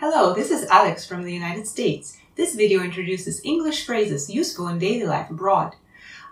[0.00, 2.16] Hello, this is Alex from the United States.
[2.34, 5.76] This video introduces English phrases useful in daily life abroad.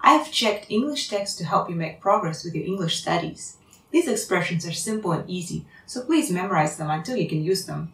[0.02, 3.58] I have checked English text to help you make progress with your English studies.
[3.90, 7.92] These expressions are simple and easy, so please memorize them until you can use them.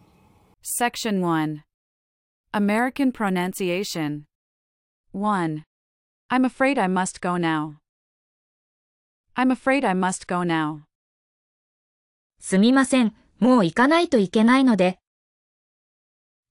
[0.61, 1.63] Section 1
[2.53, 4.27] American Pronunciation
[5.11, 5.65] 1.
[6.29, 7.75] I'm afraid I must go now.
[9.35, 10.83] I'm afraid I must go now.
[12.39, 14.99] すみません、もう行かないといけないので、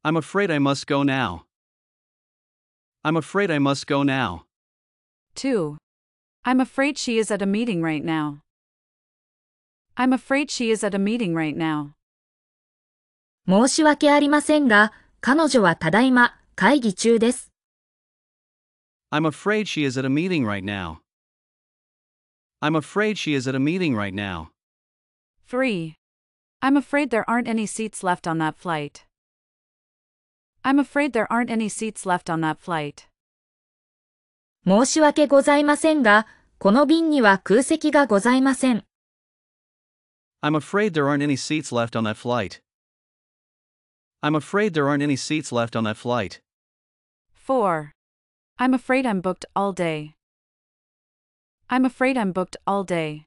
[0.04, 1.46] I'm afraid I must go now.
[3.04, 4.46] I'm afraid I must go now.
[5.36, 5.78] 2.
[6.44, 8.40] I'm afraid she is at a meeting right now.
[9.98, 11.94] I'm afraid she is at a meeting right now.
[13.48, 17.52] 申し訳ありませんが、彼女はただいま会議中です。
[19.12, 21.00] I'm afraid she is at a meeting right now.
[22.62, 24.50] I'm afraid she is at a meeting right now.
[25.48, 25.96] 3.
[26.62, 29.06] I'm afraid there aren't any seats left on that flight.
[30.67, 33.07] I'm afraid there aren't any seats left on that flight.
[34.67, 36.27] 申し訳ございませんが、
[36.59, 38.83] この便には空席がございません。
[40.43, 42.63] I'm afraid there aren't any seats left on that flight.
[44.23, 46.41] I'm afraid there aren't any seats left on that flight.
[47.35, 47.91] 4.
[48.59, 50.15] I'm afraid I'm booked all day.
[51.69, 53.27] I'm afraid I'm booked all day.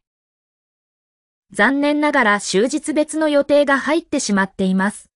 [1.52, 5.06] 残念ながら終日別の予定が入ってしまっています。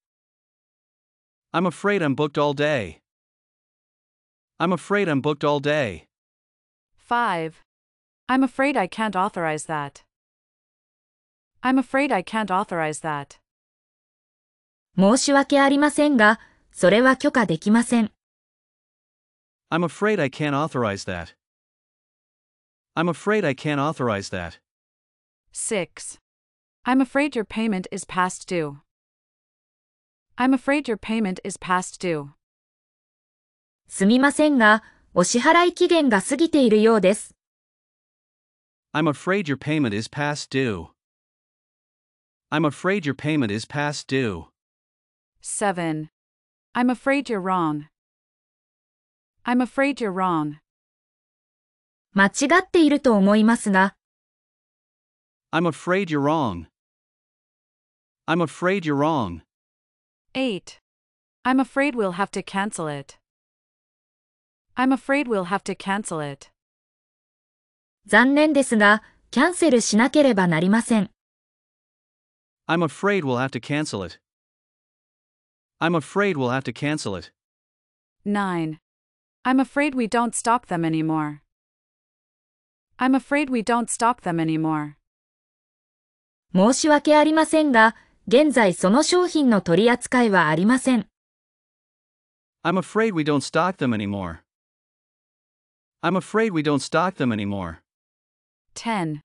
[1.52, 3.00] I'm afraid I'm booked all day.
[4.58, 6.06] I'm afraid I'm booked all day.
[6.96, 7.62] 5.
[8.28, 10.02] I'm afraid I can't authorize that.
[11.62, 13.38] I'm afraid I can't authorize that.
[14.98, 16.40] 申し訳ありませんが、
[16.72, 18.10] それは許可できません。
[19.70, 21.34] I'm afraid I can't authorize that.
[22.94, 24.58] I'm afraid I can't authorize that.
[25.52, 26.18] 6.
[26.84, 28.78] I'm afraid your payment is past due.
[30.40, 32.28] I'm afraid your payment is past due.
[33.88, 34.82] すみませんが、
[35.14, 37.34] お支払い期限が過ぎているようです。
[38.92, 40.88] I'm afraid your payment is past due.
[42.50, 44.46] I'm afraid your payment is past due.
[45.40, 46.10] 7.
[46.74, 47.86] I'm afraid you're wrong.
[49.44, 50.58] I'm afraid you're wrong.
[52.12, 53.96] 間違っていると思いますが、
[55.52, 56.66] I'm afraid you're wrong.
[58.26, 59.42] I'm afraid you're wrong.
[60.34, 60.80] 8.
[61.44, 63.18] I'm afraid we'll have to cancel it.
[64.76, 66.50] I'm afraid we'll have to cancel it.
[68.06, 71.10] 残念ですが、キャンセルしなければなりません。
[72.68, 74.20] I'm afraid we'll have to cancel it.
[75.80, 77.32] I'm afraid we'll have to cancel it.
[78.24, 78.78] 9.
[79.44, 81.42] I'm afraid we don't stock them anymore.
[82.98, 84.96] I'm afraid we don't stock them anymore.
[86.54, 87.94] 申し訳ありませんが、
[88.27, 91.07] 現在その商品の取り扱いはありません。
[92.63, 94.39] I'm afraid we don't stock them anymore.
[96.03, 97.77] I'm afraid we don't stock them anymore.
[98.75, 99.21] 10.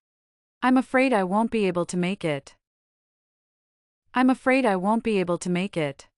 [0.63, 2.57] I'm afraid I won't be able to make it.
[4.15, 6.09] I'm afraid I won't be able to make it.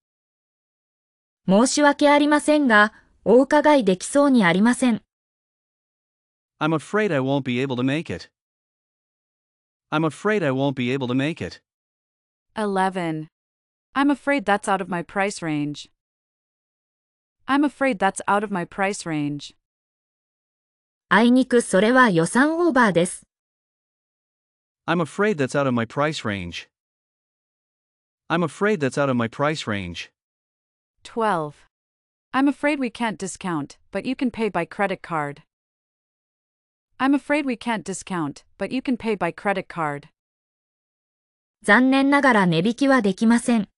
[1.49, 2.93] 申し訳ありませんが、
[3.25, 5.03] お伺いできそうにありません。
[6.61, 8.31] I'm afraid I won't be able to make it.
[9.91, 11.61] I'm afraid I won't be able to make it.
[12.58, 13.28] 11.
[13.96, 15.90] I'm afraid that's out of my price range.
[17.48, 19.56] I'm afraid that's out of my price range.
[21.10, 23.24] あいにくそれは予算オーバーです。
[24.88, 26.68] I'm afraid that's out of my price range.
[28.30, 30.10] I'm afraid that's out of my price range.
[31.04, 31.54] 12.
[32.34, 35.44] I'm afraid we can't discount, but you can pay by credit card.
[37.00, 40.10] I'm afraid we can't discount, but you can pay by credit card.
[41.64, 43.70] 残念ながら値引きはできません。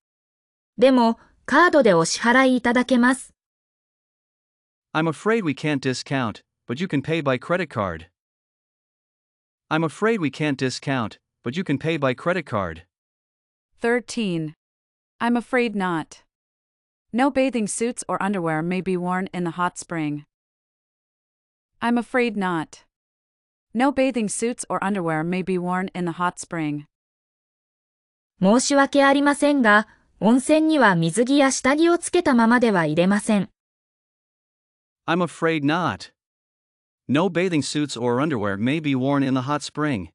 [0.77, 3.33] でも、カードでお支払いいただけます。
[4.93, 8.07] I'm afraid we can't discount, but you can pay by credit card.
[9.69, 12.83] I'm afraid we can't discount, but you can pay by credit card.
[13.81, 14.53] 13.
[15.19, 16.23] I'm afraid not.
[17.13, 20.25] No bathing suits or underwear may be worn in the hot spring.
[21.81, 22.83] I'm afraid not.
[23.73, 26.87] No bathing suits or underwear may be worn in the hot spring.
[28.42, 29.86] 申し訳ありませんが、
[30.18, 33.50] 温泉には水着や下着をつけたままでは入れません。
[35.06, 36.10] I'm afraid not.
[37.06, 40.08] No bathing suits or underwear may be worn in the hot spring.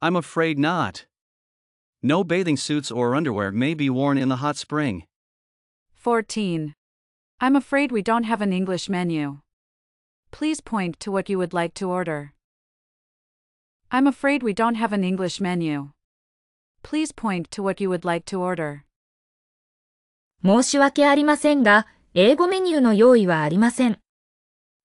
[0.00, 1.04] I'm afraid not.
[2.02, 5.04] No bathing suits or underwear may be worn in the hot spring.
[5.94, 6.74] 14.
[7.40, 9.40] I'm afraid we don't have an English menu.
[10.30, 12.32] Please point to what you would like to order.
[13.90, 15.90] I'm afraid we don't have an English menu.
[16.83, 18.81] Please point to what you would like to order.
[20.43, 23.99] 申し訳ありませんが、英語メニューの用意はありません。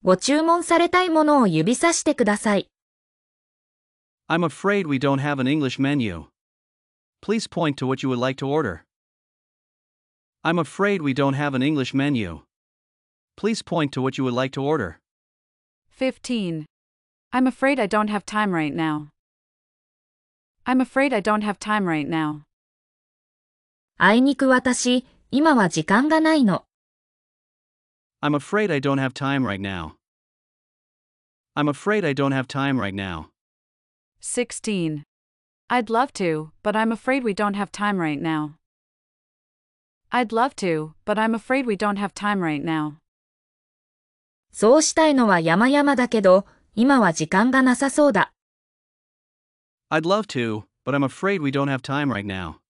[0.02, 2.68] ご注文されたいものを指さしてください。
[4.28, 6.26] I'm afraid we don't have an English menu.
[7.20, 8.80] Please point to what you would like to order.
[10.42, 12.40] I'm afraid we don't have an English menu.
[13.36, 14.98] Please point to what you would like to order.
[15.90, 16.66] 15.
[17.32, 19.10] I'm afraid I don't have time right now.
[20.69, 22.41] I'm afraid I don't have time right now.
[23.97, 26.65] あいにく私、今は時間がないの。
[28.21, 29.93] I'm afraid I don't have time right now.
[31.55, 33.27] I'm afraid I don't have time right now.
[34.19, 35.03] 16.
[35.69, 38.55] I'd love to, but I'm afraid we don't have time right now.
[40.11, 42.95] I'd love to, but I'm afraid we don't have time right now.
[44.51, 48.33] そうしたいのは山々だけど、今は時間がなさそうだ。
[49.90, 52.60] I'd love to, but I'm afraid we don't have time right now.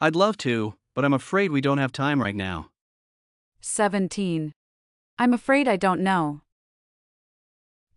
[0.00, 2.68] I'd love to, but I'm afraid we don't have time right now.
[3.60, 4.52] 17.
[5.18, 6.40] I'm afraid I don't know.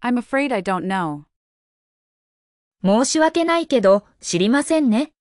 [0.02, 1.25] I'm afraid I don't know.
[2.84, 5.12] 申し訳ないけど、知りませんね。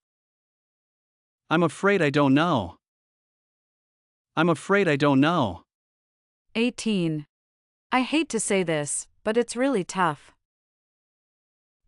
[1.49, 2.77] I'm afraid I don't know.
[4.37, 5.63] I'm afraid I don't know.
[6.55, 7.27] 18.
[7.91, 10.35] I hate to say this, but it's really tough.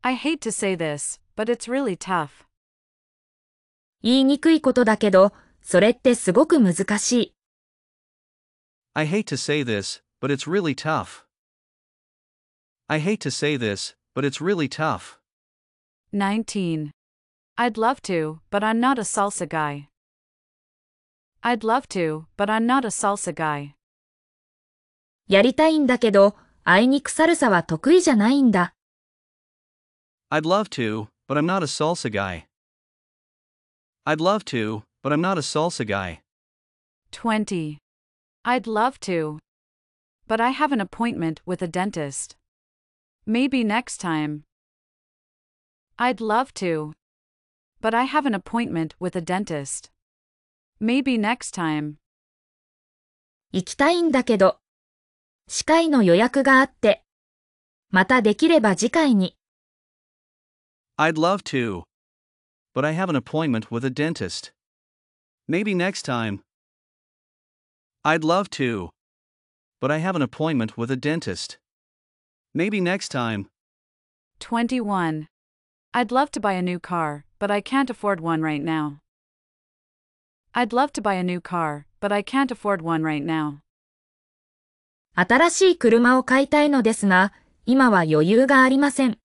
[0.04, 2.48] I hate to say this, but it's really tough.
[4.02, 5.32] 言いにくいことだけど、
[5.62, 7.34] それってすごく難しい。
[8.96, 11.24] I hate to say this, but it's really tough.
[12.88, 15.20] I hate to say this, but it's really tough.
[16.14, 16.90] 19.
[17.56, 19.88] I'd love to, but I'm not a salsa guy.
[21.44, 23.76] I'd love to, but I'm not a salsa guy.
[25.28, 28.74] やりたいんだけど、あいにくサルサは得意じゃないんだ。
[30.31, 32.47] I'd love to, but I'm not a salsa guy.
[34.05, 36.21] I'd love to, but I'm not a salsa guy.
[37.13, 37.79] 20.
[38.45, 39.39] I'd love to.
[40.29, 42.37] But I have an appointment with a dentist.
[43.25, 44.45] Maybe next time.
[45.99, 46.93] I'd love to.
[47.81, 49.91] But I have an appointment with a dentist.
[50.81, 51.99] Maybe next time.
[53.53, 54.59] 行きたいんだけど。
[55.49, 57.05] 歯科医の予約があって。
[57.91, 59.37] またできれば次回に。
[60.99, 61.85] I'd love to.
[62.75, 64.53] But I have an appointment with a dentist.
[65.49, 66.43] Maybe next time.
[68.05, 68.91] I'd love to.
[69.81, 71.59] But I have an appointment with a dentist.
[72.55, 73.49] Maybe next time.
[74.41, 75.29] 21.
[75.93, 79.01] I'd love to buy a new car, but I can't afford one right now.
[80.55, 83.61] I'd love to buy a new car, but I can't afford one right now.
[85.15, 87.33] 新しい車を買いたいのですが、
[87.65, 89.19] 今は余裕がありません。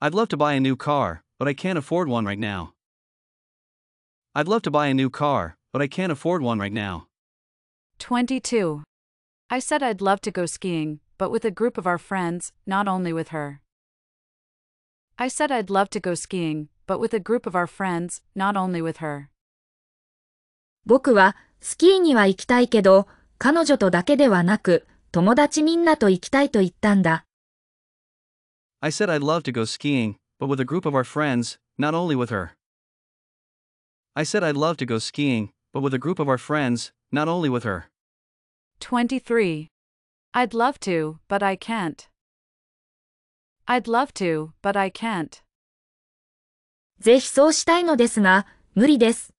[0.00, 2.72] I'd love to buy a new car, but I can't afford one right now.
[4.34, 7.06] I'd love to buy a new car, but I can't afford one right now.
[7.98, 8.82] 22.
[9.50, 12.88] I said I'd love to go skiing, but with a group of our friends, not
[12.88, 13.60] only with her.
[15.18, 18.56] I said I'd love to go skiing, but with a group of our friends, not
[18.56, 19.28] only with her.
[20.86, 23.06] 僕はスキーには行きたいけど、
[23.38, 27.23] 彼女とだけではなく、友達みんなと行きたいと言ったんだ。
[28.82, 31.94] I said I'd love to go skiing, but with a group of our friends, not
[31.94, 32.52] only with her.
[34.16, 37.28] I said I'd love to go skiing, but with a group of our friends, not
[37.28, 37.86] only with her.
[38.80, 39.68] 23.
[40.32, 42.08] I'd love to, but I can't.
[43.68, 45.42] I'd love to, but I can't.
[47.00, 49.32] ぜひそうしたいのですが、無理です。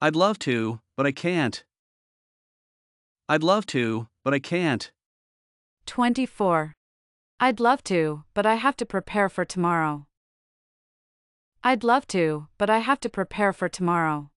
[0.00, 1.64] I'd love to, but I can't.
[3.28, 4.92] I'd love to, but I can't.
[5.86, 6.72] 24.
[7.40, 10.06] I'd love to, but I have to prepare for tomorrow.
[11.62, 14.30] I'd love to, but I have to prepare for tomorrow.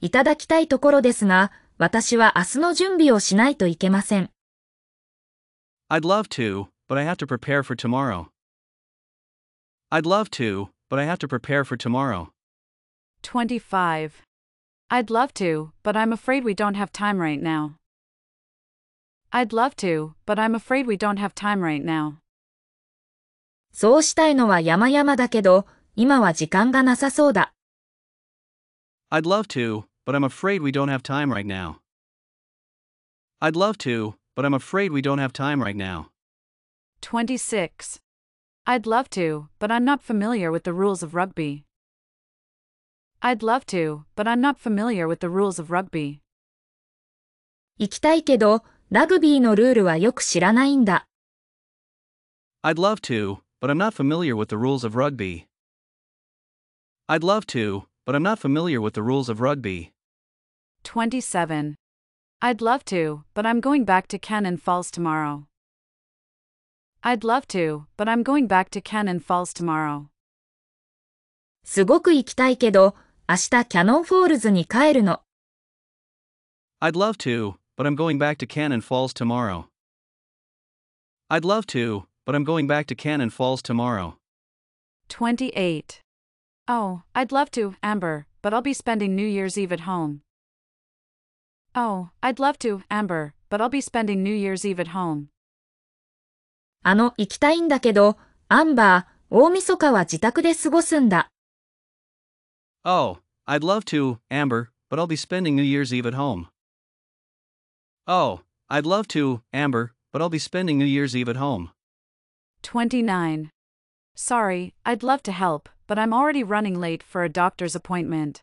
[0.00, 4.30] いただきたいところですが、私は明日の準備をしないといけません。
[5.88, 8.28] I'd love to, but I have to prepare for tomorrow.
[9.90, 12.28] I'd love to, but I have to prepare for tomorrow.
[13.22, 14.22] 25.
[14.88, 17.74] I'd love to, but I'm afraid we don't have time right now.
[19.34, 22.18] I'd love to, but I'm afraid we don't have time right now.
[23.72, 27.52] そうしたいのは山々だけど、今は時間がなさそうだ。
[29.10, 31.76] I'd love to, but I'm afraid we don't have time right now.
[33.40, 36.10] I'd love to, but I'm afraid we don't have time right now.
[37.00, 38.00] 26.
[38.66, 41.64] I'd love to, but I'm not familiar with the rules of rugby.
[43.22, 46.20] I'd love to, but I'm not familiar with the rules of rugby.
[47.78, 48.62] 行きたいけど、
[48.94, 51.06] ラグビーのルールはよく知らないんだ。
[52.62, 55.46] I'd love to, but I'm not familiar with the rules of rugby.
[57.08, 59.92] I'd love to, but I'm not familiar with the rules of rugby.
[60.84, 61.76] 27.
[62.40, 65.46] I'd love to, but I'm going back to Cannon Falls tomorrow.
[67.02, 70.06] I'd love to, but I'm going back to Cannon Falls tomorrow.
[71.64, 72.94] すごく行きたいけど、
[73.28, 75.20] 明日キャノンフォールズに帰るの。
[76.80, 79.68] I'd love to, but I'm going back to Cannon Falls tomorrow.
[81.30, 84.16] I'd love to, but I'm going back to Cannon Falls tomorrow.
[85.08, 86.02] 28.
[86.68, 90.22] Oh, I'd love to, Amber, but I'll be spending New Year's Eve at home.
[91.74, 95.28] Oh, I'd love to, Amber, but I'll be spending New Year's Eve at home.
[96.82, 98.16] あの、行きたいんだけど、
[98.48, 101.28] アンバー、大晦日は自宅で過ごすんだ。
[102.84, 106.46] Oh, I'd love to, Amber, but I'll be spending New Year's Eve at home.
[108.06, 111.70] Oh, I'd love to, Amber, but I'll be spending New Year's Eve at home.
[112.62, 113.50] 29.
[114.14, 118.42] Sorry, I'd love to help, but I'm already running late for a doctor's appointment.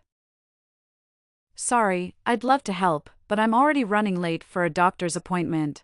[1.56, 5.84] Sorry, I'd love to help, but I'm already running late for a doctor's appointment.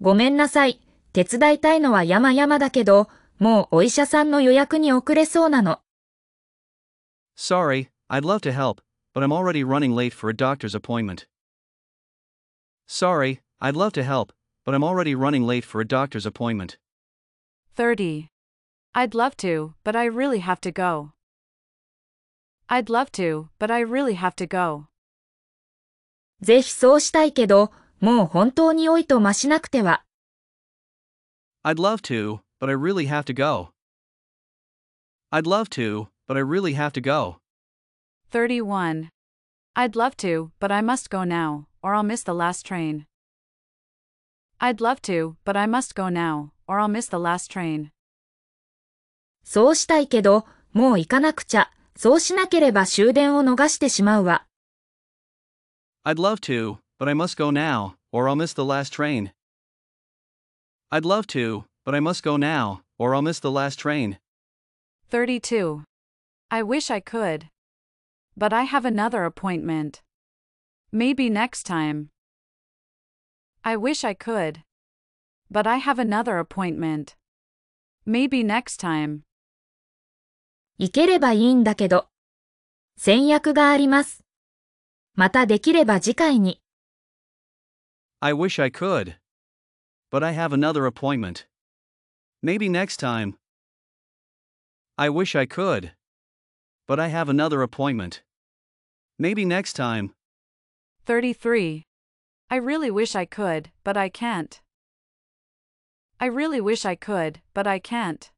[0.00, 0.80] ごめんなさい。
[1.12, 5.80] 手伝いたいのは山々だけど、もうお医者さんの予約に遅れそうなの。
[7.36, 8.80] Sorry, I'd love to help,
[9.14, 11.26] but I'm already running late for a doctor's appointment.
[12.86, 14.32] Sorry, I'd love to help,
[14.64, 16.78] but I'm already running late for a doctor's appointment.
[17.74, 18.28] 30.
[18.94, 21.12] I'd love to, but I really have to go.
[22.68, 24.88] I'd love to, but I really have to go.
[26.42, 30.04] ぜひそうしたいけど、もう本当に老いと増しなくては。
[31.64, 33.70] I'd love to, but I really have to go.
[35.30, 37.40] I'd love to, but I really have to go.
[38.30, 39.10] 31.
[39.74, 43.06] I'd love to, but I must go now, or I'll miss the last train.
[44.60, 47.90] I'd love to, but I must go now, or I'll miss the last train.
[49.44, 51.70] そうしたいけど、もう行かなくちゃ。
[51.96, 54.46] そうしなければ終電を逃してしまうわ。
[56.04, 59.32] I'd love to, but I must go now, or I'll miss the last train.
[60.90, 64.18] I'd love to, but I must go now, or I'll miss the last train.
[65.10, 65.82] 32.
[66.50, 67.48] I wish I could.
[68.36, 70.02] But I have another appointment.
[70.92, 72.10] Maybe next time.
[73.62, 74.62] I wish I could.
[75.50, 77.16] But I have another appointment.
[78.06, 79.22] Maybe next time.
[80.78, 82.08] 行ければいいんだけど。
[82.96, 84.24] 先約があります。
[85.14, 86.62] またできれば次回に。
[88.20, 89.16] I wish I could.
[90.10, 91.46] But I have another appointment.
[92.42, 93.34] Maybe next time.
[94.96, 95.92] I wish I could.
[96.86, 98.22] But I have another appointment.
[99.18, 100.12] Maybe next time.
[101.04, 101.84] 33.
[102.50, 104.60] I really wish I could, but I can't.
[106.20, 108.32] I really wish I could, but I can't.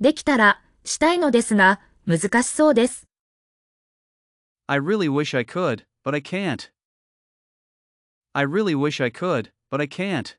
[0.00, 3.06] できたら、したいのですが、難しそうです。
[4.66, 6.70] I really wish I could, but I can't.
[8.32, 10.36] I really wish I could, but I can't.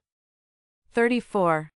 [0.93, 1.69] 34.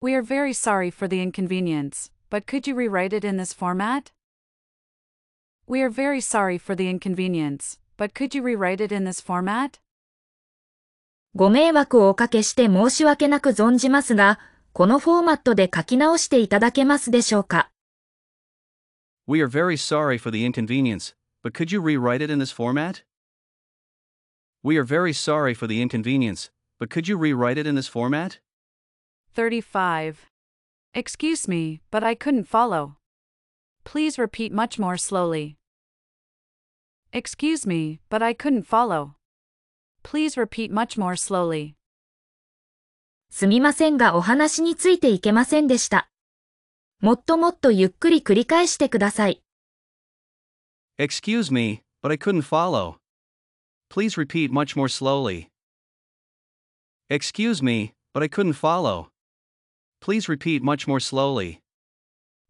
[0.00, 4.12] We are very sorry for the inconvenience, but could you rewrite it in this format?
[5.67, 9.79] We are very sorry for the inconvenience, but could you rewrite it in this format?
[11.35, 14.39] ご迷惑をおかけして申し訳なく存じますが、
[14.73, 17.71] このフォーマットで書き直していただけますでしょうか
[19.27, 23.03] We are very sorry for the inconvenience, but could you rewrite it in this format?
[24.63, 28.37] We are very sorry for the inconvenience, but could you rewrite it in this format?
[29.33, 30.27] 35.
[30.93, 32.97] Excuse me, but I couldn't follow.
[33.84, 35.56] Please repeat much more slowly.
[37.12, 39.14] Excuse me, but I couldn't follow.
[40.02, 41.74] Please repeat much more slowly.
[43.30, 46.08] すみませんがお話についていけませんでした。
[47.00, 49.42] もっともっとゆっくり繰り返してください。
[50.98, 52.96] Excuse me, but I couldn't follow.
[53.88, 55.48] Please repeat much more slowly.
[57.08, 59.08] Excuse me, but I couldn't follow.
[60.00, 61.60] Please repeat much more slowly.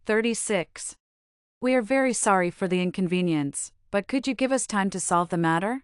[0.04, 0.96] 36.
[1.65, 5.29] We are very sorry for the inconvenience, but could you give us time to solve
[5.29, 5.81] the matter?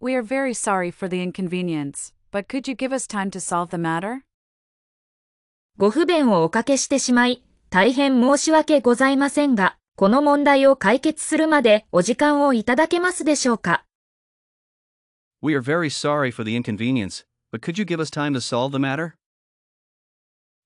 [0.00, 3.70] We are very sorry for the inconvenience, but could you give us time to solve
[3.70, 4.24] the matter?
[5.78, 13.86] ご不便をおかけしてしまい、大変申し訳ございませんが、この問題を解決するまでお時間をいただけますでしょうか
[15.40, 18.72] We are very sorry for the inconvenience, but could you give us time to solve
[18.72, 19.14] the matter?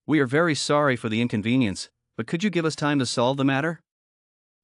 [0.05, 3.38] We are very sorry for the inconvenience, but could you give us time to solve
[3.38, 3.80] the matter?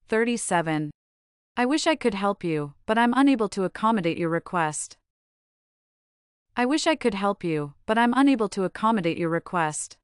[0.10, 0.92] 37.
[1.56, 4.98] I wish I could help you, but I'm unable to accommodate your request.
[6.56, 9.98] I wish I could help you, but I'm unable to accommodate your request.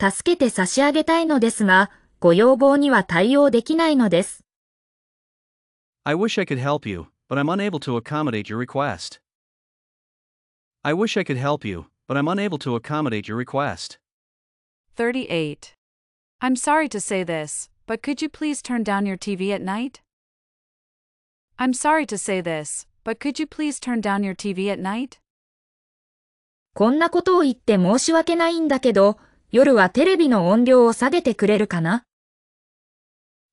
[0.00, 4.44] 助けて差し上げたいのですが、 ご要望には対応できないのです。
[6.04, 9.20] I wish I could help you, but I'm unable to accommodate your request.
[10.82, 13.98] I wish I could help you, but I'm unable to accommodate your request.
[14.96, 15.74] 38.
[16.42, 20.00] I'm sorry to say this, but could you please turn down your TV at night?
[21.58, 25.18] I'm sorry to say this, but could you please turn down your TV at night?
[26.74, 29.18] こんなことを言って申し訳ないんだけど、
[29.50, 32.04] 夜はテレビの音量を下げてくれるかな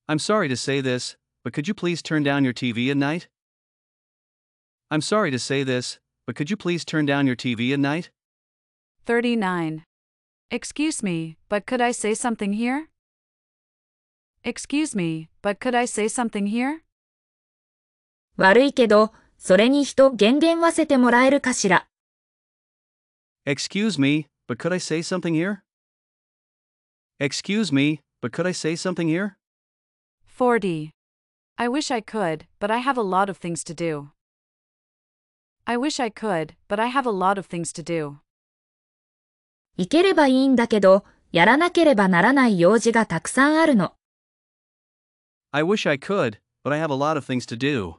[0.08, 3.28] I'm sorry to say this, but could you please turn down your TV at night?
[4.92, 8.12] I'm sorry to say this, but could you please turn down your TV at night?
[9.06, 9.84] 39.
[10.50, 12.90] Excuse me, but could I say something here?
[14.44, 16.82] Excuse me, but could I say something here?
[18.38, 21.88] 悪いけど、それに人減減わせてもらえるかしら。
[23.46, 25.64] Excuse me, but could I say something here?
[27.20, 29.38] Excuse me, but could I say something here?
[30.26, 30.92] 40.
[31.58, 34.12] I wish I could, but I have a lot of things to do.
[35.66, 38.20] I wish I could, but I have a lot of things to do.
[39.77, 43.95] 行ければいいんだけど、やらなければならない用事がたくさんあるの。
[45.53, 47.95] I wish I could, but I have a lot of things to do.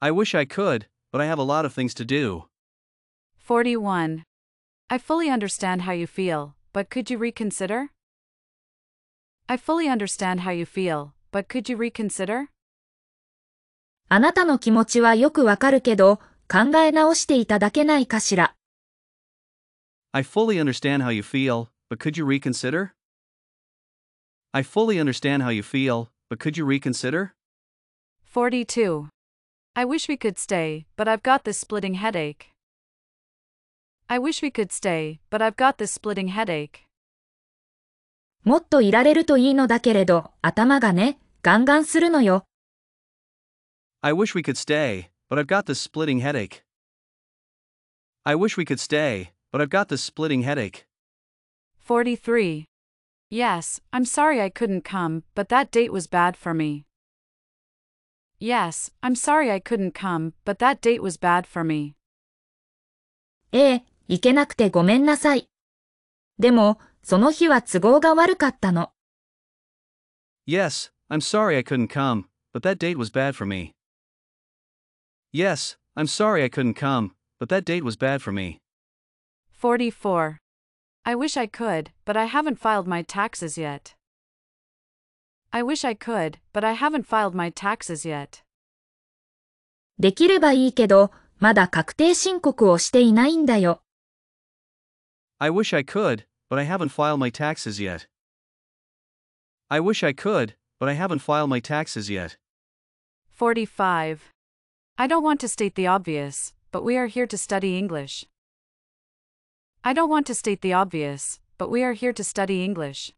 [0.00, 2.44] I wish I could, but I have a lot of things to do.
[3.38, 4.24] 41.
[4.88, 7.88] I fully understand how you feel, but could you reconsider?
[9.48, 12.46] I fully understand how you feel, but could you reconsider?
[14.08, 18.54] あなたの気持ちはよくわかるけど、考え直していただけないかしら。
[20.13, 22.93] I fully understand how you feel, but could you reconsider?
[24.53, 27.33] I fully understand how you feel, but could you reconsider?
[28.23, 29.09] 42.
[29.75, 32.51] I wish we could stay, but I've got this splitting headache.
[34.09, 36.85] I wish we could stay, but I've got this splitting headache.
[38.43, 42.45] もっといられるといいのだけれど、頭がね、ガンガンするのよ。
[44.01, 46.63] I wish we could stay, but I've got this splitting headache.
[48.23, 50.85] I wish we could stay, but I've got this splitting headache.
[51.79, 52.65] 43.
[53.29, 56.85] Yes, I'm sorry I couldn't come, but that date was bad for me.
[58.39, 61.95] Yes, I'm sorry I couldn't come, but that date was bad for me.
[63.51, 65.47] ええ、行けなくてごめんなさい。
[66.37, 68.91] でも、その日は都合が悪かったの。
[70.45, 73.71] Yes, I'm sorry I couldn't come, but that date was bad for me.
[75.33, 78.59] Yes, I'm sorry I couldn't come, but that date was bad for me.
[79.61, 80.39] 44.
[81.05, 83.95] I wish I could, but I haven't filed my taxes yet.
[85.51, 88.43] I wish I could, but I haven't filed my taxes yet.
[89.99, 93.81] できればいいけど、まだ確定申告をしていないんだよ。
[95.39, 98.07] I wish I could, but I haven't filed my taxes yet.
[99.69, 102.37] I wish I could, but I haven't filed my taxes yet.
[103.31, 104.31] 45.
[104.97, 108.25] I don't want to state the obvious, but we are here to study English.
[109.83, 113.13] I don't want to state the obvious, but we are here to study English.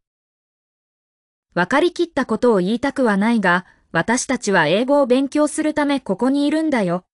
[1.54, 7.04] わかりきったことを言いたくはないが、私たちは英語を勉強するためここにいるんだよ。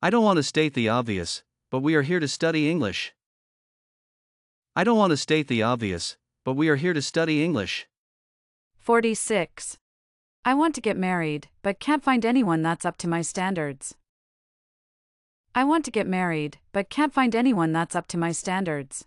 [0.00, 3.12] I don't want to state the obvious, but we are here to study English.
[4.74, 7.86] I don't want to state the obvious, but we are here to study English.
[8.78, 9.78] 46.
[10.44, 13.96] I want to get married, but can't find anyone that's up to my standards.
[15.54, 19.06] I want to get married, but can't find anyone that's up to my standards.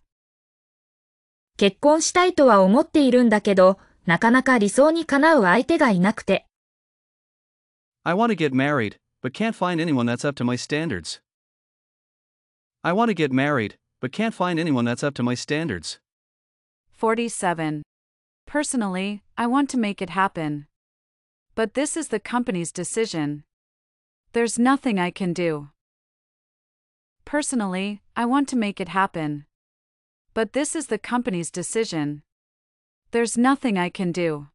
[1.57, 6.45] 結婚したいとは思っているんだけど、なかなか理想にかなう相手がいなくて。
[8.03, 11.21] I want to get married, but can't find anyone that's up to my standards.
[12.83, 15.99] I want to get married, but can't find anyone that's up to my standards.
[16.93, 17.83] 47.
[18.47, 20.65] Personally, I want to make it happen.
[21.53, 23.43] But this is the company's decision.
[24.33, 25.69] There's nothing I can do.
[27.26, 29.46] Personally, I want to make it happen.
[30.32, 32.22] But this is the company's decision.
[33.10, 34.46] There's nothing I can do.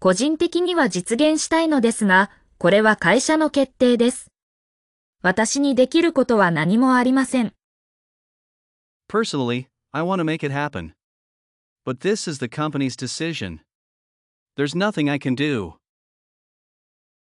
[0.00, 4.30] 個人的には実現したいのですが、これは会社の決定です。
[5.22, 7.54] 私にできることは何もありません。
[9.08, 10.92] Personally, I want to make it happen.
[11.86, 13.60] But this is the company's decision.
[14.56, 15.78] There's nothing I can do.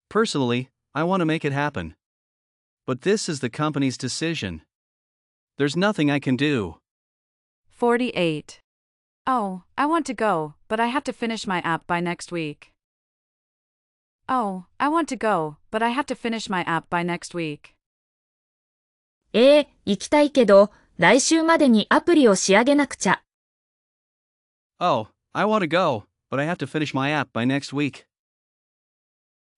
[0.10, 1.99] Personally, I want to make it happen.
[2.89, 4.63] But this is the company's decision.
[5.57, 6.77] There's nothing I can do.
[7.71, 8.61] 48.
[9.27, 12.73] Oh, I want to go, but I have to finish my app by next week.
[14.29, 17.75] Oh, I want to go, but I have to finish my app by next week.
[19.33, 23.23] ええ、行きたいけど、来週までにアプリを仕上げなくちゃ。
[24.79, 28.07] Oh, I want to go, but I have to finish my app by next week.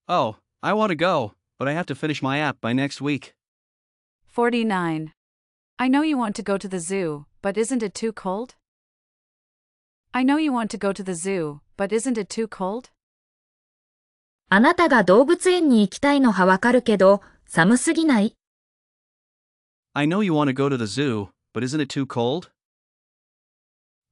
[0.09, 3.35] Oh, I want to go, but I have to finish my app by next week.
[4.26, 5.12] 49.
[5.78, 8.54] I know you want to go to the zoo, but isn't it too cold?
[10.12, 12.90] I know you want to go to the zoo, but isn't it too cold?
[14.48, 18.37] あなたが動物園に行きたいのはわかるけど、寒すぎない
[19.92, 22.50] I know you want to go to the zoo, but isn't it too cold?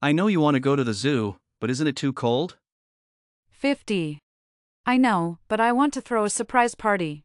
[0.01, 2.57] I know you want to go to the zoo, but isn't it too cold?
[3.51, 4.19] 50.
[4.85, 7.25] I know, but I want to throw a surprise party.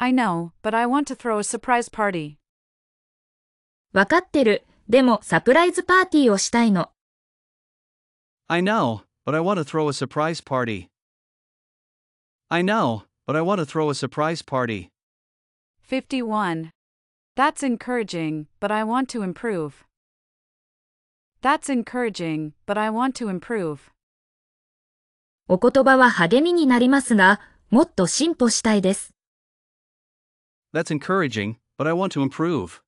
[0.00, 2.38] I know, but I want to throw a surprise party.
[3.92, 4.64] わかってる。
[4.88, 6.90] でもサプライズパーティーをしたいの。
[8.46, 10.88] I know, but I want to throw a surprise party.
[12.48, 14.90] I know, but I want to throw a surprise party.
[15.82, 16.70] 51.
[17.34, 19.84] That's encouraging, but I want to improve.
[21.42, 23.90] That's encouraging, but I want to improve.
[25.48, 29.17] お言葉は励みになりますが、もっと進歩したいです。
[30.73, 32.81] That's encouraging, but I want to improve.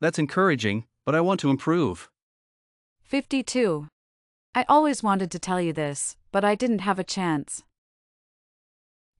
[0.00, 2.10] That's encouraging, but I want to improve.
[3.04, 3.88] 52.
[4.54, 7.62] I always wanted to tell you this, but I didn't have a chance.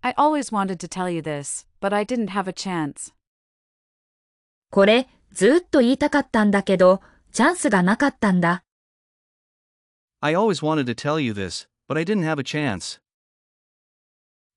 [0.03, 3.13] I always wanted to tell you this, but I didn't have a chance.
[4.71, 7.01] これ、ずっと言いたかったんだけど、
[7.31, 8.65] チャンスがなかったんだ。
[10.21, 13.01] I always wanted to tell you this, but I didn't have a chance.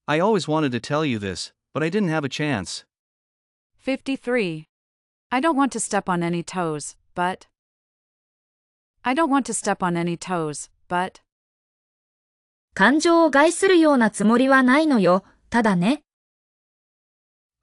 [0.08, 2.85] I always wanted to tell you this, but I didn't have a chance.
[3.79, 4.67] 53.
[5.31, 7.47] I don't want to step on any toes, but.
[9.05, 11.21] I don't want to step on any toes, but.
[12.75, 16.03] 感情を害するようなつもりはないのよ、ただね。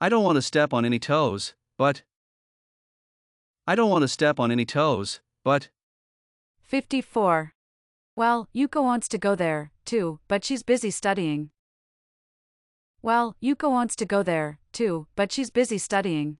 [0.00, 2.04] I don't want to step on any toes, but.
[3.66, 5.70] I don't want to step on any toes, but.
[6.62, 7.52] 54.
[8.16, 11.50] Well, Yuka wants to go there, too, but she's busy studying.
[13.01, 16.35] Well, Yuko wants to go there, too, but she's busy studying.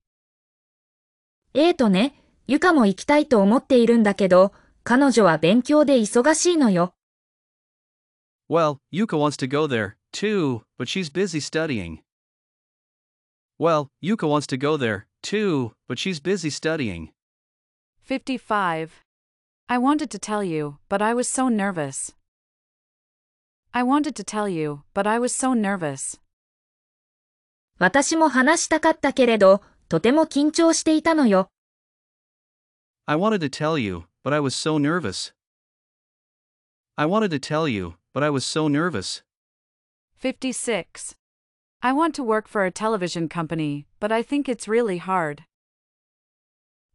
[1.53, 2.15] えーとね、
[2.47, 6.95] ゆかも行きたいと思っているんだけど、彼女は勉強で忙しいのよ。
[8.49, 11.99] Well, Yuka wants to go there, too, but she's busy studying.
[13.59, 17.09] Well, Yuka wants to go there, too, but she's busy studying.
[18.01, 19.03] 55.
[19.69, 22.13] I wanted to tell you, but I was so nervous.
[23.73, 26.19] I wanted to tell you, but I was so nervous.
[27.78, 31.48] 私も話したかったけれど、とても緊張していたのよ。
[33.06, 35.32] I wanted to tell you, but I was so nervous.
[36.96, 39.22] I wanted to tell you, but I was so nervous.
[40.18, 41.14] 56.
[41.80, 45.44] I want to work for a television company, but I think it's really hard.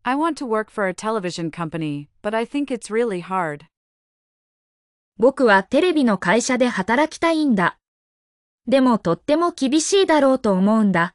[0.04, 3.68] I want to work for a television company, but I think it's really hard.
[5.18, 7.78] 僕はテレビの会社で働きたいんだ。
[8.68, 11.14] でもとっても厳しいだろうと思うんだ。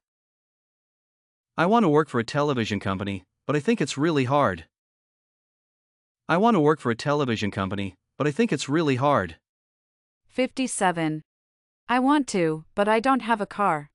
[1.56, 4.64] I want to work for a television company, but I think it's really hard.
[6.26, 9.36] I want to work for a television company, but I think it's really hard.
[10.28, 11.22] 57.
[11.88, 13.88] I want to, but I don't have a car.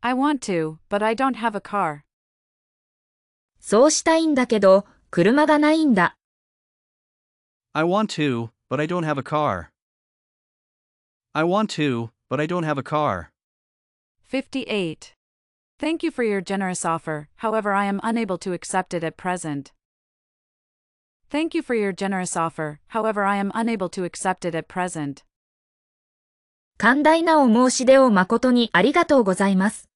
[0.00, 2.02] I want to, but I don't have a car.
[3.58, 6.16] そうしたいんだけど、車がないんだ。
[7.72, 9.70] I want to, but I don't have a car.
[11.35, 13.31] I want to, but I don't have a car.
[14.23, 15.13] 58.
[15.79, 19.71] Thank you for your generous offer, however, I am unable to accept it at present.
[21.29, 25.23] Thank you for your generous offer, however, I am unable to accept it at present.
[26.77, 29.87] 寛大なお申し出を誠にありがとうございます。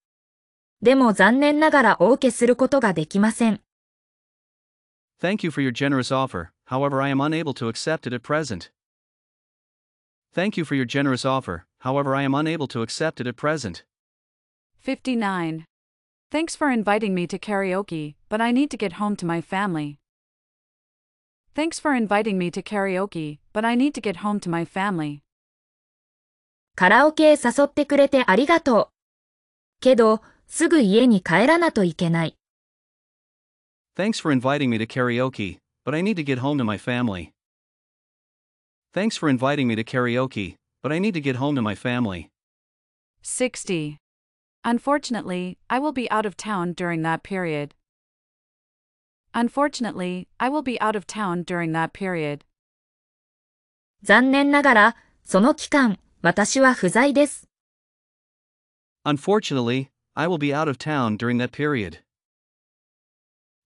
[0.81, 3.61] でも残念ながらお受けすることができません。
[5.19, 8.71] Thank you for your generous offer, however, I am unable to accept it at present.
[10.33, 13.83] Thank you for your generous offer, however, I am unable to accept it at present.
[14.79, 15.65] 59.
[16.29, 19.97] Thanks for inviting me to karaoke, but I need to get home to my family.
[21.53, 25.21] Thanks for inviting me to karaoke, but I need to get home to my family.
[26.75, 29.79] カラオケへ誘ってくれてありがとう。
[29.79, 32.35] けど、すぐ家に帰らなといけない。
[33.95, 37.31] Thanks for inviting me to karaoke, but I need to get home to my family.
[38.95, 42.31] Thanks for inviting me to karaoke, but I need to get home to my family.
[43.23, 43.97] 60.
[44.63, 47.75] Unfortunately, I will be out of town during that period.
[49.33, 52.45] Unfortunately, I will be out of town during that period.
[54.01, 57.49] 残念ながら、その期間、私は不在です。
[59.03, 61.99] Unfortunately, I will be out of town during that period.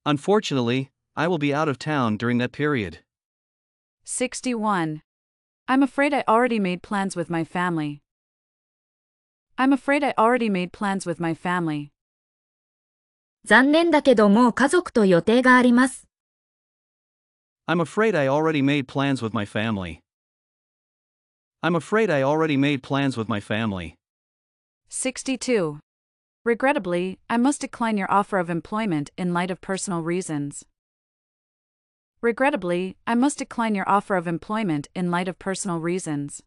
[0.06, 3.04] Unfortunately, I will be out of town during that period.
[4.06, 5.02] 61.
[5.68, 8.02] I'm afraid I already made plans with my family.
[9.58, 11.92] I'm afraid I already made plans with my family.
[13.46, 16.08] 残念だけどもう家族と予定があります。
[17.68, 20.00] I'm afraid I already made plans with my family.
[21.62, 23.94] I'm afraid I already made plans with my family.
[24.90, 25.78] 62.
[26.44, 30.66] Regrettably, I must decline your offer of employment in light of personal reasons.
[32.24, 36.44] Regrettably, I must decline your offer of employment in light of personal reasons.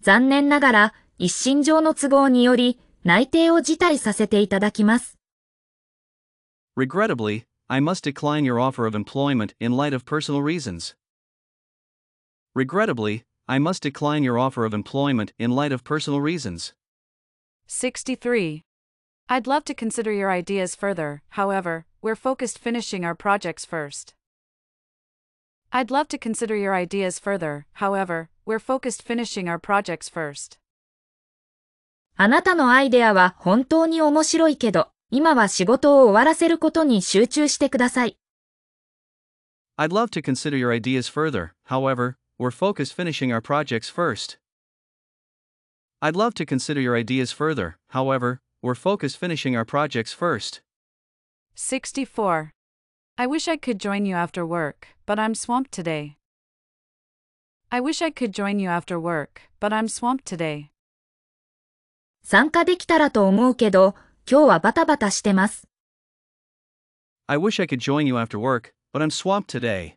[0.00, 5.18] 残念ながら、一身上の都合により、内定を辞退させていただきます。
[6.76, 10.94] Regrettably, I must decline your offer of employment in light of personal reasons.
[12.54, 16.74] Regrettably, I must decline your offer of employment in light of personal reasons.
[17.66, 18.62] 63.
[19.28, 24.14] I'd love to consider your ideas further, however, we're focused finishing our projects first.
[25.70, 30.58] I'd love to consider your ideas further, however, we're focused finishing our projects first.
[32.16, 38.18] あなたのアイデアは本当に面白いけど、今は仕事を終わらせることに集中してください。
[39.78, 44.38] I'd love to consider your ideas further, however, we're focused finishing our projects first.
[46.00, 50.60] I'd love to consider your ideas further, however, we're focused finishing our projects first.
[51.54, 52.52] 64.
[53.16, 56.16] I wish I could join you after work, but I'm swamped today.
[57.70, 60.70] I wish I could join you after work, but I'm swamped today.
[62.22, 63.94] 参加できたらと思うけど、
[64.30, 65.66] 今日はバタバタしてます。
[67.26, 69.94] I wish I could join you after work, but I'm swamped today.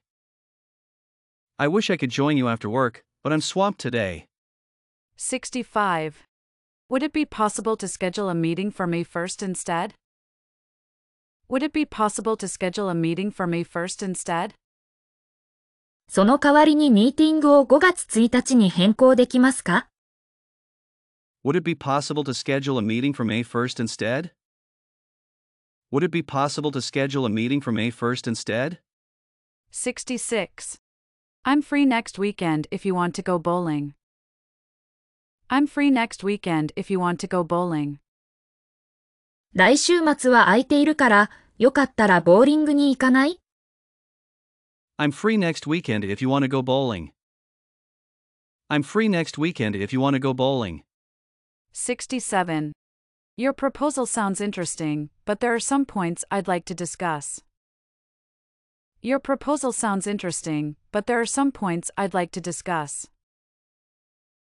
[1.58, 4.28] I wish I could join you after work, but I'm swamped today.
[5.18, 6.28] 65.
[6.90, 9.94] Would it be possible to schedule a meeting for May 1st instead?
[11.50, 14.56] Would it be possible to schedule a meeting for May 1st instead?
[16.08, 19.88] その代わりにミーティングを5月1日に変更できますか
[21.44, 24.32] Would it be possible to schedule a meeting for May 1st instead?
[25.92, 28.80] Would it be possible to schedule a meeting for May 1st instead?
[29.72, 30.80] 66.
[31.46, 33.94] I'm free next weekend if you want to go bowling.
[35.48, 38.00] I'm free next weekend if you want to go bowling.
[39.54, 43.40] 来週末は空いているから、よかったらボーリングに行かない
[44.98, 47.12] I'm free next weekend if you want to go bowling.
[48.70, 50.84] I'm free next weekend if you want to go bowling.
[51.74, 52.74] 67.
[53.38, 57.42] Your proposal sounds interesting, but there are some points I'd like to discuss.
[59.02, 63.10] Your proposal sounds interesting, but there are some points I'd like to discuss.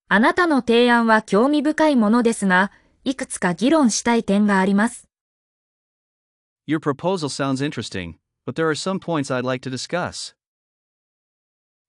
[0.08, 2.70] あなたの提案は興味深いものですが、
[3.03, 5.07] いくつか議論したい点があります。
[6.67, 10.35] Your proposal sounds interesting, but there are some points I'd like to discuss.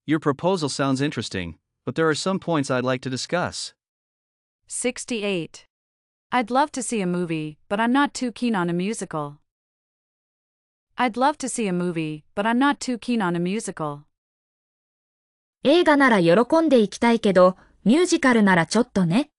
[0.06, 3.74] Your proposal sounds interesting, but there are some points I'd like to discuss.
[4.68, 5.66] 68.
[6.30, 9.38] I'd love to see a movie, but I'm not too keen on a musical.
[10.96, 14.06] I'd love to see a movie, but I'm not too keen on a musical.
[15.64, 19.31] 映画なら喜んで行きたいけど、ミュージカルならちょっとね。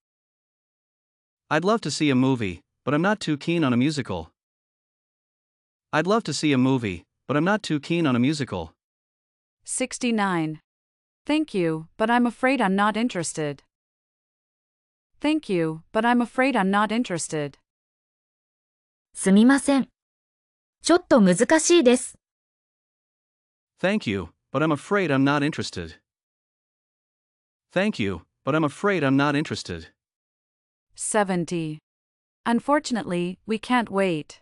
[1.51, 4.31] I'd love to see a movie, but I'm not too keen on a musical.
[5.93, 8.75] I'd love to see a movie, but I'm not too keen on a musical.
[9.65, 10.61] 69.
[11.25, 13.63] Thank you, but I'm afraid I'm not interested.
[15.21, 17.59] Thank you, but I'm afraid I'm not interested.
[19.15, 19.89] すみません。
[20.83, 22.19] ちょっと難しいです。
[23.81, 25.97] Thank you, but I'm afraid I'm not interested.
[27.73, 29.93] Thank you, but I'm afraid I'm not interested.
[30.95, 31.79] 70.
[32.45, 34.41] Unfortunately, we can't wait.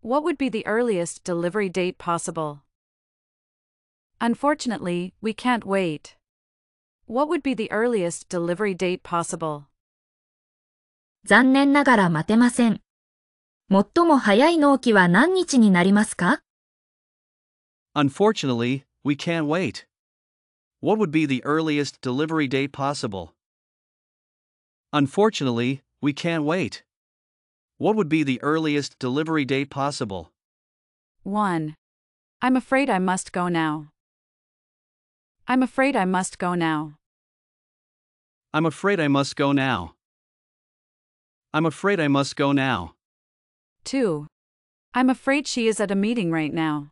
[0.00, 2.62] What would be the earliest delivery date possible?
[4.20, 6.16] Unfortunately, we can't wait.
[7.06, 9.66] What would be the earliest delivery date possible?
[11.24, 12.80] 残念ながら待てません。
[13.70, 16.40] 最も早い納期は何日になりますか
[17.94, 19.86] Unfortunately, we can't wait.
[20.80, 23.34] What would be the earliest delivery date possible?
[24.93, 26.83] Unfortunately, we can't wait.
[27.79, 30.31] What would be the earliest delivery date possible?
[31.23, 31.75] 1.
[32.43, 33.87] I'm afraid I must go now.
[35.47, 36.93] I'm afraid I must go now.
[38.53, 39.95] I'm afraid I must go now.
[41.55, 42.93] I'm afraid I must go now.
[43.85, 44.27] 2.
[44.93, 46.89] I'm afraid she is at a meeting right now.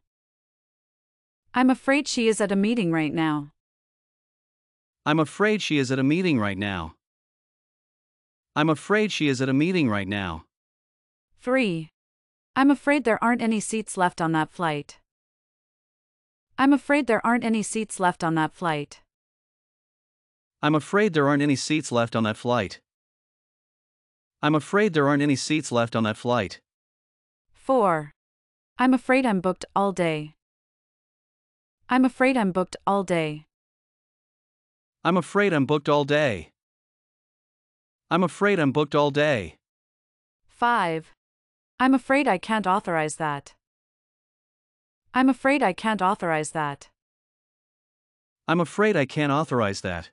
[1.53, 3.51] I'm afraid she is at a meeting right now.
[5.05, 6.95] I'm afraid she is at a meeting right now.
[8.53, 10.43] I'm afraid she is at a meeting right now.
[11.39, 11.89] 3.
[12.55, 14.99] I'm afraid there aren't any seats left on that flight.
[16.57, 19.01] I'm afraid there aren't any seats left on that flight.
[20.61, 22.81] I'm afraid there aren't any seats left on that flight.
[24.43, 26.59] I'm afraid there aren't any seats left on that flight.
[27.53, 28.11] 4.
[28.77, 30.35] I'm afraid I'm booked all day.
[31.87, 33.45] I'm afraid I'm booked all day.
[35.03, 36.51] I'm afraid I'm booked all day.
[38.11, 39.55] I'm afraid I'm booked all day.
[40.45, 41.13] 5.
[41.79, 43.53] I'm afraid I can't authorize that.
[45.13, 46.89] I'm afraid I can't authorize that.
[48.49, 50.09] I'm afraid I can't authorize that.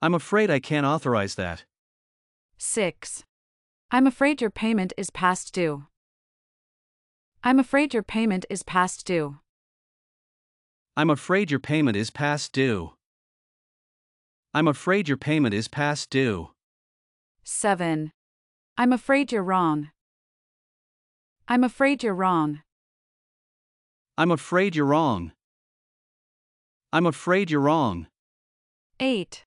[0.00, 1.64] I'm afraid I can't authorize that.
[2.56, 3.24] 6.
[3.90, 5.88] I'm afraid your payment is past due.
[7.44, 9.40] I'm afraid your payment is past due.
[10.96, 12.94] I'm afraid your payment is past due.
[14.52, 16.50] I'm afraid your payment is past due.
[17.44, 18.10] 7.
[18.76, 19.90] I'm afraid you're wrong.
[21.46, 22.62] I'm afraid you're wrong.
[24.18, 25.30] I'm afraid you're wrong.
[26.92, 28.08] I'm afraid you're wrong.
[28.98, 29.44] 8.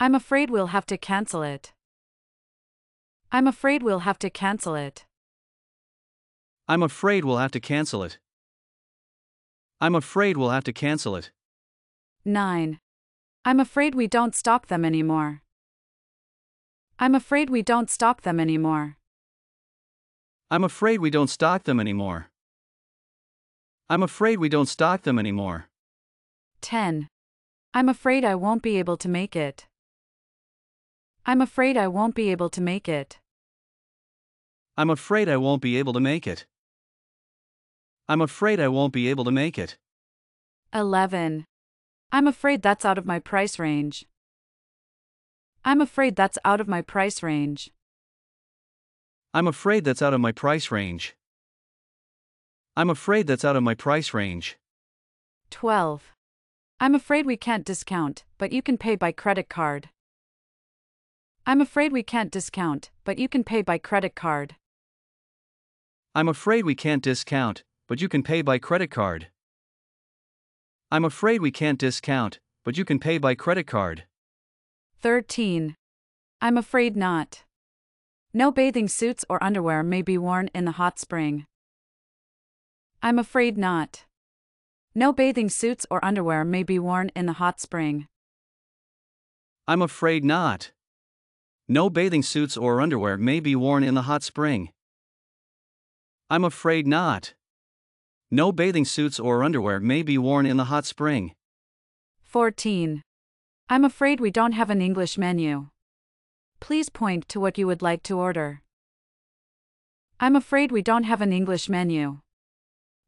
[0.00, 1.74] I'm afraid we'll have to cancel it.
[3.30, 5.04] I'm afraid we'll have to cancel it.
[6.66, 8.18] I'm afraid we'll have to cancel it.
[9.82, 11.30] I'm afraid we'll have to cancel it.
[12.24, 12.80] 9.
[13.42, 15.40] I'm afraid we don't stock them anymore.
[16.98, 18.96] I'm afraid we don't stock them anymore.
[20.50, 22.28] I'm afraid we don't stock them anymore.
[23.88, 25.68] I'm afraid we don't stock them anymore.
[26.60, 27.08] 10.
[27.72, 29.66] I'm afraid I won't be able to make it.
[31.24, 33.18] I'm afraid I won't be able to make it.
[34.76, 36.44] I'm afraid I won't be able to make it.
[38.06, 39.78] I'm afraid I won't be able to make it.
[40.74, 41.46] 11.
[42.12, 44.04] I'm afraid that's out of my price range.
[45.64, 47.70] I'm afraid that's out of my price range.
[49.32, 51.14] I'm afraid that's out of my price range.
[52.76, 54.58] I'm afraid that's out of my price range.
[55.50, 56.12] 12.
[56.80, 59.90] I'm afraid we can't discount, but you can pay by credit card.
[61.46, 64.56] I'm afraid we can't discount, but you can pay by credit card.
[66.14, 69.28] I'm afraid we can't discount, but you can pay by credit card.
[70.92, 74.04] I'm afraid we can't discount, but you can pay by credit card.
[75.00, 75.76] 13.
[76.40, 77.44] I'm afraid not.
[78.34, 81.46] No bathing suits or underwear may be worn in the hot spring.
[83.02, 84.04] I'm afraid not.
[84.92, 88.08] No bathing suits or underwear may be worn in the hot spring.
[89.68, 90.72] I'm afraid not.
[91.68, 94.70] No bathing suits or underwear may be worn in the hot spring.
[96.28, 97.34] I'm afraid not.
[98.32, 101.32] No bathing suits or underwear may be worn in the hot spring.
[102.22, 103.02] 14.
[103.68, 105.68] I'm afraid we don't have an English menu.
[106.60, 108.62] Please point to what you would like to order.
[110.20, 112.20] I'm afraid we don't have an English menu.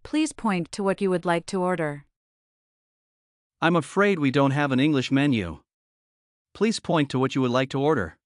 [0.03, 2.05] Please point to what you would like to order.
[3.61, 5.59] I'm afraid we don't have an English menu.
[6.53, 8.17] Please point to what you would like to order.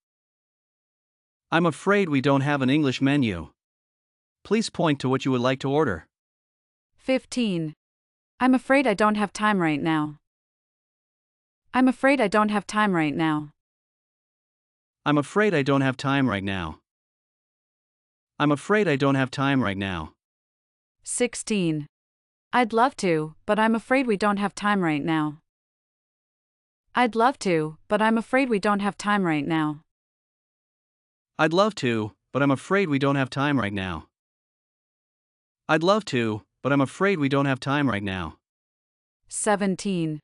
[1.51, 3.49] I'm afraid we don't have an English menu.
[4.43, 6.07] Please point to what you would like to order.
[7.07, 7.71] 15.
[8.41, 10.17] I'm afraid I don't have time right now.
[11.73, 13.51] I'm afraid I don't have time right now.
[15.05, 16.79] I'm afraid I don't have time right now.
[18.37, 20.15] I'm afraid I don't have time right now.
[21.03, 21.87] 16.
[22.51, 25.39] I'd love to, but I'm afraid we don't have time right now.
[26.93, 29.79] I'd love to, but I'm afraid we don't have time right now.
[31.39, 34.07] I'd love to, but I'm afraid we don't have time right now.
[35.69, 38.39] I'd love to, but I'm afraid we don't have time right now.
[39.29, 40.19] 17.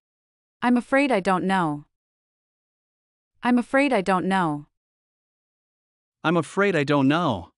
[0.62, 1.86] I'm afraid I don't know.
[3.42, 4.66] I'm afraid I don't know.
[6.22, 7.52] I'm afraid I don't know.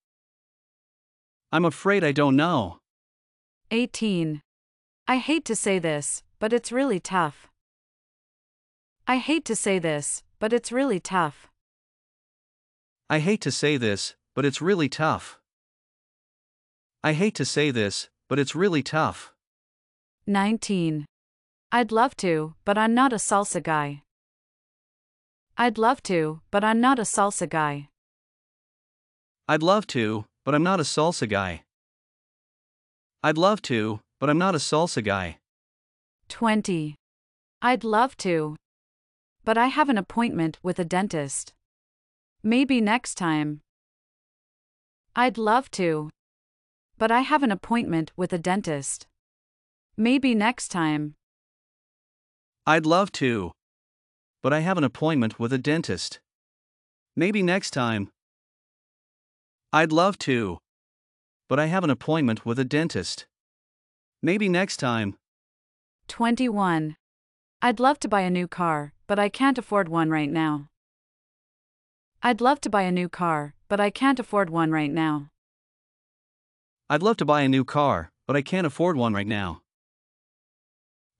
[1.52, 2.78] I'm afraid I don't know.
[3.72, 4.44] 18.
[5.08, 7.48] I hate to say this, but it's really tough.
[9.08, 11.48] I hate to say this, but it's really tough.
[13.10, 15.40] I hate to say this, but it's really tough.
[17.04, 19.34] I hate to say this, but it's really tough.
[20.28, 21.06] 19.
[21.72, 24.02] I'd love to, but I'm not a salsa guy.
[25.58, 27.90] I'd love to, but I'm not a salsa guy.
[29.48, 31.64] I'd love to, but I'm not a salsa guy.
[33.24, 35.38] I'd love to, but I'm not a salsa guy.
[36.30, 36.96] 20.
[37.62, 38.56] I'd love to.
[39.44, 41.54] But I have an appointment with a dentist.
[42.44, 43.62] Maybe next time.
[45.16, 46.10] I'd love to.
[46.98, 49.08] But I have an appointment with a dentist.
[49.98, 51.16] Maybe next time.
[52.66, 53.52] I'd love to.
[54.42, 56.20] But I have an appointment with a dentist.
[57.16, 58.10] Maybe next time.
[59.74, 60.60] I'd love to.
[61.48, 63.28] but I have an appointment with a dentist.
[64.22, 65.16] Maybe next time.
[66.08, 66.96] 21.
[67.62, 70.70] I'd love to buy a new car, but I can't afford one right now.
[72.24, 75.30] I'd love to buy a new car, but I can't afford one right now.
[76.88, 79.64] I'd love to buy a new car, but I can't afford one right now.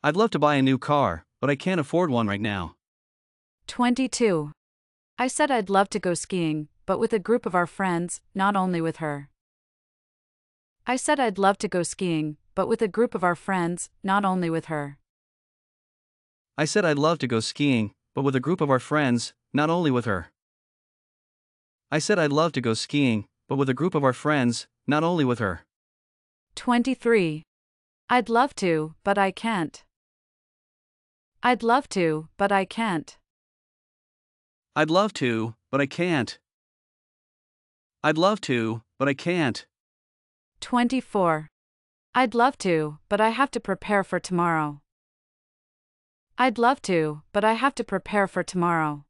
[0.04, 2.76] I'd love to buy a new car, but I can't afford one right now.
[3.66, 4.52] 22.
[5.18, 8.56] I said I'd love to go skiing, but with a group of our friends, not
[8.56, 9.30] only with her.
[10.86, 14.24] I said I'd love to go skiing, but with a group of our friends, not
[14.24, 15.00] only with her.
[16.60, 19.72] I said I'd love to go skiing, but with a group of our friends, not
[19.72, 20.28] only with her.
[21.92, 25.04] I said I'd love to go skiing, but with a group of our friends, not
[25.04, 25.62] only with her.
[26.56, 27.44] 23.
[28.10, 29.84] I'd love to, but I can't.
[31.44, 33.18] I'd love to, but I can't.
[34.76, 36.38] I'd love to, but I can't.
[38.04, 39.66] I'd love to, but I can't.
[40.62, 41.48] 24.
[42.14, 44.82] I'd love to, but I have to prepare for tomorrow.
[46.38, 49.06] I'd love to, but I have to prepare for tomorrow.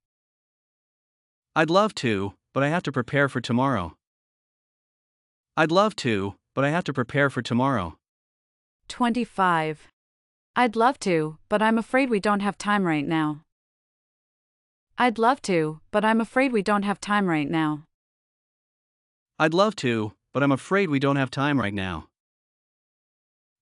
[1.56, 3.94] I'd love to, but I have to prepare for tomorrow.
[5.58, 7.98] I'd love to, but I have to prepare for tomorrow.
[8.90, 9.88] 25.
[10.54, 13.42] I'd love to, but I'm afraid we don't have time right now.
[14.98, 17.84] I'd love to, but I'm afraid we don't have time right now.
[19.40, 22.08] I'd love to, but I'm afraid we don't have time right now.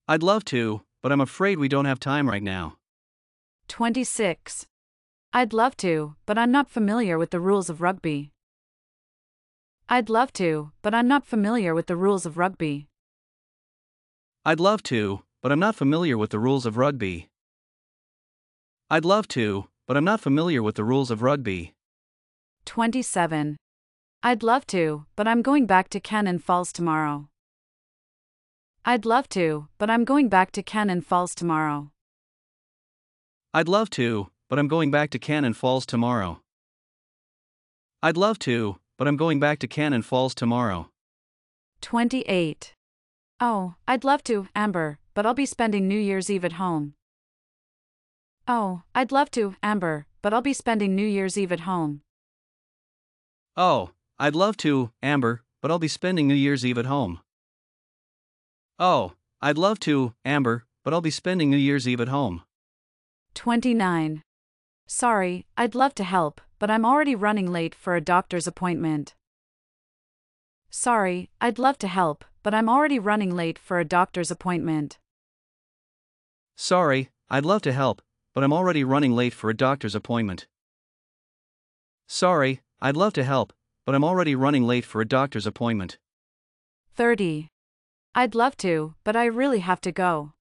[0.08, 2.74] I'd love to, but I'm afraid we don't have time right now.
[3.68, 4.66] 26.
[5.32, 8.30] I'd love to, but I'm not familiar with the rules of rugby.
[9.88, 12.88] I'd love to, but I'm not familiar with the rules of rugby.
[14.44, 17.28] I'd love to, but I'm not familiar with the rules of rugby.
[18.90, 21.74] I'd love to, but I'm not familiar with the rules of rugby.
[22.64, 23.56] 27.
[24.22, 27.28] I'd love to, but I'm going back to Cannon Falls tomorrow.
[28.86, 31.90] I'd love to, but I'm going back to Cannon Falls tomorrow.
[33.52, 36.40] I'd love to, but I'm going back to Cannon Falls tomorrow.
[38.02, 40.90] I'd love to, but I'm going back to Cannon Falls tomorrow.
[41.80, 42.74] 28.
[43.40, 46.94] Oh, I'd love to, Amber, but I'll be spending New Year's Eve at home.
[48.46, 52.02] Oh, I'd love to, Amber, but I'll be spending New Year's Eve at home.
[53.56, 57.20] Oh, I'd love to, Amber, but I'll be spending New Year's Eve at home.
[58.78, 62.42] Oh, I'd love to, Amber, but I'll be spending New Year's Eve at home.
[63.34, 64.22] 29.
[64.86, 69.14] Sorry, I'd love to help, but I'm already running late for a doctor's appointment.
[70.70, 74.98] Sorry, I'd love to help, but I'm already running late for a doctor's appointment.
[76.56, 78.02] Sorry, I'd love to help,
[78.34, 80.46] but I'm already running late for a doctor's appointment.
[82.06, 83.52] Sorry, I'd love to help,
[83.86, 85.98] but I'm already running late for a doctor's appointment.
[86.94, 87.48] 30.
[88.14, 90.32] I'd love to, but I really have to go.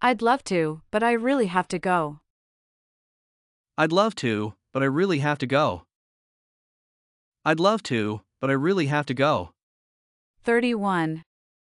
[0.00, 2.20] I'd love to, but I really have to go.
[3.78, 5.82] I'd love to, but I really have to go.
[7.44, 9.50] I'd love to, but I really have to go.
[10.44, 11.22] 31.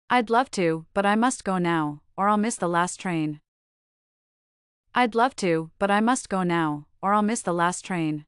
[0.07, 3.39] I'd love to, but I must go now, or I'll miss the last train.
[4.93, 8.25] I'd love to, but I must go now, or I'll miss the last train.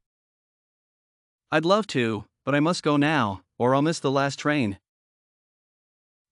[1.52, 4.78] I'd love to, but I must go now, or I'll miss the last train.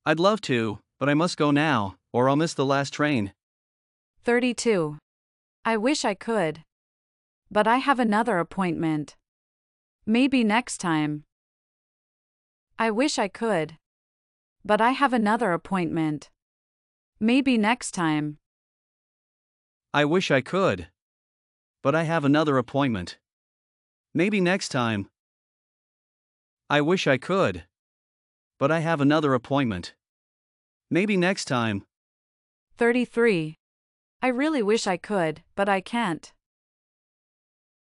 [0.04, 3.32] I'd love to, but I must go now, or I'll miss the last train.
[4.24, 4.98] 32.
[5.64, 6.64] I wish I could.
[7.50, 9.16] But I have another appointment.
[10.04, 11.24] Maybe next time.
[12.78, 13.78] I wish I could.
[14.64, 16.30] But I have another appointment.
[17.18, 18.38] Maybe next time.
[19.94, 20.88] I wish I could.
[21.82, 23.18] But I have another appointment.
[24.14, 25.08] Maybe next time.
[26.68, 27.64] I wish I could.
[28.58, 29.94] But I have another appointment.
[30.90, 31.84] Maybe next time.
[32.76, 33.56] 33.
[34.20, 36.32] I really wish I could, but I can't.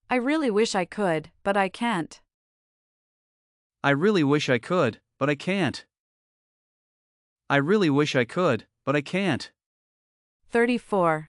[0.09, 2.21] I really wish I could, but I can't.
[3.83, 5.85] I really wish I could, but I can't.
[7.51, 9.51] I really wish I could, but I can't.
[10.51, 11.29] 34.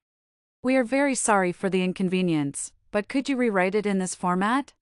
[0.62, 4.74] We are very sorry for the inconvenience, but could you rewrite it in this format?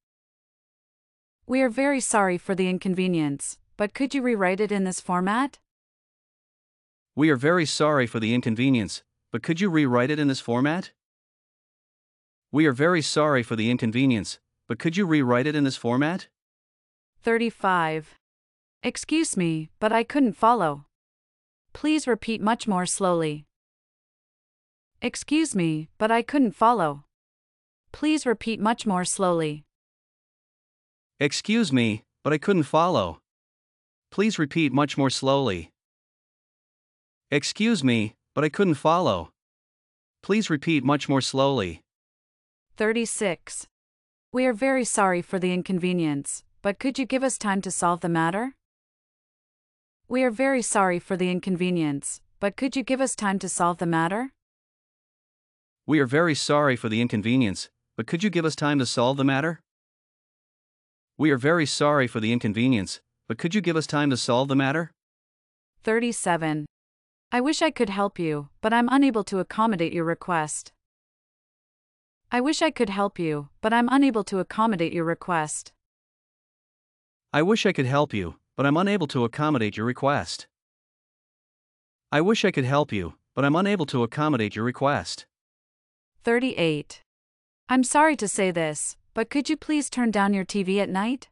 [1.48, 5.60] We are very sorry for the inconvenience, but could you rewrite it in this format?
[7.16, 10.92] We are very sorry for the inconvenience, but could you rewrite it in this format?
[12.56, 14.40] We are very sorry for the inconvenience,
[14.70, 16.30] but could you rewrite it in this format?
[17.22, 18.16] 35.
[18.82, 20.86] Excuse me, but I couldn't follow.
[21.74, 23.44] Please repeat much more slowly.
[25.02, 27.04] Excuse me, but I couldn't follow.
[27.92, 29.66] Please repeat much more slowly.
[31.20, 33.20] Excuse me, but I couldn't follow.
[34.12, 35.72] Please repeat much more slowly.
[37.30, 39.32] Excuse me, but I couldn't follow.
[40.24, 41.82] Please repeat much more slowly.
[42.78, 43.68] 36.
[44.34, 48.02] We are very sorry for the inconvenience, but could you give us time to solve
[48.02, 48.54] the matter?
[50.10, 53.78] We are very sorry for the inconvenience, but could you give us time to solve
[53.78, 54.34] the matter?
[55.86, 59.16] We are very sorry for the inconvenience, but could you give us time to solve
[59.16, 59.62] the matter?
[61.18, 63.00] We are very sorry for the inconvenience,
[63.30, 64.92] but could you give us time to solve the matter?
[65.84, 66.66] 37.
[67.32, 70.74] I wish I could help you, but I'm unable to accommodate your request.
[72.36, 75.72] I wish I could help you, but I'm unable to accommodate your request.
[77.32, 80.46] I wish I could help you, but I'm unable to accommodate your request.
[82.12, 85.26] I wish I could help you, but I'm unable to accommodate your request.
[86.26, 87.04] 38.
[87.70, 91.30] I'm sorry to say this, but could you please turn down your TV at night?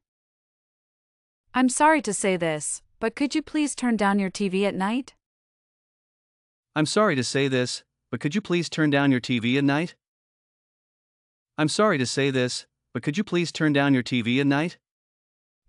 [1.53, 5.15] I'm sorry to say this, but could you please turn down your TV at night?
[6.77, 9.95] I'm sorry to say this, but could you please turn down your TV at night?
[11.55, 14.77] I'm sorry to say this, but could you please turn down your TV at night?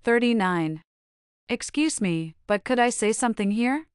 [0.02, 0.82] 39.
[1.48, 3.86] Excuse me, but could I say something here?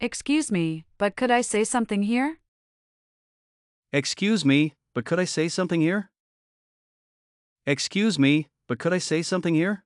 [0.00, 2.38] Excuse me, but could I say something here?
[3.92, 6.10] Excuse me, but could I say something here?
[7.64, 9.84] Excuse me, but could I say something here?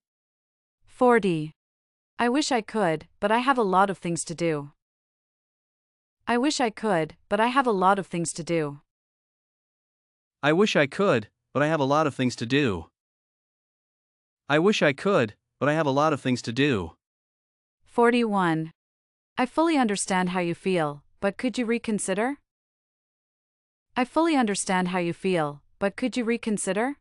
[0.87, 1.53] 40.
[2.19, 4.71] I wish I could, but I have a lot of things to do.
[6.27, 8.81] I wish I could, but I have a lot of things to do.
[10.43, 12.87] I wish I could, but I have a lot of things to do.
[14.49, 16.93] I wish I could, but I have a lot of things to do.
[17.85, 18.71] 41.
[19.39, 22.37] I fully understand how you feel, but could you reconsider?
[23.97, 26.97] I fully understand how you feel, but could you reconsider?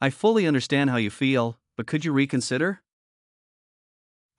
[0.00, 2.82] I fully understand how you feel, but could you reconsider?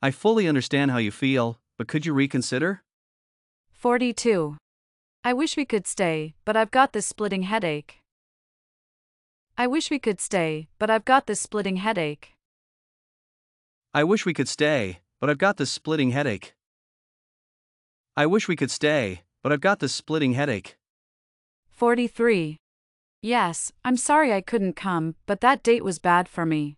[0.02, 2.84] I fully understand how you feel, but could you reconsider?
[3.72, 4.58] 42.
[5.30, 8.00] I wish we could stay, but I've got this splitting headache.
[9.60, 12.34] I wish we could stay, but I've got this splitting headache.
[13.94, 16.56] I wish we could stay, but I've got this splitting headache.
[18.18, 20.80] I wish we could stay, but I've got this splitting headache.
[21.70, 22.58] 43.
[23.22, 26.78] Yes, I'm sorry I couldn't come, but that date was bad for me.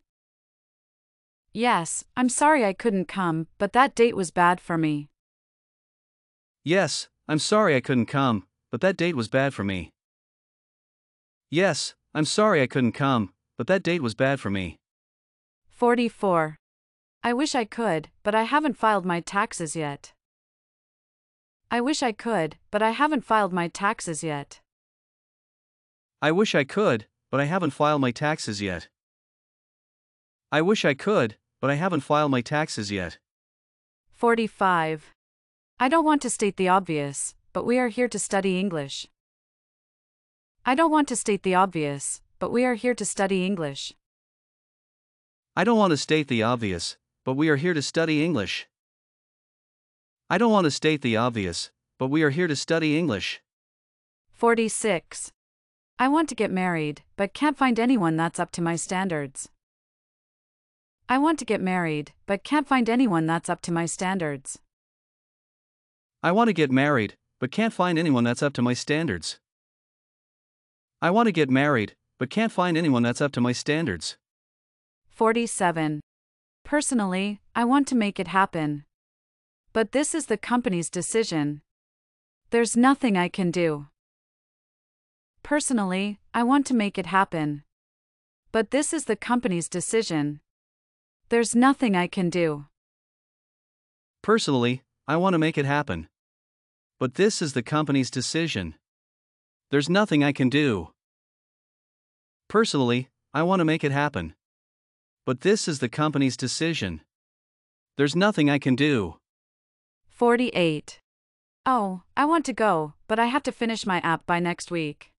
[1.54, 5.08] Yes, I'm sorry I couldn't come, but that date was bad for me.
[6.66, 9.92] Yes, I'm sorry I couldn't come, but that date was bad for me.
[11.50, 14.78] Yes, I'm sorry I couldn't come, but that date was bad for me.
[15.70, 16.58] 44.
[17.24, 20.14] I wish I could, but I haven't filed my taxes yet.
[21.70, 24.60] I wish I could, but I haven't filed my taxes yet.
[26.22, 28.90] I wish I could, but I haven't filed my taxes yet.
[30.52, 33.20] I wish I could, but I haven't filed my taxes yet.
[34.12, 35.14] 45.
[35.82, 39.08] I don't want to state the obvious, but we are here to study English.
[40.64, 43.96] I don't want to state the obvious, but we are here to study English.
[45.56, 48.68] I don't want to state the obvious, but we are here to study English.
[50.30, 53.42] I don't want to state the obvious, but we are here to study English.
[54.34, 55.32] 46.
[55.98, 59.50] I want to get married, but can't find anyone that's up to my standards.
[61.10, 64.60] I want to get married, but can't find anyone that's up to my standards.
[66.24, 69.40] I want to get married, but can't find anyone that's up to my standards.
[71.02, 74.18] I want to get married, but can't find anyone that's up to my standards.
[75.10, 76.02] 47.
[76.64, 78.86] Personally, I want to make it happen.
[79.74, 81.64] But this is the company's decision.
[82.52, 83.88] There's nothing I can do.
[85.42, 87.64] Personally, I want to make it happen.
[88.52, 90.40] But this is the company's decision.
[91.30, 92.66] There's nothing I can do.
[94.22, 96.08] Personally, I want to make it happen.
[97.02, 98.76] But this is the company's decision.
[99.72, 100.90] There's nothing I can do.
[102.48, 104.36] Personally, I want to make it happen.
[105.26, 107.02] But this is the company's decision.
[107.98, 109.16] There's nothing I can do.
[110.10, 111.00] 48.
[111.66, 115.12] Oh, I want to go, but I have to finish my app by next week.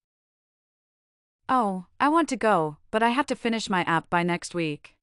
[1.49, 4.95] Oh, I want to go, but I have to finish my app by next week.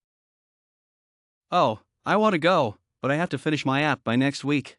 [1.51, 4.78] Oh, I want to go, but I have to finish my app by next week.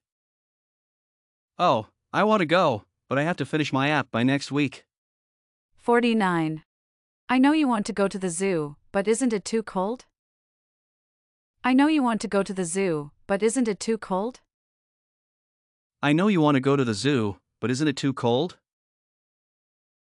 [1.62, 4.86] Oh, I want to go, but I have to finish my app by next week.
[5.76, 6.62] 49.
[7.28, 10.06] I know you want to go to the zoo, but isn't it too cold?
[11.62, 14.40] I know you want to go to the zoo, but isn't it too cold?
[16.02, 18.56] I know you want to go to the zoo, but isn't it too cold?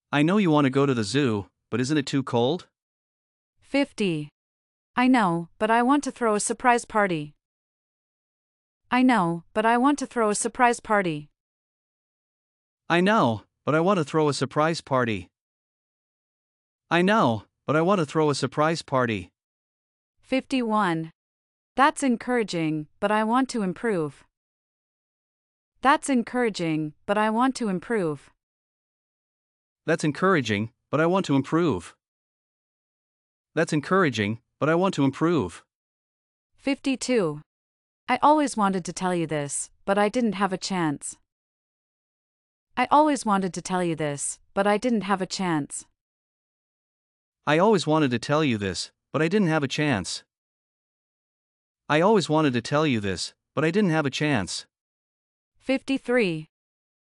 [0.09, 2.67] I know you want to go to the zoo, but isn't it too cold?
[3.59, 4.29] 50.
[4.95, 7.35] I know, but I want to throw a surprise party.
[8.89, 11.30] I know, but I want to throw a surprise party.
[12.91, 15.29] I know, but I want to throw a surprise party.
[16.89, 19.29] I know, but I want to throw a surprise party.
[20.19, 21.13] 51.
[21.77, 24.25] That's encouraging, but I want to improve.
[25.81, 28.29] That's encouraging, but I want to improve.
[29.85, 31.95] That's encouraging, but I want to improve.
[33.55, 35.63] That's encouraging, but I want to improve.
[36.57, 37.39] 52.
[38.09, 41.15] I always wanted to tell you this, but I didn't have a chance.
[42.77, 45.85] I always wanted to tell you this, but I didn't have a chance.
[47.45, 50.23] I always wanted to tell you this, but I didn't have a chance.
[51.89, 54.65] I always wanted to tell you this, but I didn't have a chance.
[55.57, 56.47] 53.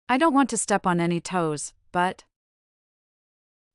[0.08, 2.24] I don't want to step on any toes, but.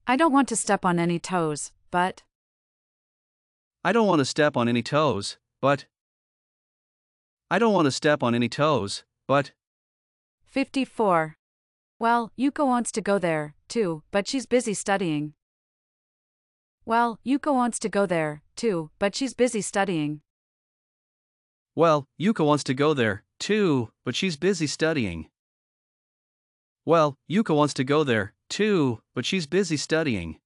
[0.06, 2.22] I don't want to step on any toes, but.
[3.84, 5.84] I don't want to step on any toes, but.
[7.50, 9.52] I don't want to step on any toes, but.
[10.46, 11.36] 54.
[12.02, 15.34] Well, Yuka wants to go there, too, but she's busy studying.
[16.84, 20.20] Well, Yuka wants to go there, too, but she's busy studying.
[21.76, 25.28] Well, Yuka wants to go there, too, but she's busy studying.
[26.84, 30.40] Well, Yuka wants to go there, too, but she's busy studying.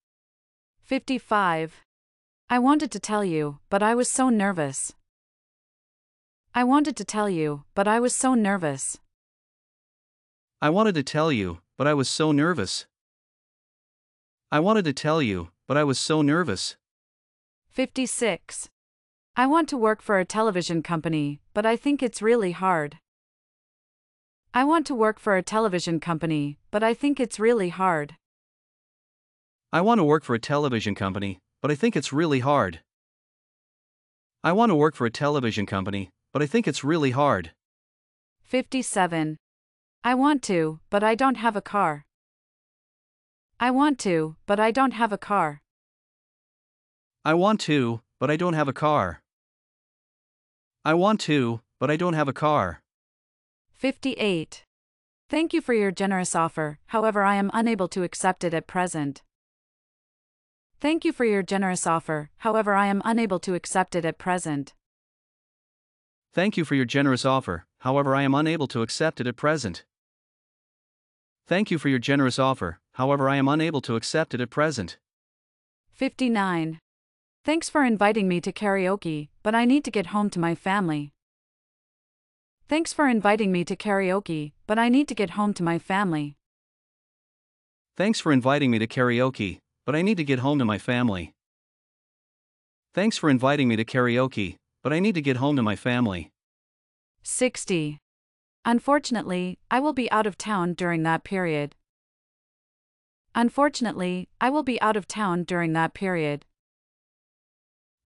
[0.83, 1.81] 55.
[2.51, 4.93] I wanted to tell you, but I was so nervous.
[6.55, 8.99] I wanted to tell you, but I was so nervous.
[10.63, 12.87] I wanted to tell you, but I was so nervous.
[14.51, 16.77] I wanted to tell you, but I was so nervous.
[17.69, 18.71] 56.
[19.37, 22.97] I want to work for a television company, but I think it's really hard.
[24.55, 28.17] I want to work for a television company, but I think it's really hard.
[29.75, 32.81] I want to work for a television company, but I think it's really hard.
[34.43, 37.51] I want to work for a television company, but I think it's really hard.
[38.41, 39.37] 57.
[40.07, 42.07] I want to, but I don't have a car.
[43.59, 45.63] I want to, but I don't have a car.
[47.25, 49.21] I want to, but I don't have a car.
[50.85, 52.83] I want to, but I don't have a car.
[53.73, 54.65] 58.
[55.29, 59.25] Thank you for your generous offer, however, I am unable to accept it at present.
[60.79, 64.73] Thank you for your generous offer, however, I am unable to accept it at present.
[66.33, 69.85] Thank you for your generous offer, however, I am unable to accept it at present.
[71.49, 74.99] Thank you for your generous offer, however, I am unable to accept it at present.
[75.93, 76.81] 59.
[77.45, 81.13] Thanks for inviting me to karaoke, but I need to get home to my family.
[82.69, 86.37] Thanks for inviting me to karaoke, but I need to get home to my family.
[87.97, 91.33] Thanks for inviting me to karaoke, but I need to get home to my family.
[92.93, 96.33] Thanks for inviting me to karaoke, but I need to get home to my family.
[97.23, 98.01] 60.
[98.69, 101.77] Unfortunately, I will be out of town during that period.
[103.33, 106.45] Unfortunately, I will be out of town during that period.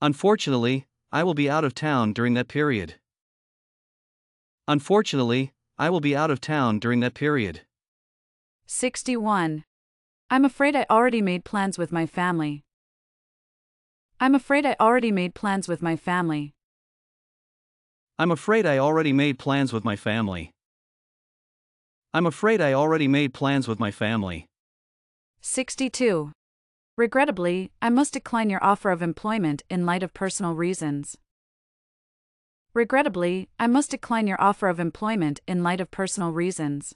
[0.03, 2.97] Unfortunately, I will be out of town during that period.
[4.69, 7.63] Unfortunately, I will be out of town during that period.
[8.67, 9.65] 61.
[10.29, 12.65] I'm afraid I already made plans with my family.
[14.21, 16.53] I'm afraid I already made plans with my family.
[18.21, 20.51] I'm afraid I already made plans with my family.
[22.13, 24.45] I'm afraid I already made plans with my family.
[25.41, 26.31] 62.
[26.99, 31.17] Regrettably, I must decline your offer of employment in light of personal reasons.
[32.75, 36.95] Regrettably, I must decline your offer of employment in light of personal reasons.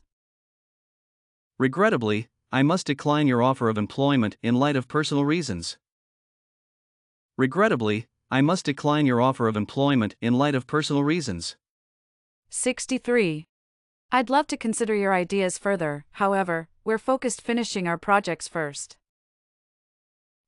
[1.59, 5.79] Regrettably, I must decline your offer of employment in light of personal reasons.
[7.39, 11.57] Regrettably, I must decline your offer of employment in light of personal reasons.
[12.49, 13.47] 63.
[14.11, 18.97] I'd love to consider your ideas further, however, we're focused finishing our projects first.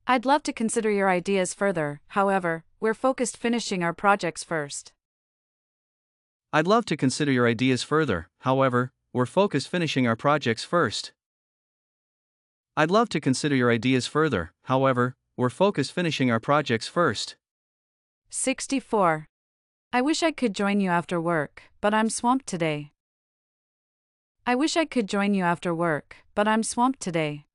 [0.07, 4.93] I'd love to consider your ideas further, however, we're focused finishing our projects first.
[6.53, 11.12] I'd love to consider your ideas further, however, we're focused finishing our projects first.
[12.77, 17.37] I'd love to consider your ideas further, however, we're focused finishing our projects first.
[18.31, 19.27] 64.
[19.93, 22.93] I wish I could join you after work, but I'm swamped today.
[24.47, 27.47] I wish I could join you after work, but I'm swamped today.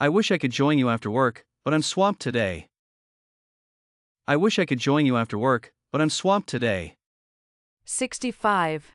[0.00, 2.68] I wish I could join you after work, but I'm swamped today.
[4.26, 6.96] I wish I could join you after work, but I'm swamped today.
[7.84, 8.92] 65.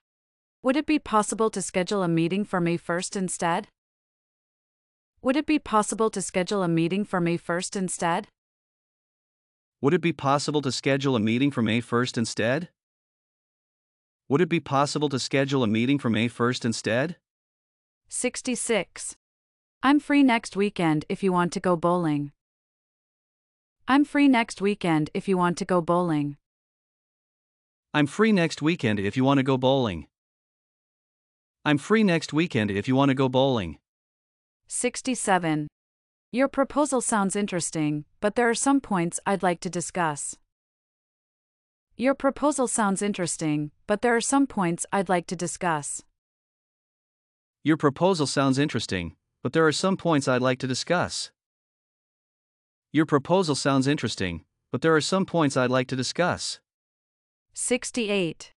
[0.63, 3.67] Would it be possible to schedule a meeting for May 1st instead?
[5.21, 8.27] Would it be possible to schedule a meeting for May 1st instead?
[9.81, 12.67] Would it be possible to schedule a meeting for May 1st instead?
[14.27, 17.15] Would it be possible to schedule a meeting for May 1st instead?
[18.09, 19.15] 66.
[19.81, 22.33] I'm free next weekend if you want to go bowling.
[23.87, 26.35] I'm free next weekend if you want to go bowling.
[27.93, 30.07] I'm free next weekend if you want to go bowling.
[31.63, 33.77] I'm free next weekend if you want to go bowling.
[34.67, 35.69] 67.
[36.31, 40.35] Your proposal sounds interesting, but there are some points I'd like to discuss.
[41.97, 46.03] Your proposal sounds interesting, but there are some points I'd like to discuss.
[47.63, 51.31] Your proposal sounds interesting, but there are some points I'd like to discuss.
[52.91, 56.59] Your proposal sounds interesting, but there are some points I'd like to discuss.
[57.55, 58.53] 68.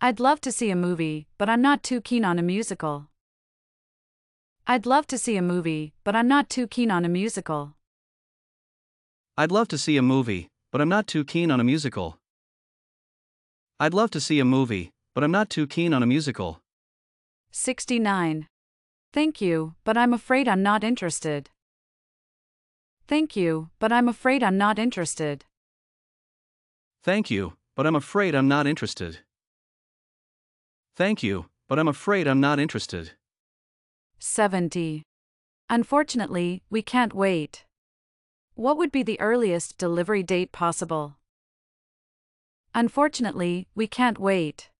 [0.00, 3.11] I'd love to see a movie, but I'm not too keen on a musical.
[4.64, 7.74] I'd love to see a movie, but I'm not too keen on a musical.
[9.36, 12.18] I'd love to see a movie, but I'm not too keen on a musical.
[13.80, 16.60] I'd love to see a movie, but I'm not too keen on a musical.
[17.50, 18.46] 69.
[19.12, 21.50] Thank you, but I'm afraid I'm not interested.
[23.08, 25.44] Thank you, but I'm afraid I'm not interested.
[27.02, 29.18] Thank you, but I'm afraid I'm not interested.
[30.94, 33.12] Thank you, but I'm afraid I'm not interested.
[34.22, 35.02] 70.
[35.68, 37.64] Unfortunately, we can't wait.
[38.54, 41.16] What would be the earliest delivery date possible?
[42.72, 44.70] Unfortunately, we can't wait.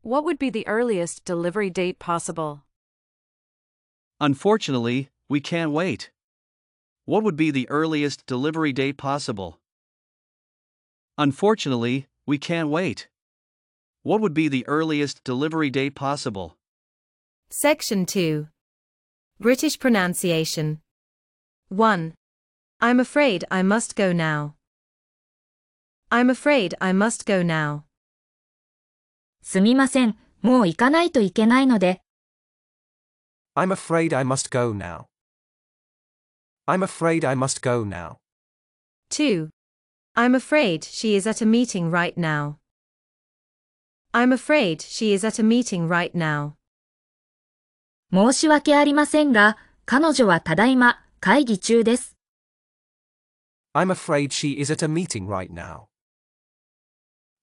[0.00, 2.64] What would be the earliest delivery date possible?
[4.18, 6.10] Unfortunately, we can't wait.
[7.04, 9.60] What would be the earliest delivery date possible?
[11.18, 13.08] Unfortunately, we can't wait.
[14.02, 16.56] What would be the earliest delivery date possible?
[17.50, 18.48] Section 2.
[19.43, 20.79] British pronunciation.
[21.69, 22.13] 1.
[22.81, 24.55] I'm afraid I must go now.
[26.11, 27.83] I'm afraid I must go now.
[29.41, 32.01] すみません、もう行かないといけないので、
[33.55, 35.05] I'm afraid I must go now.
[36.67, 38.17] I'm afraid I must go now.
[39.09, 39.49] 2.
[40.15, 42.57] I'm afraid she is at a meeting right now.
[44.13, 46.55] I'm afraid she is at a meeting right now.
[48.14, 49.56] 申し訳ありませんが、
[49.86, 52.16] 彼女はただいま会議中です。
[53.74, 55.86] I'm afraid she is at a meeting right now.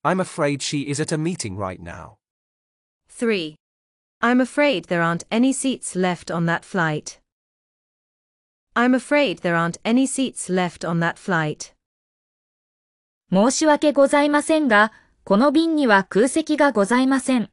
[0.02, 2.14] I'm afraid she is at a meeting right now.
[3.10, 3.56] 3.
[4.22, 7.20] I'm afraid there aren't any seats left on that flight.
[8.74, 11.74] I'm afraid there aren't any seats left on that flight.
[13.30, 14.94] 申し訳ございませんが、
[15.26, 17.50] この便には空席がございません。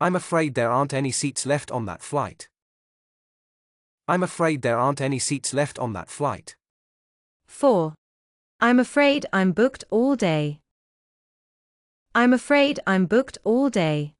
[0.00, 2.48] I'm afraid there aren't any seats left on that flight.
[4.08, 6.56] I'm afraid there aren't any seats left on that flight.
[7.46, 7.94] 4.
[8.60, 10.60] I'm afraid I'm booked all day.
[12.14, 14.14] I'm afraid I'm booked all day.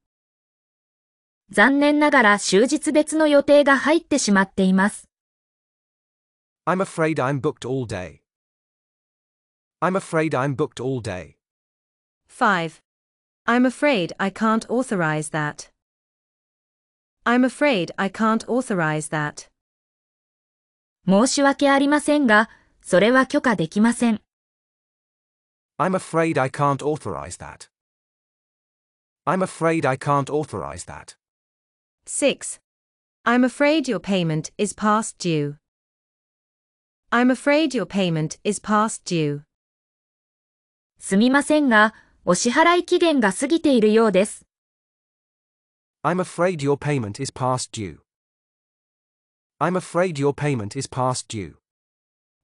[1.49, 5.09] 残念ながら終日別の予定が入ってしまっています。
[6.65, 8.21] I'm afraid I'm booked all day.
[9.81, 11.35] I'm afraid I'm booked all day.
[12.29, 12.81] 5.
[13.45, 15.71] I'm afraid I can't authorize that.
[17.25, 19.49] I'm afraid I can't authorize that.
[21.07, 22.49] 申し訳ありませんが、
[22.81, 24.21] それは許可できません。
[25.77, 27.69] I'm afraid I can't authorize that.
[29.25, 31.15] I'm afraid I can't authorize that.
[32.05, 32.59] 6.
[33.23, 35.57] I'm afraid your payment is past due.
[37.11, 39.41] I'm afraid your payment is past due.
[40.99, 41.93] すみませんが、
[42.25, 44.45] お支払い期限が過ぎているようです。
[46.03, 47.99] I'm afraid your payment is past due.
[49.59, 51.55] I'm afraid your payment is past due.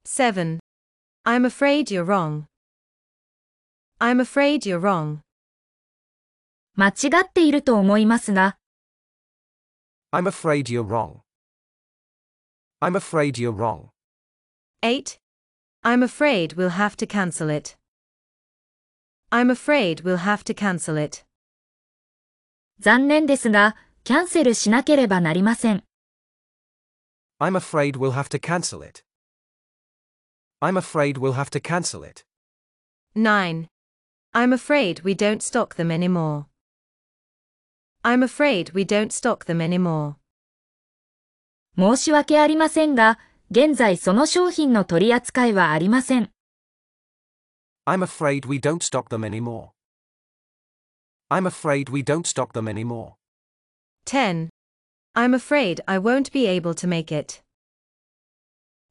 [0.05, 0.59] 7.
[1.25, 2.45] I'm afraid you're wrong.
[3.99, 5.21] I'm afraid you're wrong.
[6.75, 8.57] 間違っていると思いますが、
[10.11, 11.21] I'm afraid you're wrong.
[12.79, 13.89] I'm afraid you're wrong.
[14.83, 15.19] 8.
[15.83, 17.75] I'm afraid we'll have to cancel it.
[19.34, 21.24] I'm afraid we'll have to cancel it.
[22.80, 25.84] 残念ですが、キャンセルしなければなりません。
[27.40, 29.02] I'm afraid we'll have to cancel it.
[30.60, 32.26] I'm afraid we'll have to cancel it.
[33.16, 33.68] 9.
[34.34, 36.44] I'm afraid we don't stock them anymore.
[38.02, 40.16] I'm afraid we don't stock them anymore.
[41.78, 43.18] 申し訳ありませんが、
[43.50, 46.30] 現在その商品の取り扱いはありません。
[47.85, 49.71] I'm afraid we don't stock them anymore.
[51.29, 53.15] I'm afraid we don't stock them anymore.
[54.05, 54.49] 10.
[55.15, 57.41] I'm afraid I won't be able to make it.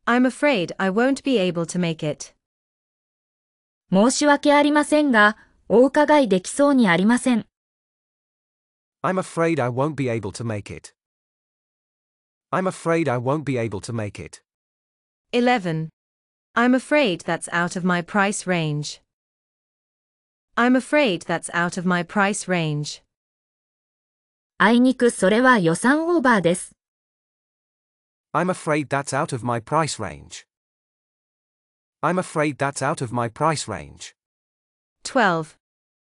[0.07, 2.35] I'm afraid I won't be able to make it.
[3.93, 5.37] 申し訳ありませんが、
[5.69, 7.47] お伺いできそうにありません。
[9.03, 10.95] I'm afraid I won't be able to make it.
[12.51, 14.43] I'm afraid I won't be able to make it.
[15.33, 15.91] 11.
[16.55, 19.03] I'm afraid that's out of my price range.
[20.57, 23.03] I'm afraid that's out of my price range.
[24.59, 26.73] あいにくそれは予算オーバーです。
[28.33, 30.47] I'm afraid that's out of my price range.
[32.03, 34.15] I'm afraid that's out of my price range.
[35.05, 35.57] 12.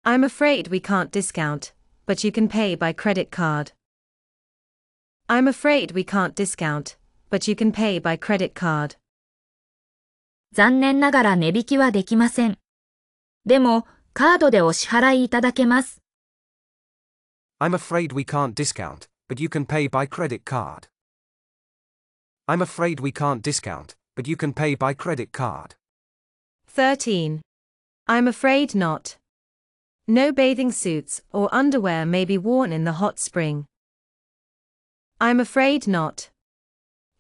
[0.05, 1.73] I'm afraid we can't discount,
[2.07, 3.73] but you can pay by credit card.
[5.29, 6.97] I'm afraid we can't discount,
[7.29, 8.97] but you can pay by credit card.
[10.54, 12.60] 残念ながら値引きはできません。
[13.44, 16.04] でも、カードでお支払いいただけます。
[17.60, 20.90] I'm afraid we can't discount, but you can pay by credit card.
[22.48, 25.76] I'm afraid we can't discount, but you can pay by credit card.
[26.68, 27.42] 13.
[28.08, 29.18] I'm afraid not.
[30.08, 33.66] No bathing suits or underwear may be worn in the hot spring.
[35.20, 36.30] I'm afraid not.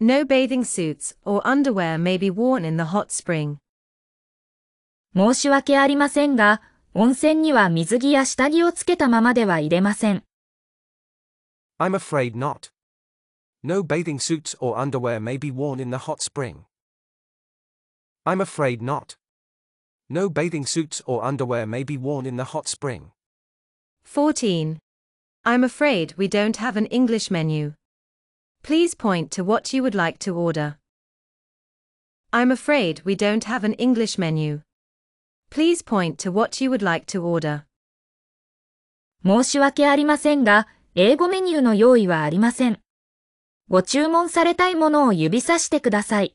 [0.02, 3.59] No bathing suits or underwear may be worn in the hot spring.
[5.16, 6.62] 申し訳ありませんが、
[6.94, 10.22] 温泉には水着や下着をつけたままでは入れません。
[11.78, 12.70] I'm afraid not.
[13.64, 16.64] No bathing suits or underwear may be worn in the hot spring.
[18.24, 19.16] I'm afraid not.
[20.09, 23.11] No bathing suits or underwear may be worn in the hot spring.
[24.04, 24.78] 14.
[25.44, 27.74] I'm afraid we don't have an English menu.
[28.62, 30.76] Please point to what you would like to order.
[32.30, 34.61] I'm afraid we don't have an English menu.
[35.50, 37.64] Please point to what you would like to order.
[39.24, 42.78] 申し訳ありませんが、英語メニューの用意はありません。
[43.68, 46.34] ご注文されたいものを指さしてください。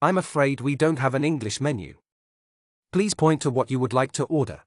[0.00, 1.96] I'm afraid we don't have an English menu.
[2.92, 4.60] Please point to what you would like to order.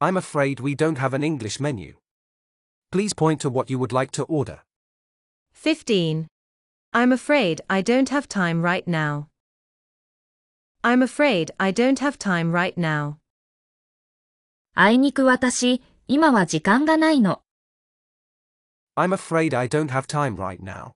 [0.00, 1.94] I'm afraid we don't have an English menu.
[2.90, 4.60] Please point to what you would like to order.
[5.52, 6.28] 15.
[6.92, 9.28] I'm afraid I don't have time right now.
[10.84, 13.18] I'm afraid I don't have time right now.
[14.76, 17.42] あいにく私、今は時間がないの。
[18.96, 20.92] I'm afraid I don't have time right now.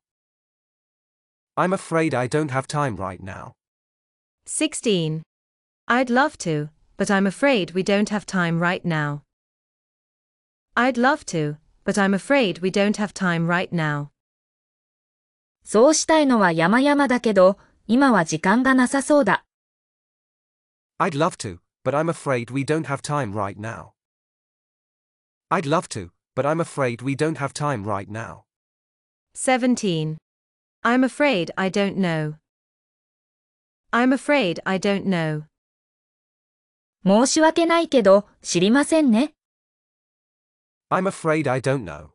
[1.56, 3.52] I'm afraid I don't have time right now.
[4.46, 5.22] 16.
[5.88, 9.22] I'd love to, but I'm afraid we don't have time right now.
[10.76, 14.07] I'd love to, but I'm afraid we don't have time right now.
[15.63, 17.57] そうしたいのは山々だけど、
[17.87, 19.45] 今は時間がなさそうだ。
[20.99, 23.91] I'd love to, but I'm afraid we don't have time right now.
[25.49, 28.43] I'd love to, but I'm afraid we don't have time right now.
[29.35, 30.17] 17.
[30.83, 32.35] I'm afraid I don't know.
[33.91, 35.43] I'm afraid I don't know.
[37.05, 39.33] 申し訳ないけど、知りませんね。
[40.92, 42.12] I'm afraid I don't know.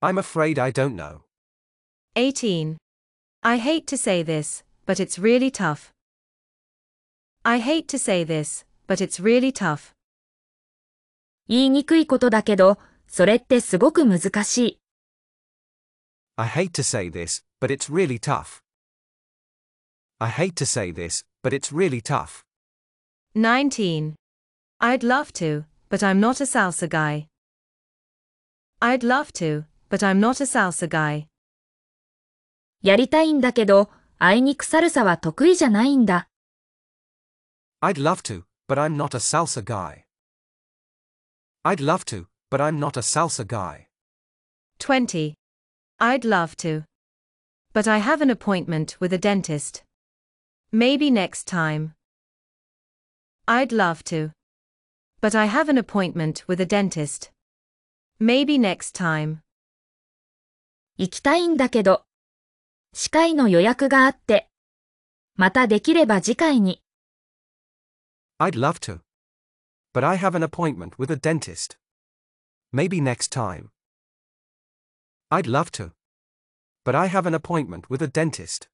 [0.00, 1.22] I'm afraid I don't know.
[2.14, 2.76] 18.
[3.42, 5.92] I hate to say this, but it's really tough.
[7.44, 9.94] I hate to say this, but it's really tough.
[11.48, 14.78] 言いにくいことだけど、それってすごく難しい。
[16.36, 18.62] I hate to say this, but it's really tough.
[20.20, 22.44] I hate to say this, but it's really tough.
[23.34, 24.14] 19.
[24.80, 27.28] I'd love to, but I'm not a salsa guy.
[28.80, 31.26] I'd love to, but I'm not a salsa guy.
[32.82, 36.28] やりたいんだけど、あいにくサルサは得意じゃないんだ。
[37.80, 40.04] I'd love to, but I'm not a salsa guy.
[41.64, 43.88] I'd love to, but I'm not a salsa guy.
[44.78, 45.34] 20.
[45.98, 46.84] I'd love to.
[47.72, 49.82] But I have an appointment with a dentist.
[50.70, 51.94] Maybe next time.
[53.46, 54.30] I'd love to.
[55.22, 57.30] But I have an appointment with a dentist.
[58.20, 59.38] Maybe next time.
[60.96, 62.04] 行きたいんだけど。
[62.92, 64.48] 歯科医の予約があって。
[65.36, 66.82] またできれば次回に。
[68.38, 69.00] I'd love to.
[69.92, 71.76] But I have an appointment with a dentist.
[72.72, 73.70] Maybe next time.
[75.30, 75.92] I'd love to.
[76.84, 78.68] But I have an appointment with a dentist.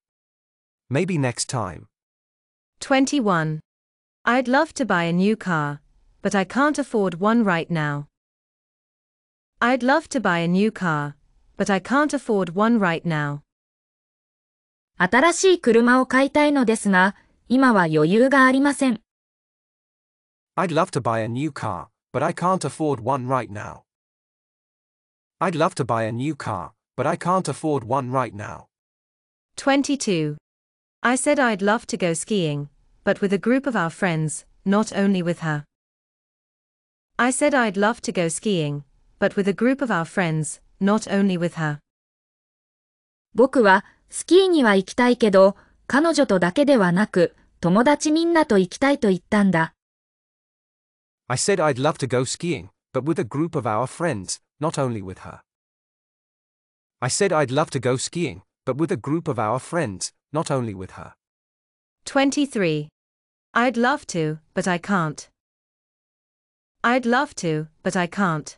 [0.89, 1.89] Maybe next time.
[2.81, 3.61] 21.
[4.25, 5.81] I'd love to buy a new car,
[6.23, 8.09] but I can't afford one right now.
[9.61, 11.17] I'd love to buy a new car,
[11.57, 13.43] but I can't afford one right now.
[14.97, 17.17] 新しい車を買いたいのですが、
[17.49, 19.01] 今は余裕がありません。
[20.57, 23.83] I'd love to buy a new car, but I can't afford one right now.
[25.41, 28.67] I'd love to buy a new car, but I can't afford one right now.
[29.57, 30.37] 22.
[31.03, 32.69] I said I'd love to go skiing,
[33.03, 35.65] but with a group of our friends, not only with her.
[37.19, 38.83] I said I'd love to go skiing,
[39.21, 41.79] but with a group of our friends, not only with her.
[43.35, 49.75] 僕はスキーには行きたいけど、彼女とだけではなく、友達みんなと行きたいと言ったんだ。
[51.29, 54.77] I said I'd love to go skiing, but with a group of our friends, not
[54.77, 55.41] only with her.
[57.01, 60.51] I said I'd love to go skiing, but with a group of our friends, not
[60.51, 61.15] only with her.
[62.07, 62.89] 23.
[63.55, 65.29] I'd love to, but I can't.
[66.82, 68.58] I'd love to, but I can't.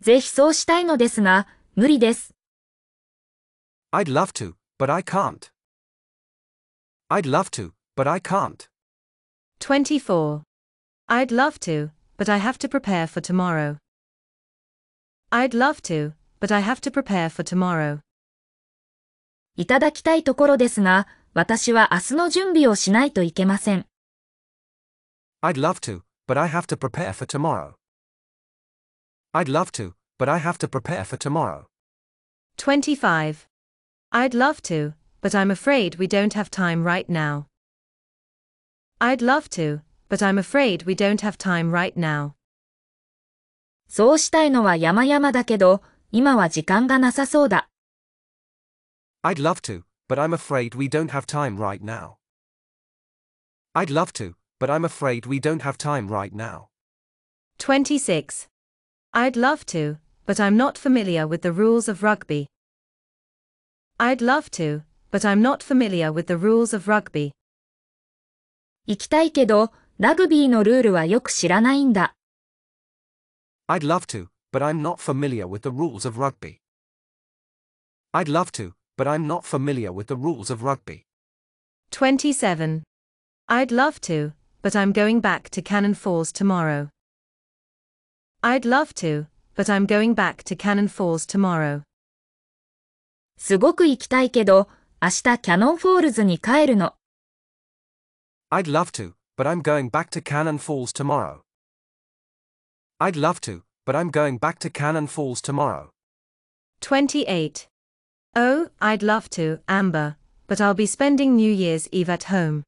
[0.00, 1.46] ぜひそうしたいのですが、
[1.76, 2.34] 無理です。
[3.92, 5.52] I'd love to, but I can't.
[7.08, 8.68] I'd love to, but I can't.
[9.60, 10.42] 24.
[11.08, 13.76] I'd love to, but I have to prepare for tomorrow.
[15.30, 18.00] I'd love to, but I have to prepare for tomorrow.
[19.56, 23.86] いただきたいところですが、私は明日の準備をしないといけません。
[25.42, 27.75] I'd love to, but I have to prepare for tomorrow.
[29.33, 31.67] I'd love to, but I have to prepare for tomorrow.
[32.57, 33.47] 25.
[34.11, 37.47] I'd love to, but I'm afraid we don't have time right now.
[38.99, 42.35] I'd love to, but I'm afraid we don't have time right now.
[43.87, 45.81] そうしたいのは山々だけど、
[46.11, 47.69] 今は時間がなさそうだ。
[49.23, 52.15] I'd love to, but I'm afraid we don't have time right now.
[53.73, 56.69] I'd love to, but I'm afraid we don't have time right now.
[57.57, 58.47] 26.
[59.13, 62.47] I'd love to, but I'm not familiar with the rules of rugby.
[63.99, 67.31] I'd love to, but I'm not familiar with the rules of rugby.
[68.87, 72.15] 行きたいけど、ラグビーのルールはよく知らないんだ。
[73.67, 76.57] I'd love to, but I'm not familiar with the rules of rugby.
[78.13, 81.03] I'd love to, but I'm not familiar with the rules of rugby.
[81.91, 82.83] 27.
[83.47, 84.33] I'd love to,
[84.65, 86.89] but I'm going back to Cannon Falls tomorrow.
[88.43, 91.83] I'd love to, but I'm going back to Cannon Falls tomorrow.
[93.37, 94.67] すごく行きたいけど、
[95.01, 96.93] 明日キャノンフォールズに帰るの。
[98.51, 101.41] I'd love to, but I'm going back to Cannon Falls tomorrow.
[102.99, 105.89] I'd love to, but I'm going back to Cannon Falls tomorrow.
[106.81, 107.67] 28.
[108.35, 110.17] Oh, I'd love to, Amber,
[110.47, 112.63] but I'll be spending New Year's Eve at home.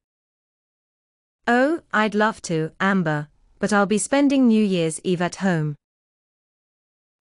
[1.47, 3.27] Oh, I'd love to, Amber,
[3.59, 5.75] but I'll be spending New Year's Eve at home.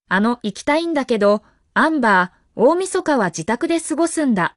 [0.09, 1.42] あの、行きたいんだけど、
[1.74, 4.55] アンバー、大晦日は自宅で過ごすんだ。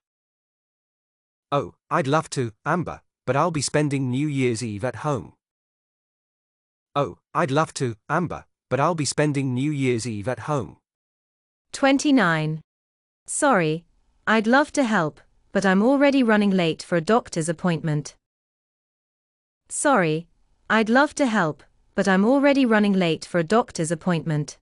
[1.52, 5.34] Oh, I'd love to, Amber, but I'll be spending New Year's Eve at home.
[6.94, 10.78] Oh, I'd love to, Amber, but I'll be spending New Year's Eve at home.
[11.72, 12.62] 29.
[13.28, 13.86] Sorry,
[14.28, 15.22] I'd love to help,
[15.52, 18.16] but I'm already running late for a doctor's appointment.
[19.70, 20.28] Sorry,
[20.70, 21.64] I'd love to help,
[21.96, 24.58] but I'm already running late for a doctor's appointment.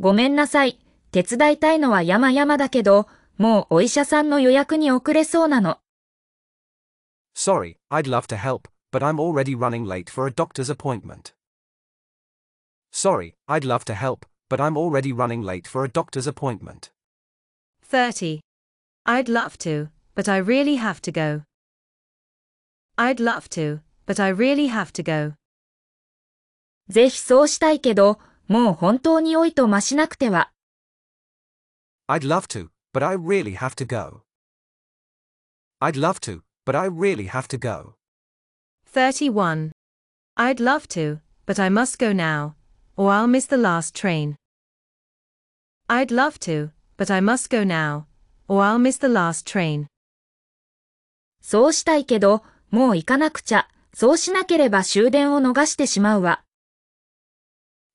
[0.00, 0.78] ごめんなさい。
[1.12, 3.06] 手伝いたいのは山々だけど、
[3.38, 5.78] もうお医者さんの予約に遅れそうなの。
[7.34, 11.34] Sorry, I'd love to help, but I'm already running late for a doctor's appointment.
[12.90, 16.90] Sorry, I'd love to help, but I'm already running late for a doctor's appointment.
[17.84, 18.40] 30.
[19.06, 21.42] I'd love to, but I really have to go.
[22.96, 25.34] I'd love to, but I really have to go.
[26.88, 28.18] ぜひそうしたいけど、
[28.48, 30.52] もう本当に老いと増しなくては。
[32.08, 34.22] I'd love to, but I really have to go.
[35.80, 37.94] I'd love to, but I really have to go.
[38.92, 39.72] 31.
[40.36, 42.54] I'd love to, but I must go now,
[42.96, 44.36] or I'll miss the last train.
[45.88, 48.06] I'd love to, but I must go now,
[48.48, 49.86] or I'll miss the last train.
[51.40, 53.68] そうしたいけど、 もう行かなくちゃ。
[53.94, 56.42] そうしなければ終電を逃してしまうわ。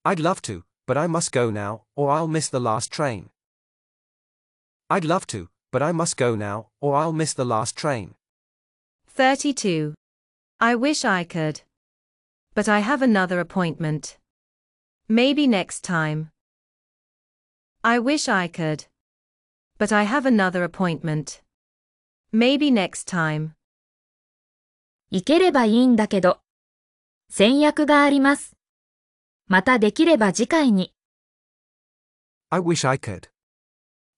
[0.03, 3.29] I'd love to, but I must go now, or I'll miss the last train.
[4.89, 8.13] I'd love to, but I must go now, or I'll miss the last train.
[9.09, 9.95] 32.
[10.59, 11.61] I wish I could.
[12.53, 14.17] But I have another appointment.
[15.09, 16.29] Maybe next time.
[17.83, 18.85] I wish I could.
[19.77, 21.41] But I have another appointment.
[22.31, 23.53] Maybe next time.
[25.14, 26.40] 行ければいいんだけど。
[27.28, 28.56] 先約があります。
[29.46, 30.94] またできれば次回に。
[32.48, 33.28] I wish I could.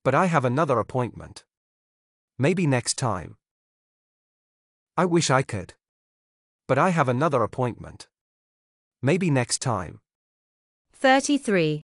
[0.04, 1.44] But I have another appointment.
[2.38, 3.34] Maybe next time.
[4.94, 5.74] I wish I could.
[6.68, 8.06] But I have another appointment.
[9.02, 9.98] Maybe next time.
[10.92, 11.82] 33.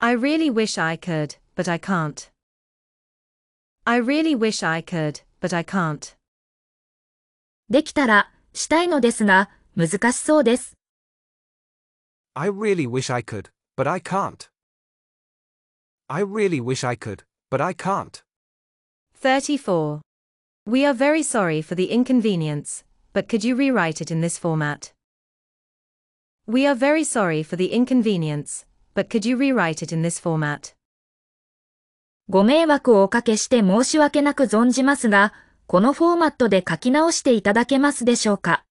[0.00, 2.30] I really wish I could, but I can't.
[3.84, 6.16] I really wish I could, but I can't.
[7.68, 10.77] できたら、したいのですが、難しそうです。
[12.35, 14.49] I really wish I could, but I can't.
[16.07, 18.23] I really wish I could, but I can't.
[19.19, 20.01] 34.
[20.65, 24.93] We are very sorry for the inconvenience, but could you rewrite it in this format?
[26.45, 30.75] We are very sorry for the inconvenience, but could you rewrite it in this format?
[32.29, 35.33] ご迷惑をおかけして申し訳なく存じますが、
[35.67, 38.65] このフォーマットで書き直していただけますでしょうか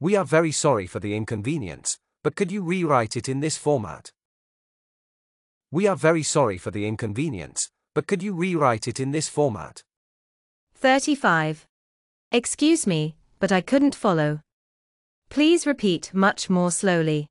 [0.00, 4.12] We are very sorry for the inconvenience, but could you rewrite it in this format?
[5.70, 9.82] We are very sorry for the inconvenience, but could you rewrite it in this format?
[10.74, 11.66] 35.
[12.32, 14.40] Excuse me, but I couldn't follow.
[15.30, 17.26] Please repeat much more slowly.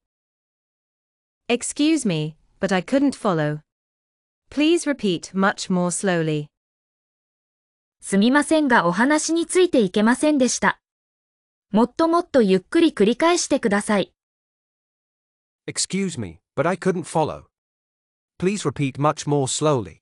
[1.49, 3.59] Excuse me, but I couldn't follow.
[4.49, 6.47] Please repeat much more slowly.
[8.01, 10.80] すみませんがお話についていけませんでした。
[11.72, 14.13] もっともっとゆっくり繰り返してください。
[15.67, 17.45] Excuse me, but I couldn't follow.
[18.38, 20.01] Please repeat much more slowly.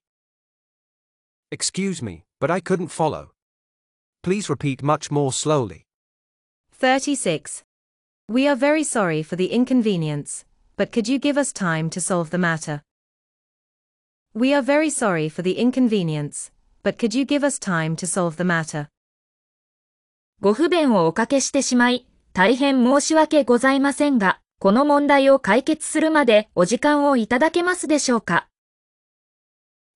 [1.52, 3.32] Excuse me, but I couldn't follow.
[4.24, 5.86] Please repeat much more slowly.
[6.72, 7.64] 36.
[8.28, 10.46] We are very sorry for the inconvenience,
[10.78, 12.82] but could you give us time to solve the matter?
[14.34, 16.52] We are very sorry for the inconvenience,
[16.84, 18.88] but could you give us time to solve the matter?
[20.42, 28.48] ご不便をおかけしてしまい、大変申し訳ございませんが、この問題を解決するまでお時間をいただけますでしょうか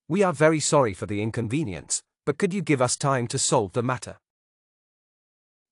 [0.10, 3.72] We are very sorry for the inconvenience, but could you give us time to solve
[3.74, 4.18] the matter?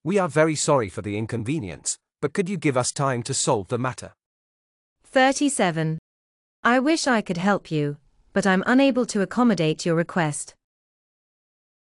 [0.04, 3.68] We are very sorry for the inconvenience, but could you give us time to solve
[3.68, 4.14] the matter?
[5.06, 6.00] 37.
[6.64, 7.98] I wish I could help you,
[8.34, 10.55] but I'm unable to accommodate your request.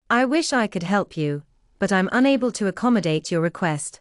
[0.09, 1.41] I wish I could help you,
[1.79, 3.99] but I'm unable to accommodate your request.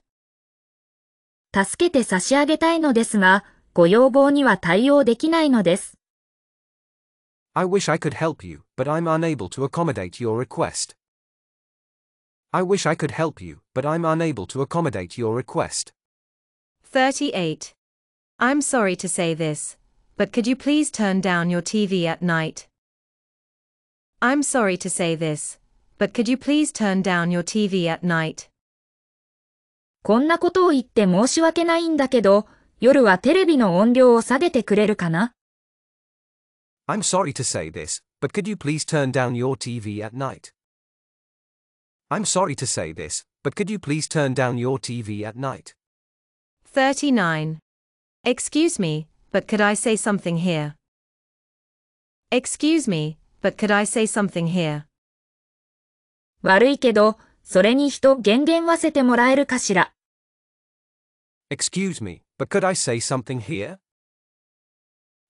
[1.55, 5.99] 助けて差し上げたいのですが、ご要望には対応できないのです。
[7.55, 10.95] I wish I could help you, but I'm unable to accommodate your request.
[12.51, 15.93] I wish I could help you, but I'm unable to accommodate your request.
[16.85, 17.75] 38.
[18.39, 19.77] I'm sorry to say this,
[20.19, 22.69] but could you please turn down your TV at night?
[24.21, 25.59] I'm sorry to say this,
[25.99, 28.49] but could you please turn down your TV at night?
[30.03, 32.47] こんなことを言って申し訳ないんだけど、
[32.81, 35.33] 夜はテレビの音量を下げてくれるかな
[36.89, 40.53] I'm sorry to say this, but could you please turn down your TV at night?
[42.11, 45.75] I'm sorry to say this, but could you please turn down your TV at night?
[46.67, 47.61] 39.
[48.25, 50.75] Excuse me, but could I say something here?
[52.33, 54.87] Excuse me, but could I say something here?
[56.42, 59.94] 悪いけど、それに人減減わせてもらえるかしら。
[61.50, 63.78] Excuse me, but could I say something here?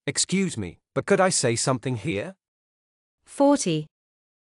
[0.06, 2.34] Excuse me, but could I say something here?
[3.26, 3.86] 40.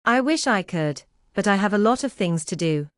[0.04, 1.04] I wish I could,
[1.34, 2.88] but I have a lot of things to do.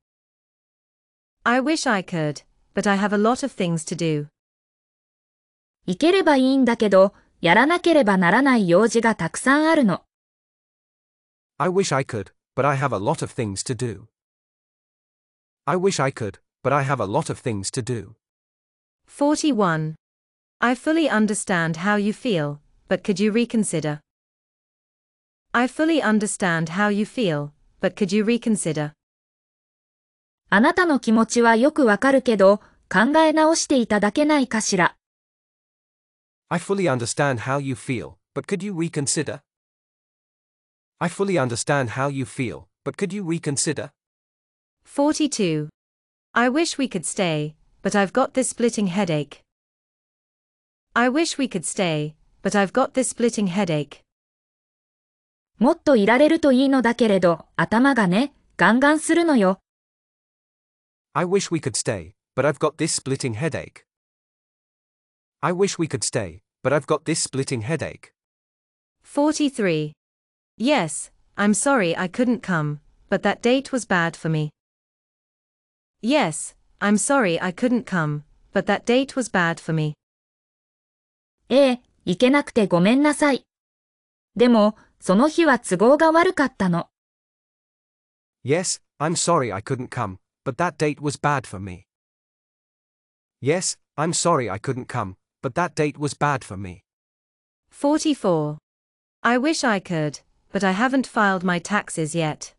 [1.44, 2.44] I wish I could,
[2.74, 4.28] but I have a lot of things to do.
[5.86, 10.02] 行ければいいんだけど、やらなければならない用事がたくさんあるの。
[11.58, 14.07] I wish I could, but I have a lot of things to do.
[15.65, 18.15] I wish I could, but I have a lot of things to do.
[19.05, 19.95] 41.
[20.59, 23.99] I fully understand how you feel, but could you reconsider?
[25.53, 28.93] I fully understand how you feel, but could you reconsider?
[30.49, 34.95] あなたの気持ちはよくわかるけど、考え直していただけないかしら。
[36.49, 39.41] I fully understand how you feel, but could you reconsider?
[41.01, 43.91] I fully understand how you feel, but could you reconsider?
[44.85, 45.69] 42.
[46.33, 49.41] I wish we could stay, but I've got this splitting headache.
[50.95, 54.01] I wish we could stay, but I've got this splitting headache.
[55.59, 59.59] もっといられるといいのだけれど、頭がね、ガンガンするのよ。
[61.13, 63.85] I wish we could stay, but I've got this splitting headache.
[65.41, 68.11] I wish we could stay, but I've got this splitting headache.
[69.03, 69.93] 43.
[70.59, 72.79] Yes, I'm sorry I couldn't come,
[73.09, 74.49] but that date was bad for me.
[76.01, 78.23] Yes, I'm sorry I couldn't come,
[78.53, 79.93] but that date was bad for me.
[81.49, 83.45] ええ、行けなくてごめんなさい。
[84.35, 86.89] でも、その日は都合が悪かったの。
[88.43, 91.85] Yes, I'm sorry I couldn't come, but that date was bad for me.
[93.41, 96.83] Yes, I'm sorry I couldn't come, but that date was bad for me.
[97.69, 98.57] 44.
[99.21, 100.21] I wish I could,
[100.51, 102.55] but I haven't filed my taxes yet.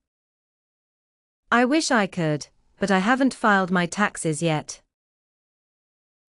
[1.51, 4.82] I wish I could, but I haven't filed my taxes yet.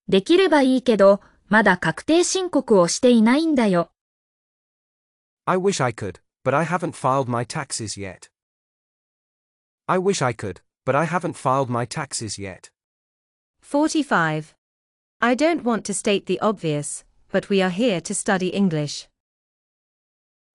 [0.08, 3.90] できればいいけど、まだ確定申告をしていないんだよ。
[5.44, 8.30] I wish I could, but I haven't filed my taxes yet.
[9.86, 12.70] I wish I could, but I haven't filed my taxes yet.
[13.62, 14.54] 45.
[15.20, 19.08] I don't want to state the obvious, but we are here to study English.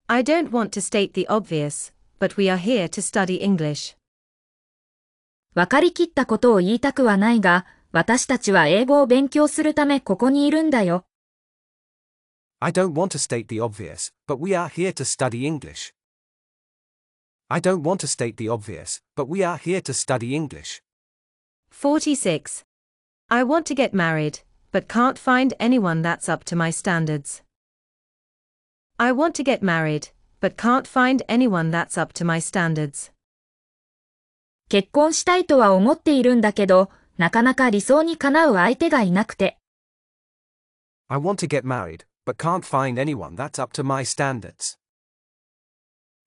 [0.07, 3.95] I don't want to state the obvious, but we are here to study English.
[5.55, 11.05] わかりきったことを言いたくはないが、私たちは英語を勉強するためここにいるんだよ。
[12.59, 15.93] I don't want to state the obvious, but we are here to study English.
[17.49, 20.81] I don't want to state the obvious, but we are here to study English.
[21.69, 22.63] 46.
[23.29, 24.39] I want to get married,
[24.71, 27.41] but can't find anyone that's up to my standards.
[28.97, 33.11] I want to get married, but can't find anyone that's up to my standards.
[34.69, 39.57] 結婚したいとは思っているんだけど、なかなか理想にかなう相手がいなくて。
[41.09, 44.77] I want to get married, but can't find anyone that's up to my standards.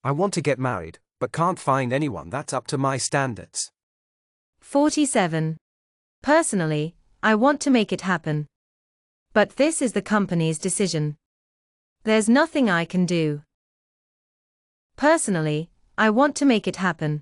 [0.02, 3.72] I want to get married, but can't find anyone that's up to my standards.
[4.60, 5.56] 47.
[6.22, 8.46] Personally, I want to make it happen.
[9.32, 11.16] But this is the company's decision.
[12.03, 13.41] There's nothing I can do.
[14.97, 17.21] Personally, I want to make it happen.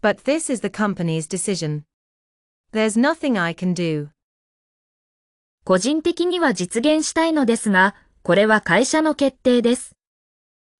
[0.00, 1.84] But this is the company's decision.
[2.72, 4.08] There's nothing I can do.
[5.64, 7.94] 個人的には実現したいのですが、
[8.24, 9.94] これは会社の決定です。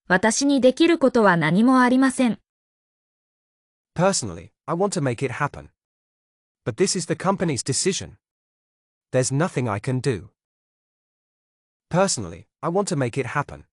[0.09, 2.37] 私にできることは何もありません。
[3.95, 5.69] Personally, I want to make it happen.
[6.65, 8.17] But this is the company's decision.
[9.13, 10.31] There's nothing I can do.
[11.89, 13.64] Personally, I want to make it happen.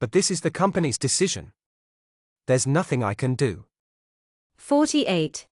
[0.00, 1.52] But this is the company's decision.
[2.46, 3.64] There's nothing I can do.
[4.56, 5.46] 48.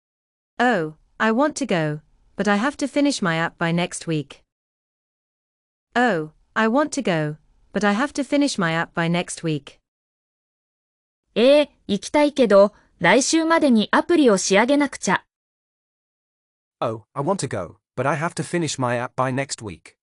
[0.59, 2.01] Oh, I want to go,
[2.35, 4.43] but I have to finish my app by next week.
[5.95, 7.37] Oh, I want to go,
[7.71, 9.79] but I have to finish my app by next week.
[11.35, 15.25] ええ行きたいけど、来週までにアプリを仕上げなくちゃ。
[16.79, 19.97] Oh, I want to go, but I have to finish my app by next week.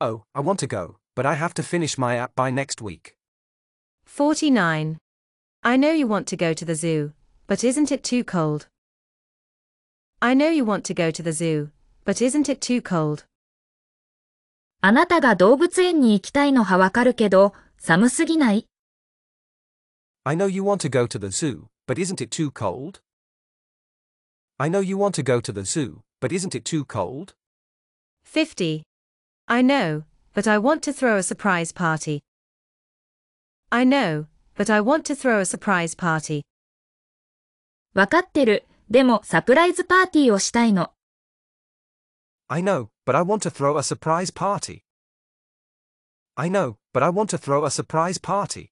[0.00, 3.16] Oh, I want to go, but I have to finish my app by next week.
[4.04, 4.98] 49.
[5.62, 7.12] I know you want to go to the zoo,
[7.46, 8.68] but isn't it too cold?
[10.20, 11.70] I know you want to go to the zoo,
[12.04, 13.24] but isn't it too cold?
[14.80, 18.66] あなたが動物園に行きたいのはわかるけど、寒すぎない
[20.24, 23.00] I know you want to go to the zoo, but isn't it too cold?
[24.58, 27.34] I know you want to go to the zoo, but isn't it too cold?
[28.24, 28.82] 50.
[29.46, 30.04] I know,
[30.34, 32.22] but I want to throw a surprise party.
[33.70, 36.42] I know, but I want to throw a surprise party.
[37.94, 38.64] わかってる。
[38.90, 40.92] でもサプライズパーティーをしたいの。
[42.48, 44.82] I know, but I want to throw a surprise party.
[46.34, 48.70] I know, but I want to throw a surprise party.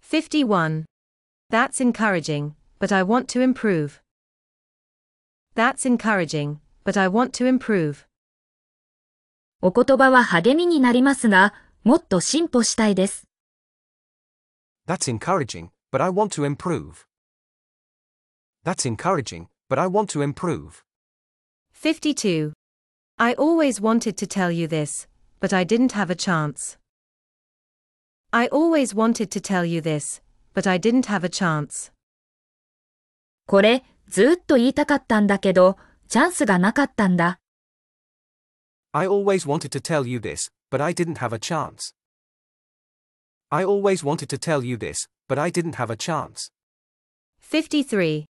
[0.00, 0.84] 51.
[1.50, 4.00] That's encouraging, but I want to improve.
[5.54, 8.06] That's encouraging, but I want to improve.
[9.65, 11.53] お言葉は励みになりますが、
[11.85, 13.29] もっと進歩したいです。
[14.85, 17.05] That's encouraging, but I want to improve.
[18.65, 20.83] That's encouraging, but I want to improve.
[21.73, 22.51] 52.
[23.17, 25.07] I always wanted to tell you this,
[25.39, 26.77] but I didn't have a chance.
[28.31, 30.21] I always wanted to tell you this,
[30.53, 31.93] but I didn't have a chance.
[33.47, 35.77] これ、ずっと言いたかったんだけど、
[36.09, 37.39] チャンスがなかったんだ。
[38.94, 41.92] I always wanted to tell you this, but I didn't have a chance.
[43.50, 46.50] I always wanted to tell you this, but I didn't have a chance.
[47.40, 48.26] 53.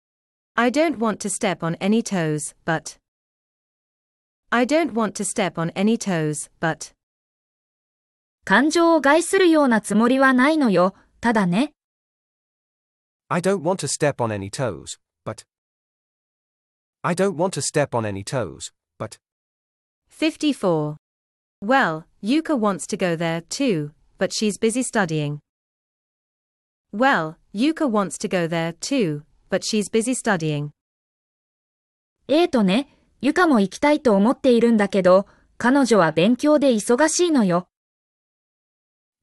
[0.56, 2.98] I don't want to step on any toes, but.
[4.52, 6.94] I don't want to step on any toes, but.
[8.45, 10.94] 感情を害するようなつもりはないのよ。
[11.22, 11.73] ただね。
[13.30, 15.45] I don't want to step on any toes, but.
[17.02, 19.18] I don't want to step on any toes, but.
[20.18, 20.98] 54.
[21.61, 25.40] Well, Yuka wants to go there too, but she's busy studying.
[26.91, 30.72] Well, Yuka wants to go there too, but she's busy studying.
[32.27, 32.88] えーとね、
[33.22, 35.26] ゆかも行きたいと思っているんだけど、
[35.57, 37.68] 彼女は勉強で忙しいのよ。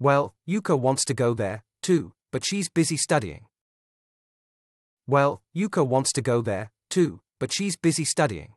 [0.00, 3.42] Well, Yuka wants to go there, too, but she's busy studying.
[5.06, 8.50] Well, Yuka wants to go there, too, but she's busy studying.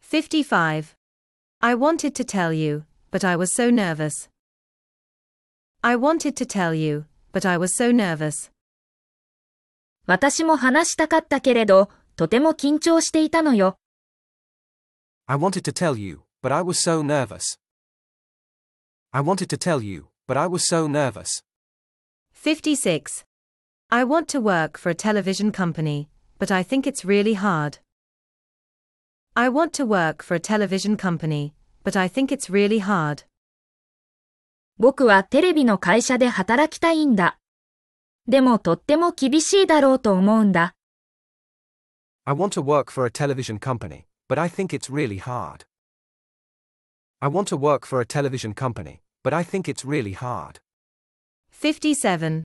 [0.00, 0.94] 55.
[1.60, 4.28] I wanted to tell you, but I was so nervous.
[5.82, 8.50] I wanted to tell you, but I was so nervous.
[10.06, 13.78] 私も話したかったけれど、 とても緊張していたのよ。
[15.26, 17.58] I wanted to tell you, but I was so nervous.
[19.12, 21.42] I wanted to tell you, but I was so nervous.
[22.32, 23.24] 56.
[23.90, 26.08] I want to work for a television company,
[26.38, 27.78] but I think it's really hard.
[29.38, 33.24] I want to work for a television company, but I think it's really hard.
[34.78, 37.38] 僕はテレビの会社で働きたいんだ。
[38.28, 40.76] でもとっても厳しいだろうと思うんだ。
[42.24, 45.66] I want to work for a television company, but I think it's really hard.
[47.20, 50.60] I want to work for a television company, but I think it's really hard.
[51.50, 52.44] 57.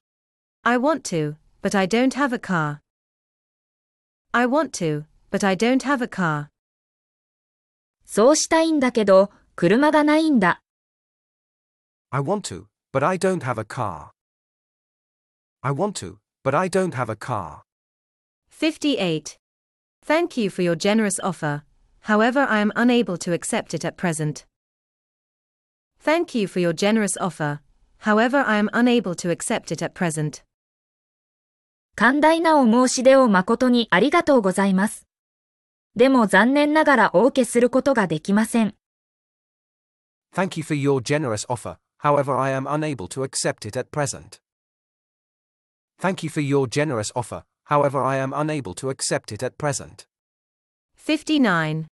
[0.63, 2.81] I want to, but I don't have a car.
[4.33, 6.49] I want to, but I don't have a car.
[8.05, 10.61] そうしたいんだけど、車がないんだ。
[12.11, 14.11] I want to, but I don't have a car.
[15.61, 17.61] I want to, but I don't have a car.
[18.49, 19.37] 58.
[20.03, 21.63] Thank you for your generous offer.
[22.01, 24.45] However, I am unable to accept it at present.
[25.99, 27.59] Thank you for your generous offer.
[27.99, 30.43] However, I am unable to accept it at present.
[31.95, 35.05] 寛大なお申し出を誠にありがとうございます。
[35.95, 38.75] でも残念ながらお受けすることができません。
[40.33, 44.39] Thank you for your generous offer, however, I am unable to accept it at present.
[45.99, 50.05] Thank you for your generous offer, however, I am unable to accept it at present.
[50.95, 51.87] 59.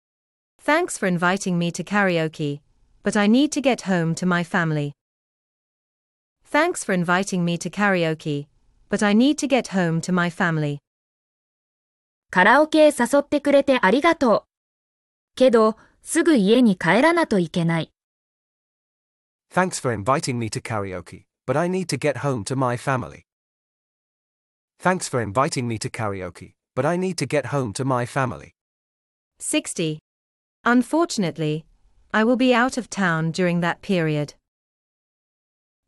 [0.59, 2.59] Thanks for inviting me to karaoke,
[3.03, 4.91] but I need to get home to my family.
[6.43, 8.47] Thanks for inviting me to karaoke,
[8.89, 10.79] but I need to get home to my family.
[12.30, 15.34] カラオケへ誘ってくれてありがとう。
[15.34, 17.90] けど、すぐ家に帰らなといけない。
[19.52, 23.24] Thanks for inviting me to karaoke, but I need to get home to my family.
[24.80, 28.52] Thanks for inviting me to karaoke, but I need to get home to my family.
[29.40, 29.98] 60.
[30.64, 31.64] Unfortunately,
[32.12, 34.34] I will be out of town during that period.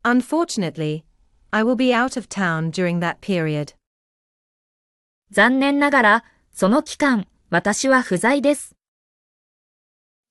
[0.03, 1.05] Unfortunately,
[1.53, 3.75] I will be out of town during that period.
[5.31, 6.23] 残念ながら、
[6.55, 8.75] その期間、私は不在です。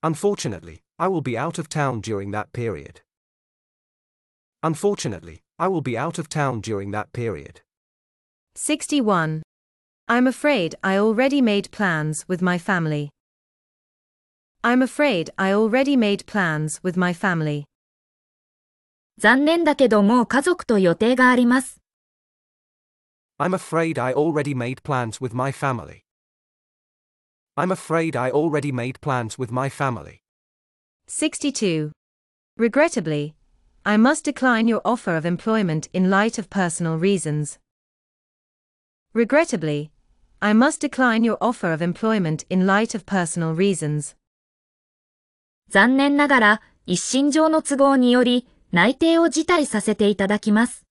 [0.04, 3.02] Unfortunately, I will be out of town during that period.
[4.62, 7.62] Unfortunately, I will be out of town during that period.
[8.54, 9.42] 61.
[10.08, 13.08] I'm afraid I already made plans with my family.
[14.62, 17.64] I'm afraid I already made plans with my family.
[19.18, 21.80] 残念だけどもう家族と予定があります。
[23.40, 26.02] I'm afraid I already made plans with my family.
[27.55, 30.21] I'm afraid I already made plans with my family.
[31.07, 31.91] 62.
[32.57, 33.35] Regrettably,
[33.85, 37.57] I must decline your offer of employment in light of personal reasons.
[39.13, 39.91] Regrettably,
[40.41, 44.15] I must decline your offer of employment in light of personal reasons.
[45.69, 50.85] 残念ながら、一身上の都合により、内定を辞退させていただきます。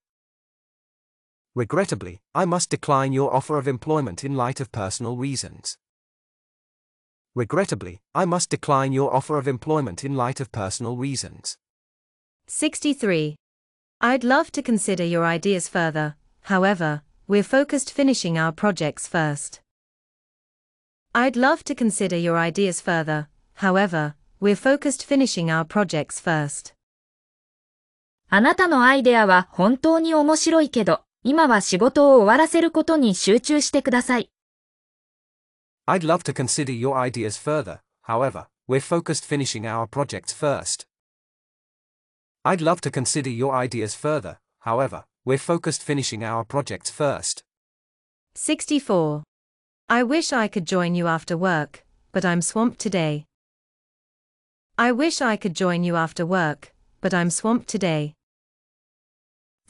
[1.55, 5.79] Regrettably, I must decline your offer of employment in light of personal reasons.
[7.35, 11.55] Regrettably, I must decline your offer of employment in light of personal reasons.
[12.47, 13.35] 63.
[14.01, 19.61] I'd love to consider your ideas further, however, we're focused finishing our projects first.
[21.13, 26.73] I'd love to consider your ideas further, however, we're focused finishing our projects first.
[28.29, 34.29] あなたのアイデアは本当に面白いけど、今は仕事を終わらせることに集中してください。
[35.87, 40.85] I'd love to consider your ideas further, however, we're focused finishing our projects first.
[42.43, 47.43] I'd love to consider your ideas further, however, we're focused finishing our projects first.
[48.35, 49.23] 64.
[49.89, 53.25] I wish I could join you after work, but I'm swamped today.
[54.77, 58.13] I wish I could join you after work, but I'm swamped today.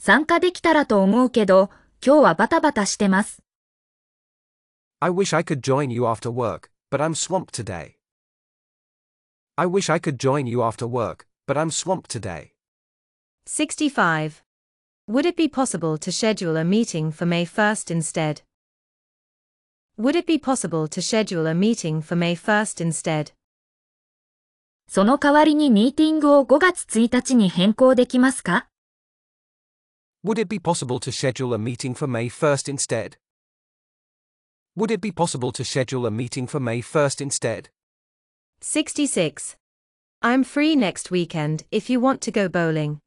[0.00, 1.70] 参加できたらと思うけど、
[2.04, 3.41] 今日はバタバタしてます。
[5.02, 7.96] I wish I could join you after work, but I'm swamped today.
[9.56, 12.52] I wish I could join you after work, but I'm swamped today.
[13.46, 14.42] 65.
[15.08, 18.42] Would it be possible to schedule a meeting for May 1st instead?
[19.96, 23.32] Would it be possible to schedule a meeting for May 1st instead?
[24.88, 28.68] その代わりにミーティングを5月1日に変更できますか
[30.24, 33.18] Would it be possible to schedule a meeting for May 1st instead?
[34.76, 37.70] Would it be possible to schedule a meeting for May 1st instead?
[38.60, 39.56] 66.
[40.22, 43.00] I'm free next weekend if you want to go bowling.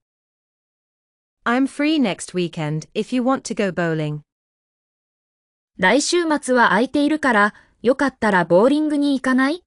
[1.45, 4.21] I'm free next weekend if you want to go bowling.
[5.77, 9.63] 来週末は空いているから、 よかったらボーリングに行かない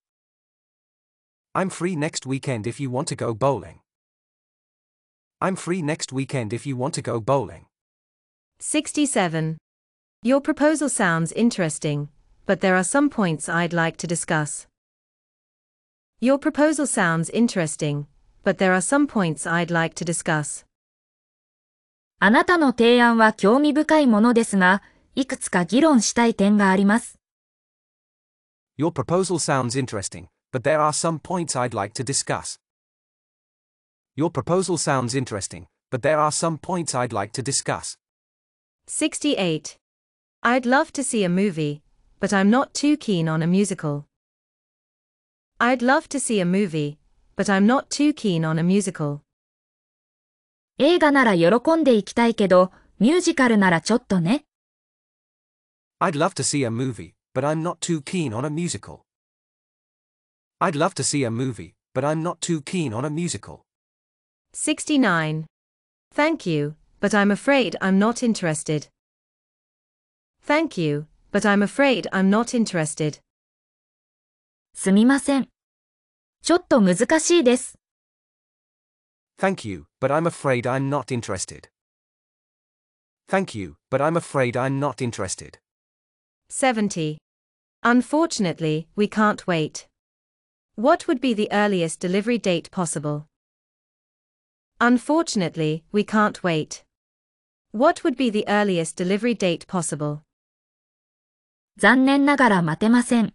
[1.54, 3.80] I'm free next weekend if you want to go bowling.
[5.40, 7.66] I'm free next weekend if you want to go bowling.
[8.60, 9.56] 67.
[10.22, 12.08] Your proposal sounds interesting,
[12.46, 14.66] but there are some points I'd like to discuss.
[16.20, 18.06] Your proposal sounds interesting,
[18.42, 20.64] but there are some points I'd like to discuss.
[22.20, 24.82] あなたの提案は興味深いものですが、
[25.14, 27.18] いくつか議論したい点があります。
[28.78, 32.58] Your proposal sounds interesting, but there are some points I'd like to discuss.
[34.16, 37.98] Your proposal sounds interesting, but there are some points I'd like to discuss.
[38.86, 39.77] 68.
[40.42, 41.82] I'd love to see a movie,
[42.20, 44.06] but I'm not too keen on a musical.
[45.58, 46.98] I'd love to see a movie,
[47.36, 49.22] but I'm not too keen on a musical.
[50.78, 54.44] 映画なら喜んで行きたいけど、ミュージカルならちょっとね。
[56.00, 59.00] I'd love to see a movie, but I'm not too keen on a musical.
[60.60, 63.62] I'd love to see a movie, but I'm not too keen on a musical.
[64.52, 65.46] 69.
[66.12, 68.88] Thank you, but I'm afraid I'm not interested.
[70.42, 73.20] Thank you, but I'm afraid I'm not interested.
[74.74, 75.48] すみません。
[76.42, 77.78] ちょっと難しいです。
[79.38, 81.68] Thank you, but I'm afraid I'm not interested.
[83.28, 85.58] Thank you, but I'm afraid I'm not interested.
[86.50, 87.18] 70.
[87.82, 89.88] Unfortunately, we can't wait.
[90.76, 93.26] What would be the earliest delivery date possible?
[94.80, 96.84] Unfortunately, we can't wait.
[97.70, 100.22] What would be the earliest delivery date possible?
[101.79, 103.33] 残念ながら待てません。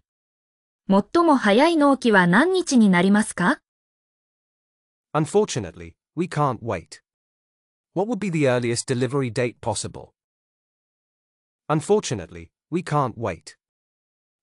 [0.87, 3.59] 最も早い納期は何日になりますか
[5.15, 7.01] Unfortunately, we can't wait.
[7.95, 10.09] What would be the earliest delivery date possible?
[11.67, 13.57] Unfortunately, we can't wait.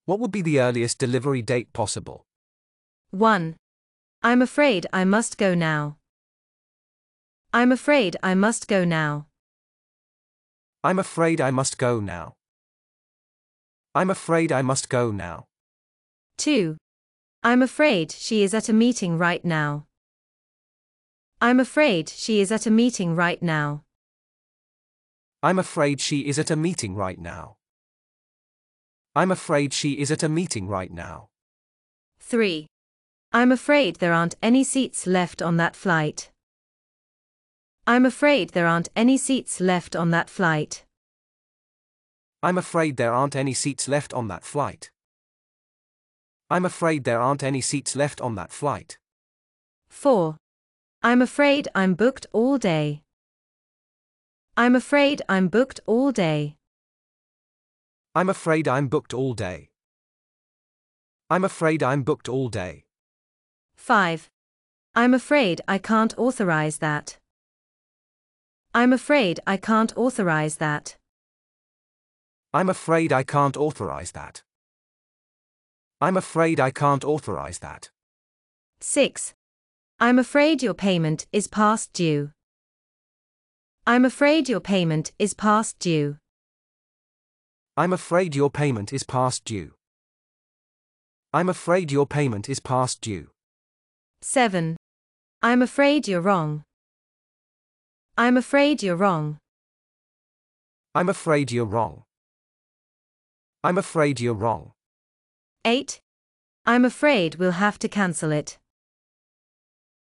[0.07, 2.25] What would be the earliest delivery date possible?
[3.13, 3.55] 1.
[4.25, 5.99] I'm afraid I must go now.
[7.53, 9.27] I'm afraid I must go now.
[10.83, 12.35] I'm afraid I must go now.
[13.95, 15.45] I'm afraid I must go now.
[16.39, 16.79] 2.
[17.43, 19.87] I'm afraid she is at a meeting right now.
[21.41, 23.83] I'm afraid she is at a meeting right now.
[25.43, 27.57] I'm afraid she is at a meeting right now.
[29.15, 31.29] I'm afraid she is at a meeting right now.
[32.21, 32.67] 3.
[33.33, 36.31] I'm afraid there aren't any seats left on that flight.
[37.87, 40.85] I'm afraid there aren't any seats left on that flight.
[42.45, 44.91] I'm afraid there aren't any seats left on that flight.
[46.51, 48.99] I'm afraid there aren't any seats left on that flight.
[49.89, 50.37] 4.
[51.03, 53.03] I'm afraid I'm booked all day.
[54.57, 56.57] I'm afraid I'm booked all day.
[58.15, 59.71] I'm afraid I'm booked all day.
[61.31, 62.85] I'm afraid I'm booked all day.
[63.77, 64.29] 5.
[64.95, 67.19] I'm afraid I can't authorize that.
[68.75, 70.97] I'm afraid I can't authorize that.
[72.55, 74.43] I'm afraid I can't authorize that.
[76.03, 77.91] I'm afraid I can't authorize that.
[78.81, 79.33] 6.
[79.99, 82.33] I'm afraid your payment is past due.
[83.87, 86.19] I'm afraid your payment is past due.
[87.75, 89.73] I'm afraid your payment is past due.
[91.33, 93.31] I'm afraid your payment is past due.
[94.21, 94.77] 7.
[95.43, 96.65] I'm afraid you're wrong.
[98.19, 99.39] I'm afraid you're wrong.
[100.95, 102.03] I'm afraid you're wrong.
[103.65, 104.73] I'm afraid you're wrong.
[105.65, 106.01] 8.
[106.67, 108.59] I'm afraid we'll have to cancel it.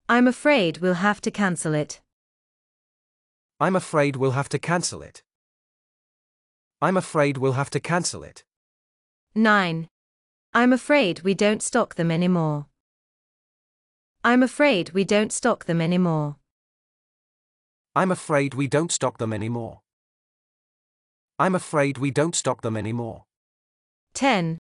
[0.08, 2.00] I'm afraid we'll have to cancel it.
[3.60, 5.24] I'm afraid we'll have to cancel it.
[6.84, 8.44] I'm afraid we'll have to cancel it.
[9.34, 9.90] 9.
[10.54, 12.68] I'm afraid we don't stock them anymore.
[14.24, 16.36] I'm afraid we don't stock them anymore.
[17.96, 19.82] I'm afraid we don't stock them anymore.
[21.40, 23.27] I'm afraid we don't stock them anymore.
[24.18, 24.58] 10.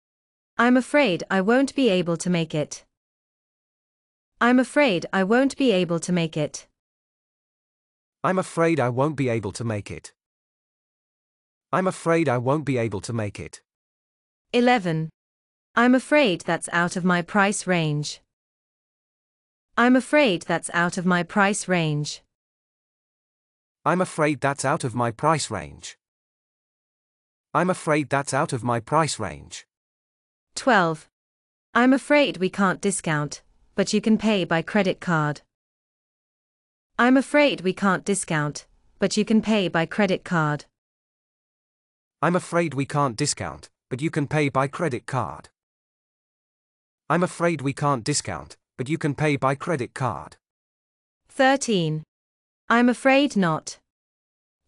[0.58, 2.86] I'm afraid I won't be able to make it.
[4.40, 6.68] I'm afraid I won't be able to make it.
[8.24, 10.14] I'm afraid I won't be able to make it.
[11.74, 13.62] I'm afraid I won't be able to make it.
[14.54, 15.10] 11.
[15.76, 18.22] I'm afraid that's out of my price range.
[19.78, 22.22] I'm afraid that's out of my price range.
[23.84, 25.98] I'm afraid that's out of my price range.
[27.54, 29.68] I'm afraid that's out of my price range.
[30.56, 31.10] 12.
[31.74, 33.42] I'm afraid we can't discount,
[33.76, 35.42] but you can pay by credit card.
[36.98, 38.68] I'm afraid we can't discount,
[39.00, 40.64] but you can pay by credit card.
[42.22, 45.50] I'm afraid we can't discount, but you can pay by credit card.
[47.10, 50.38] I'm afraid we can't discount, but you can pay by credit card.
[51.28, 52.04] 13.
[52.70, 53.81] I'm afraid not.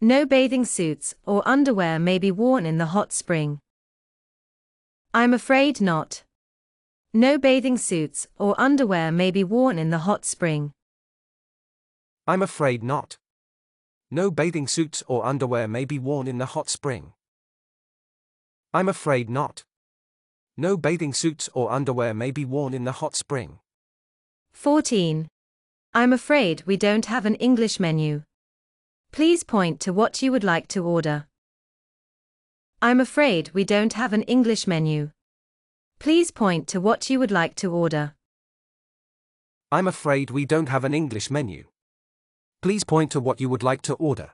[0.03, 3.59] No bathing suits or underwear may be worn in the hot spring.
[5.13, 6.25] I'm afraid not.
[7.13, 10.73] No bathing suits or underwear may be worn in the hot spring.
[12.27, 13.15] I'm afraid not.
[14.11, 17.13] No bathing suits or underwear may be worn in the hot spring.
[18.73, 19.63] I'm afraid not.
[20.57, 23.59] No bathing suits or underwear may be worn in the hot spring.
[24.51, 25.29] 14.
[25.93, 28.23] I'm afraid we don't have an English menu.
[29.13, 31.27] Please point to what you would like to order.
[32.81, 35.11] I'm afraid we don't have an English menu.
[35.99, 38.15] Please point to what you would like to order.
[39.71, 41.65] I'm afraid we don't have an English menu.
[42.63, 44.31] Please point to what you would like to order.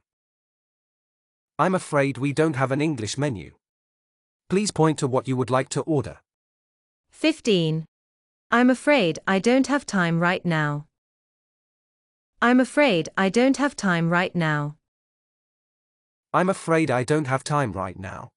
[1.59, 3.51] I'm afraid we don't have an English menu.
[4.49, 6.19] Please point to what you would like to order.
[7.11, 7.83] 15.
[8.49, 10.88] I'm afraid I don't have time right now.
[12.41, 14.77] I'm afraid I don't have time right now.
[16.33, 18.29] I'm afraid I don't have time right now.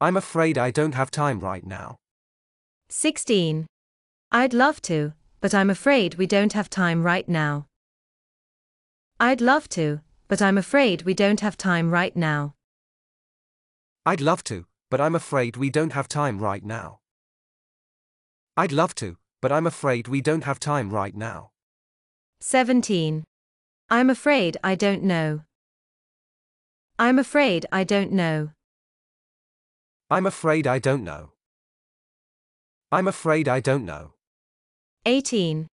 [0.00, 1.98] I'm afraid I don't have time right now.
[2.88, 3.68] 16.
[4.32, 7.66] I'd love to, but I'm afraid we don't have time right now.
[9.20, 12.54] I'd love to, but I'm afraid we don't have time right now.
[14.04, 16.98] I'd love to, but I'm afraid we don't have time right now.
[18.56, 21.50] I'd love to, but I'm afraid we don't have time right now.
[22.40, 23.24] 17.
[23.90, 25.42] I'm afraid I don't know.
[26.98, 28.50] I'm afraid I don't know.
[30.10, 31.32] I'm afraid I don't know.
[32.90, 34.14] I'm afraid I don't know.
[35.06, 35.68] 18.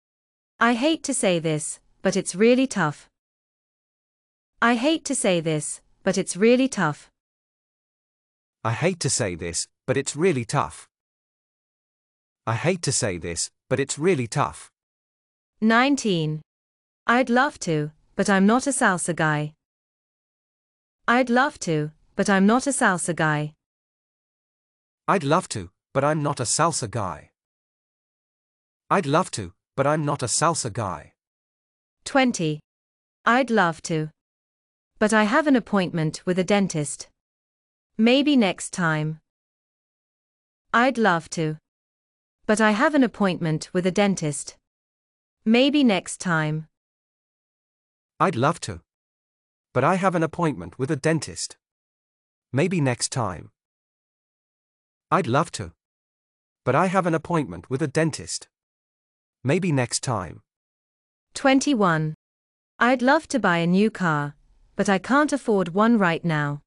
[0.60, 3.08] I hate to say this, but it's really tough.
[4.62, 7.10] I hate to say this, but it's really tough.
[8.64, 10.88] I hate to say this, but it's really tough.
[12.46, 14.70] I hate to say this, but it's really tough.
[15.62, 16.42] 19.
[17.10, 19.54] I'd love to, but I'm not a salsa guy.
[21.08, 23.54] I'd love to, but I'm not a salsa guy.
[25.08, 27.30] I'd love to, but I'm not a salsa guy.
[28.90, 31.14] I'd love to, but I'm not a salsa guy.
[32.04, 32.60] 20.
[33.26, 34.10] I'd love to.
[35.00, 37.08] But I have an appointment with a dentist.
[37.98, 39.22] Maybe next time.
[40.74, 41.56] I'd love to.
[42.46, 44.58] But I have an appointment with a dentist.
[45.46, 46.68] Maybe next time.
[48.20, 48.82] I'd love to.
[49.76, 51.56] But I have an appointment with a dentist.
[52.52, 53.52] Maybe next time.
[55.12, 55.74] I'd love to.
[56.66, 58.48] But I have an appointment with a dentist.
[59.44, 60.42] Maybe next time.
[61.36, 62.16] 21.
[62.80, 64.34] I'd love to buy a new car,
[64.76, 66.62] but I can't afford one right now.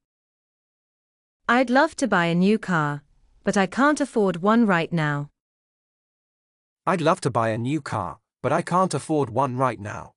[1.49, 3.03] I'd love to buy a new car,
[3.43, 5.31] but I can't afford one right now.
[6.87, 10.13] I'd love to buy a new car, but I can't afford one right now.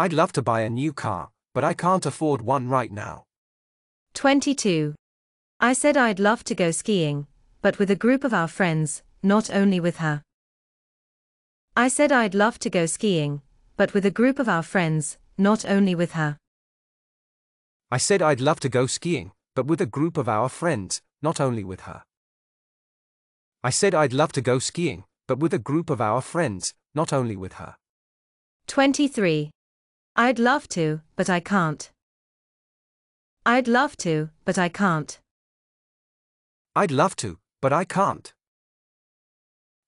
[0.00, 3.24] I'd love to buy a new car, but I can't afford one right now.
[4.14, 4.94] 22.
[5.58, 7.26] I said I'd love to go skiing,
[7.62, 10.22] but with a group of our friends, not only with her.
[11.76, 13.42] I said I'd love to go skiing,
[13.76, 16.36] but with a group of our friends, not only with her.
[17.90, 21.40] I said I'd love to go skiing, but with a group of our friends, not
[21.40, 22.04] only with her.
[23.64, 27.12] I said I'd love to go skiing, but with a group of our friends, not
[27.12, 27.74] only with her.
[28.68, 29.50] 23.
[30.20, 31.92] I'd love to, but I can't.
[33.46, 35.20] I'd love to, but I can't.
[36.74, 38.34] I'd love to, but I can't.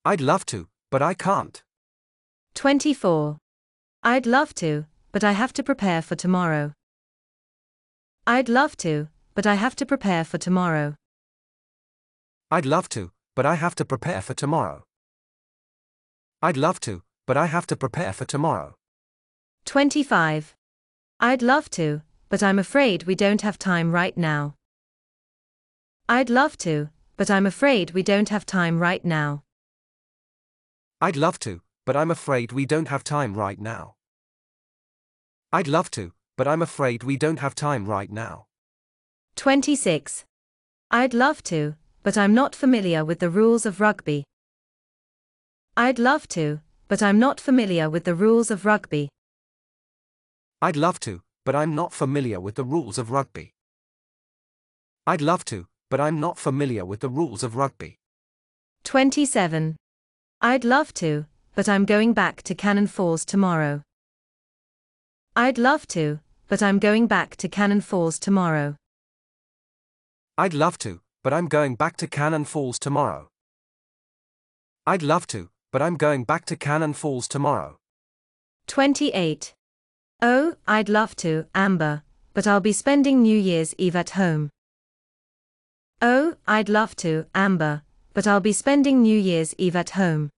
[0.04, 1.64] I'd love to, but I can't.
[2.54, 3.38] 24.
[4.04, 6.74] I'd love to, but I have to prepare for tomorrow.
[8.24, 10.94] I'd love to, but I have to prepare for tomorrow.
[12.52, 14.84] I'd love to, but I have to prepare for tomorrow.
[16.40, 18.76] I'd love to, but I have to prepare for tomorrow.
[19.64, 20.56] 25.
[21.20, 24.56] I'd love to, but I'm afraid we don't have time right now.
[26.08, 29.44] I'd love to, but I'm afraid we don't have time right now.
[31.00, 33.94] I'd love to, but I'm afraid we don't have time right now.
[35.52, 38.46] I'd love to, but I'm afraid we don't have time right now.
[39.36, 40.24] 26.
[40.90, 44.24] I'd love to, but I'm not familiar with the rules of rugby.
[45.76, 49.08] I'd love to, but I'm not familiar with the rules of rugby.
[50.62, 53.54] I'd love to, but I'm not familiar with the rules of rugby.
[55.06, 57.98] I'd love to, but I'm not familiar with the rules of rugby.
[58.84, 59.76] 27.
[60.42, 61.24] I'd love to,
[61.54, 63.82] but I'm going back to Cannon Falls tomorrow.
[65.34, 68.76] I'd love to, but I'm going back to Cannon Falls tomorrow.
[70.36, 73.28] I'd love to, but I'm going back to Cannon Falls tomorrow.
[74.86, 77.78] I'd love to, but I'm going back to Cannon Falls tomorrow.
[78.66, 79.54] 28.
[80.22, 82.02] Oh, I'd love to, Amber,
[82.34, 84.50] but I'll be spending New Year's Eve at home.
[86.02, 87.82] Oh, I'd love to, Amber,
[88.12, 90.28] but I'll be spending New Year's Eve at home.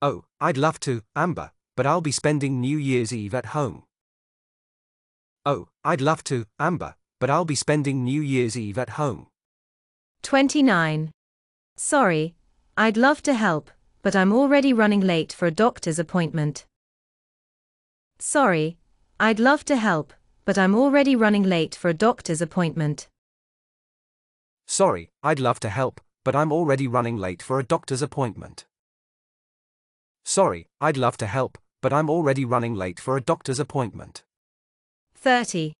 [0.00, 3.82] Oh, I'd love to, Amber, but I'll be spending New Year's Eve at home.
[5.44, 9.26] Oh, I'd love to, Amber, but I'll be spending New Year's Eve at home.
[10.22, 11.10] 29.
[11.76, 12.34] Sorry,
[12.76, 16.64] I'd love to help, but I'm already running late for a doctor's appointment.
[18.20, 18.76] Sorry,
[19.18, 20.12] I'd love to help,
[20.44, 23.08] but I'm already running late for a doctor's appointment.
[24.66, 28.66] Sorry, I'd love to help, but I'm already running late for a doctor's appointment.
[30.22, 34.22] Sorry, I'd love to help, but I'm already running late for a doctor's appointment.
[35.14, 35.72] 30.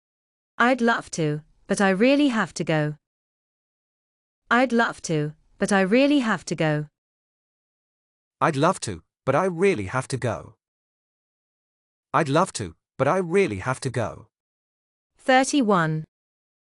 [0.57, 2.95] I'd love to, but I really have to go.
[4.51, 6.87] I'd love to, but I really have to go.
[8.41, 10.55] I'd love to, but I really have to go.
[12.13, 14.27] I'd love to, but I really have to go.
[15.19, 16.05] 31.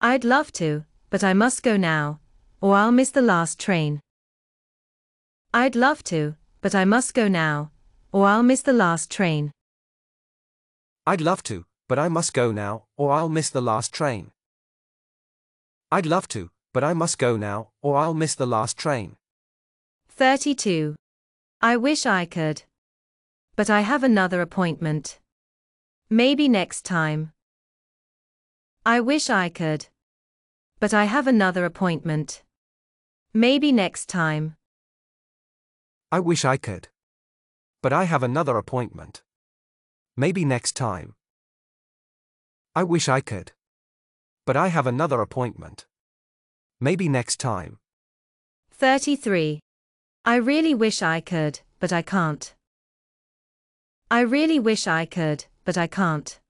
[0.00, 2.20] I'd love to, but I must go now,
[2.60, 4.00] or I'll miss the last train.
[5.52, 7.72] I'd love to, but I must go now,
[8.12, 9.50] or I'll miss the last train.
[11.06, 14.30] I'd love to, but I must go now, or I'll miss the last train.
[15.90, 19.16] I'd love to, but I must go now, or I'll miss the last train.
[20.08, 20.94] 32.
[21.60, 22.62] I wish I could.
[23.56, 25.18] But I have another appointment.
[26.12, 27.32] Maybe next time.
[28.84, 29.86] I wish I could.
[30.78, 32.42] But I have another appointment.
[33.32, 34.56] Maybe next time.
[36.10, 36.88] I wish I could.
[37.80, 39.22] But I have another appointment.
[40.14, 41.14] Maybe next time.
[42.74, 43.52] I wish I could.
[44.44, 45.86] But I have another appointment.
[46.78, 47.78] Maybe next time.
[48.70, 49.60] 33.
[50.26, 52.54] I really wish I could, but I can't.
[54.10, 56.40] I really wish I could, but I can't.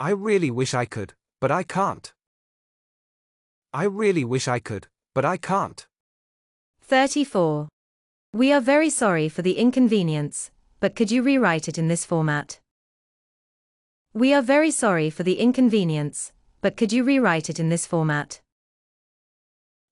[0.00, 2.12] I really wish I could, but I can't.
[3.72, 5.86] I really wish I could, but I can't.
[6.82, 7.68] 34.
[8.32, 12.60] We are very sorry for the inconvenience, but could you rewrite it in this format?
[14.12, 18.40] We are very sorry for the inconvenience, but could you rewrite it in this format?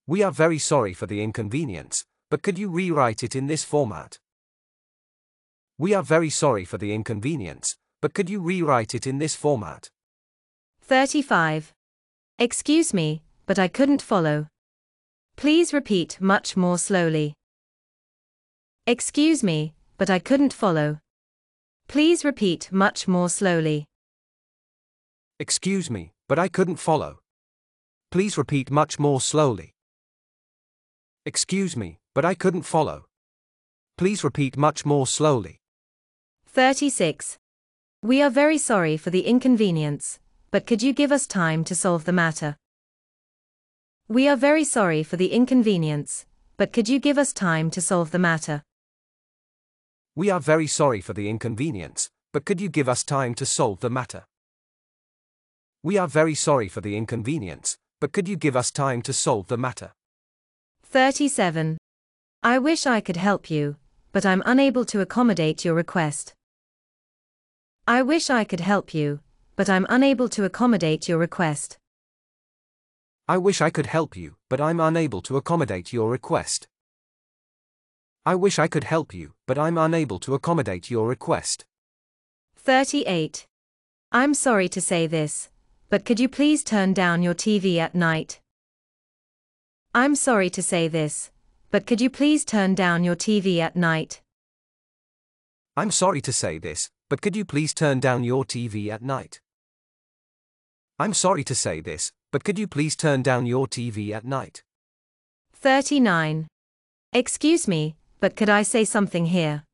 [0.06, 4.18] We are very sorry for the inconvenience, but could you rewrite it in this format?
[5.80, 9.88] We are very sorry for the inconvenience, but could you rewrite it in this format?
[10.82, 11.72] 35.
[12.38, 14.48] Excuse me, but I couldn't follow.
[15.36, 17.32] Please repeat much more slowly.
[18.86, 20.98] Excuse me, but I couldn't follow.
[21.88, 23.86] Please repeat much more slowly.
[25.38, 27.20] Excuse me, but I couldn't follow.
[28.10, 29.72] Please repeat much more slowly.
[31.24, 33.06] Excuse me, but I couldn't follow.
[33.96, 35.59] Please repeat much more slowly.
[36.52, 37.38] 36.
[38.02, 40.18] We are very sorry for the inconvenience,
[40.50, 42.56] but could you give us time to solve the matter?
[44.08, 48.10] We are very sorry for the inconvenience, but could you give us time to solve
[48.10, 48.64] the matter?
[50.16, 53.78] We are very sorry for the inconvenience, but could you give us time to solve
[53.78, 54.24] the matter?
[55.84, 59.46] We are very sorry for the inconvenience, but could you give us time to solve
[59.46, 59.92] the matter?
[60.82, 61.78] 37.
[62.42, 63.76] I wish I could help you,
[64.10, 66.34] but I'm unable to accommodate your request.
[67.90, 69.18] I wish I could help you,
[69.56, 71.76] but I'm unable to accommodate your request.
[73.26, 76.68] I wish I could help you, but I'm unable to accommodate your request.
[78.24, 81.64] I wish I could help you, but I'm unable to accommodate your request.
[82.54, 83.48] 38.
[84.12, 85.50] I'm sorry to say this,
[85.88, 88.40] but could you please turn down your TV at night?
[89.96, 91.32] I'm sorry to say this,
[91.72, 94.22] but could you please turn down your TV at night?
[95.76, 99.40] I'm sorry to say this, but could you please turn down your TV at night?
[100.96, 104.62] I'm sorry to say this, but could you please turn down your TV at night?
[105.52, 106.46] 39.
[107.12, 109.64] Excuse me, but could I say something here?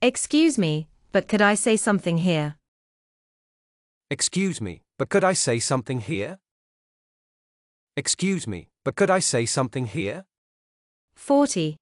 [0.00, 2.56] Excuse me, but could I say something here?
[4.10, 6.38] Excuse me, but could I say something here?
[7.98, 10.24] Excuse me, but could I say something here?
[11.16, 11.76] 40.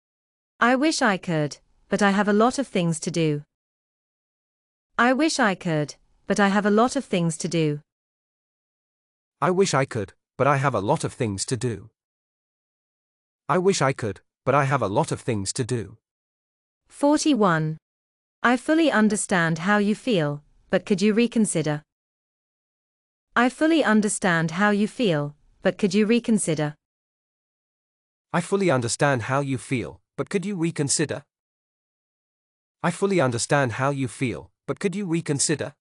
[0.58, 1.58] I wish I could,
[1.88, 3.42] but I have a lot of things to do.
[5.00, 5.94] I wish I could,
[6.26, 7.80] but I have a lot of things to do.
[9.40, 11.88] I wish I could, but I have a lot of things to do.
[13.48, 15.96] I wish I could, but I have a lot of things to do.
[16.90, 17.78] 41.
[18.42, 21.80] I fully understand how you feel, but could you reconsider?
[23.34, 26.74] I fully understand how you feel, but could you reconsider?
[28.34, 31.22] I fully understand how you feel, but could you reconsider?
[32.82, 35.74] I fully understand how you feel, but could you reconsider?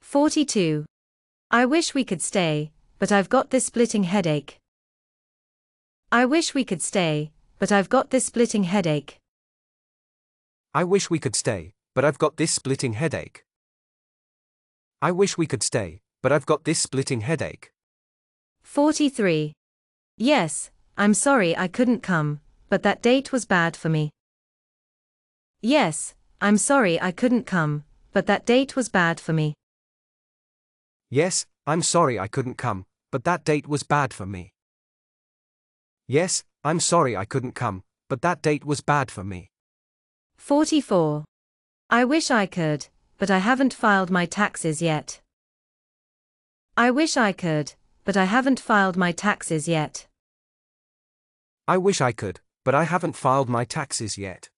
[0.00, 0.84] 42.
[1.50, 4.58] I wish we could stay, but I've got this splitting headache.
[6.12, 9.16] I wish we could stay, but I've got this splitting headache.
[10.74, 13.42] I wish we could stay, but I've got this splitting headache.
[15.00, 17.72] I wish we could stay, but I've got this splitting headache.
[18.64, 19.54] 43.
[20.18, 24.10] Yes, I'm sorry I couldn't come, but that date was bad for me.
[25.62, 26.12] Yes,
[26.42, 27.84] I'm sorry I couldn't come,
[28.14, 29.54] but that date was bad for me.
[31.10, 34.52] Yes, I'm sorry I couldn't come, but that date was bad for me.
[36.06, 39.50] Yes, I'm sorry I couldn't come, but that date was bad for me.
[40.36, 41.24] 44.
[41.90, 42.86] I wish I could,
[43.18, 45.20] but I haven't filed my taxes yet.
[46.76, 47.74] I wish I could,
[48.04, 50.06] but I haven't filed my taxes yet.
[51.66, 54.50] I wish I could, but I haven't filed my taxes yet.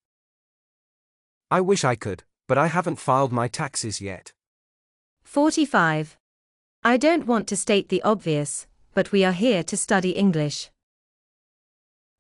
[1.51, 4.32] I wish I could, but I haven't filed my taxes yet.
[5.24, 6.16] 45.
[6.85, 10.70] I don't want to state the obvious, but we are here to study English.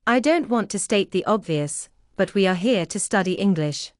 [0.06, 3.92] I don't want to state the obvious, but we are here to study English.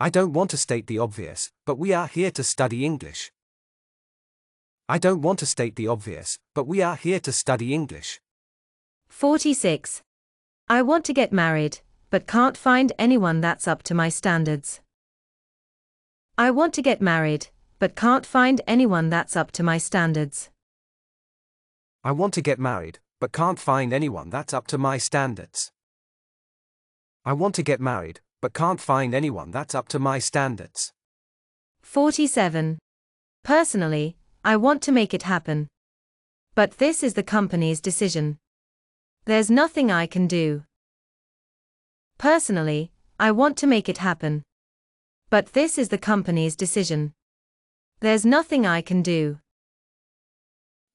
[0.00, 3.32] I don't want to state the obvious, but we are here to study English.
[4.88, 8.20] I don't want to state the obvious, but we are here to study English.
[9.08, 10.02] 46.
[10.68, 11.80] I want to get married,
[12.10, 14.80] but can't find anyone that's up to my standards.
[16.38, 17.48] I want to get married,
[17.78, 20.50] but can't find anyone that's up to my standards.
[22.02, 25.72] I want to get married, but can't find anyone that's up to my standards.
[27.24, 30.92] I want to get married, but can't find anyone that's up to my standards.
[31.82, 32.78] 47.
[33.42, 35.68] Personally, I want to make it happen.
[36.54, 38.38] But this is the company's decision.
[39.24, 40.64] There's nothing I can do.
[42.18, 42.90] Personally,
[43.20, 44.42] I want to make it happen.
[45.30, 47.14] But this is the company's decision.
[48.00, 49.38] There's nothing I can do.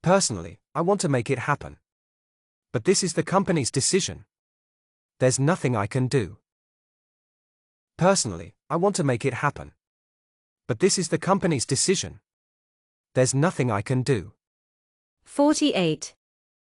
[0.02, 1.78] Personally, I want to make it happen.
[2.74, 4.26] But this is the company's decision.
[5.20, 6.40] There's nothing I can do.
[7.98, 9.72] Personally, I want to make it happen.
[10.68, 12.20] But this is the company's decision.
[13.14, 14.34] There's nothing I can do.
[15.24, 16.16] 48.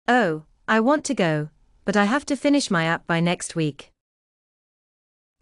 [0.07, 1.49] Oh, I want to go,
[1.85, 3.91] but I have to finish my app by next week.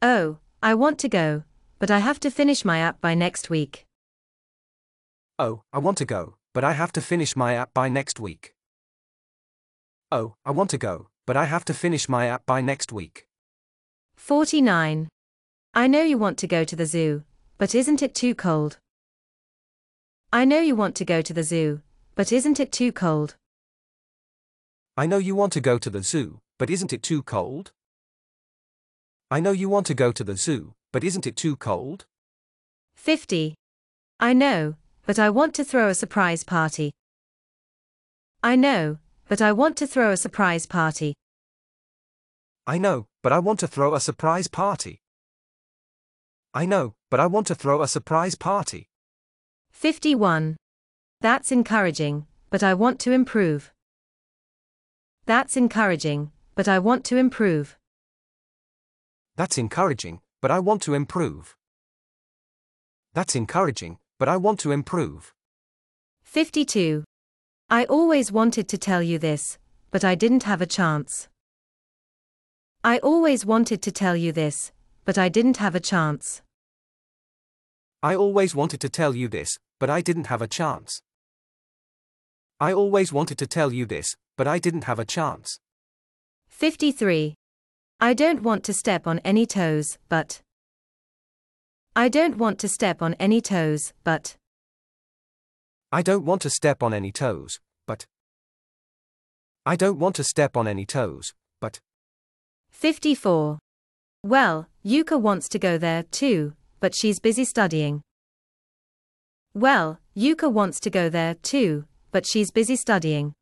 [0.02, 1.44] Oh, I want to go,
[1.80, 3.88] but I have to finish my app by next week.
[5.40, 8.54] Oh, I want to go, but I have to finish my app by next week.
[10.12, 13.26] Oh, I want to go, but I have to finish my app by next week.
[14.18, 15.08] 49.
[15.74, 17.24] I know you want to go to the zoo,
[17.58, 18.78] but isn't it too cold?
[20.32, 21.82] I know you want to go to the zoo,
[22.14, 23.36] but isn't it too cold?
[24.96, 27.72] I know you want to go to the zoo, but isn't it too cold?
[29.30, 32.06] I know you want to go to the zoo, but isn't it too cold?
[32.96, 33.56] 50.
[34.22, 34.76] I know,
[35.06, 36.92] but I want to throw a surprise party.
[38.42, 41.14] I know, but I want to throw a surprise party.
[42.66, 45.02] I know, but I want to throw a surprise party.
[46.54, 48.88] I know, but I want to throw a surprise party.
[49.72, 50.56] 51.
[51.20, 53.74] That's encouraging, but I want to improve.
[55.26, 57.78] That's encouraging, but I want to improve.
[59.38, 61.56] That's encouraging, but I want to improve.
[63.14, 65.32] That's encouraging, but I want to improve.
[66.24, 67.04] 52.
[67.70, 69.60] I always wanted to tell you this,
[69.92, 71.30] but I didn't have a chance.
[72.84, 74.72] I always wanted to tell you this,
[75.06, 76.42] but I didn't have a chance.
[78.02, 81.02] I always wanted to tell you this, but I didn't have a chance.
[82.60, 85.60] I always wanted to tell you this, but I didn't have a chance.
[86.50, 87.36] 53.
[88.00, 90.42] I don't want to step on any toes, but.
[91.96, 94.36] I don't want to step on any toes, but.
[95.92, 98.06] I don't want to step on any toes, but.
[99.66, 101.80] I don't want to step on any toes, but.
[102.70, 103.58] 54.
[104.24, 108.04] Well, Yuka wants to go there too, but she's busy studying.
[109.56, 113.34] Well, Yuka wants to go there too, but she's busy studying.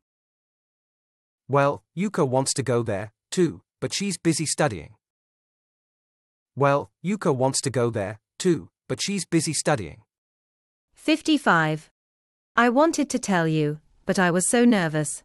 [1.46, 4.94] Well, Yuka wants to go there, too, but she's busy studying.
[6.54, 10.02] Well, Yuka wants to go there, too, but she's busy studying.
[10.94, 11.90] 55.
[12.56, 15.22] I wanted to tell you, but I was so nervous.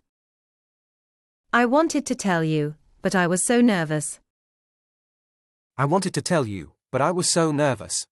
[1.54, 4.20] I wanted to tell you, but I was so nervous.
[5.78, 8.06] I wanted to tell you, but I was so nervous.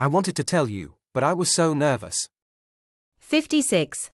[0.00, 2.28] I wanted to tell you, but I was so nervous.
[3.18, 4.10] 56.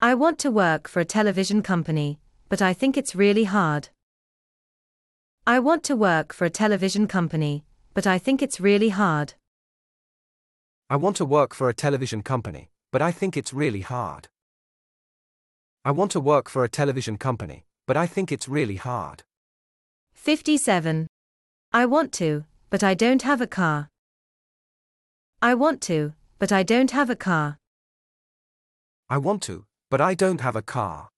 [0.00, 2.18] I want to work for a television company,
[2.48, 3.88] but I think it's really hard.
[5.44, 7.64] I want to work for a television company,
[7.94, 9.34] but I think it's really hard.
[10.88, 14.28] I want to work for a television company, but I think it's really hard.
[15.84, 19.24] I want to work for a television company, but I think it's really hard.
[20.14, 21.08] 57.
[21.72, 23.88] I want to, but I don't have a car.
[25.42, 27.58] I want to, but I don't have a car.
[29.10, 31.08] I want to, but I don't have a car.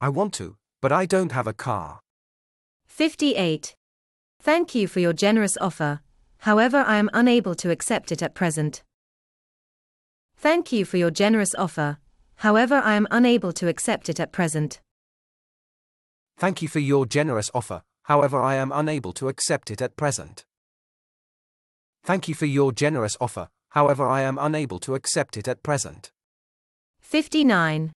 [0.00, 2.01] I want to, but I don't have a car.
[2.92, 3.74] 58.
[4.38, 6.00] Thank you for your generous offer,
[6.40, 8.82] however, I am unable to accept it at present.
[10.36, 11.96] Thank you for your generous offer,
[12.36, 14.82] however, I am unable to accept it at present.
[16.36, 20.44] Thank you for your generous offer, however, I am unable to accept it at present.
[22.04, 26.12] Thank you for your generous offer, however, I am unable to accept it at present.
[27.00, 27.92] 59.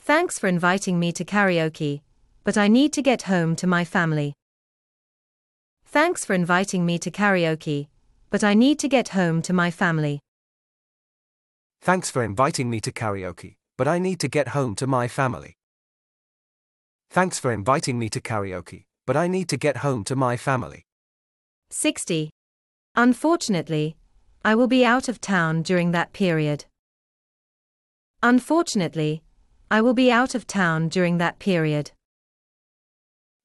[0.00, 2.00] Thanks for inviting me to karaoke,
[2.44, 4.34] but I need to get home to my family.
[5.86, 7.88] Thanks for inviting me to karaoke,
[8.28, 10.20] but I need to get home to my family.
[11.80, 15.54] Thanks for inviting me to karaoke, but I need to get home to my family.
[17.10, 20.84] Thanks for inviting me to karaoke, but I need to get home to my family.
[21.70, 22.30] 60.
[22.94, 23.96] Unfortunately,
[24.44, 26.66] I will be out of town during that period.
[28.22, 29.22] Unfortunately,
[29.70, 31.92] I will be out of town during that period.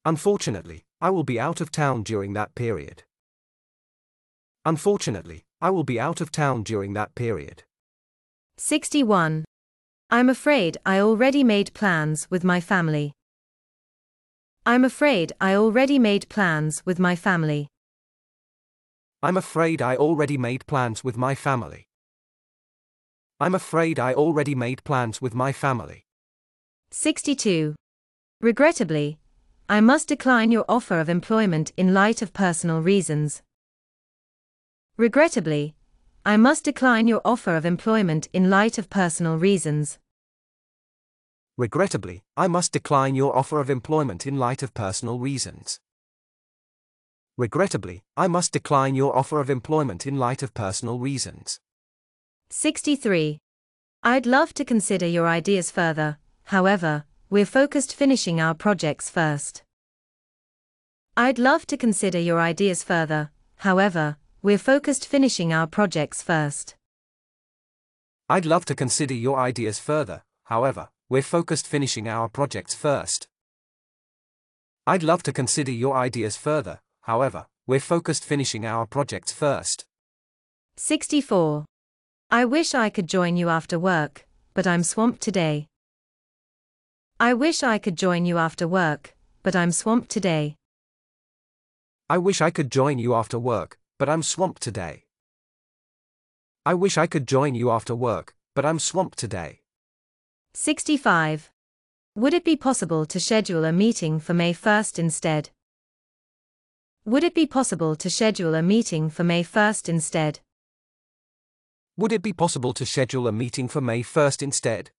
[0.05, 3.03] Unfortunately, I will be out of town during that period.
[4.65, 7.63] Unfortunately, I will be out of town during that period.
[8.57, 9.45] 61.
[10.09, 13.13] I'm afraid I already made plans with my family.
[14.65, 17.67] I'm afraid I already made plans with my family.
[19.21, 21.87] I'm afraid I already made plans with my family.
[23.39, 26.03] I'm afraid I already made plans with my family.
[26.91, 27.75] 62.
[28.41, 29.17] Regrettably,
[29.71, 33.43] I must decline your offer of employment in light of personal reasons.
[34.97, 35.75] Regrettably,
[36.25, 39.99] I must decline your offer of employment in light of personal reasons.
[41.55, 45.79] Regrettably, I must decline your offer of employment in light of personal reasons.
[47.37, 51.59] Regrettably, I must decline your offer of employment in light of personal reasons.
[52.49, 53.37] 63.
[54.01, 59.61] I'd love to consider your ideas further, however, we're focused finishing our projects first.
[61.15, 66.75] I'd love to consider your ideas further, however, we're focused finishing our projects first.
[68.27, 73.27] I'd love to consider your ideas further, however, we're focused finishing our projects first.
[74.87, 79.85] I'd love to consider your ideas further, however, we're focused finishing our projects first.
[80.77, 81.65] 64.
[82.31, 84.25] I wish I could join you after work,
[84.55, 85.68] but I'm swamped today.
[87.21, 89.13] I wish I could join you after work,
[89.43, 90.55] but I'm swamped today.
[92.09, 95.03] I wish I could join you after work, but I'm swamped today.
[96.65, 99.59] I wish I could join you after work, but I'm swamped today.
[100.53, 101.51] 65.
[102.15, 105.49] Would it be possible to schedule a meeting for May 1st instead?
[107.03, 110.39] Would it be possible to schedule a meeting for May 1st instead?
[111.97, 114.91] Would it be possible to schedule a meeting for May 1st instead?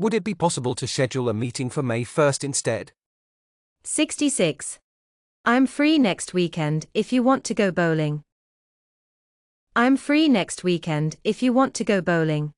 [0.00, 2.92] Would it be possible to schedule a meeting for May 1st instead?
[3.82, 4.78] 66.
[5.44, 8.22] I'm free next weekend if you want to go bowling.
[9.74, 12.52] I'm free next weekend if you want to go bowling.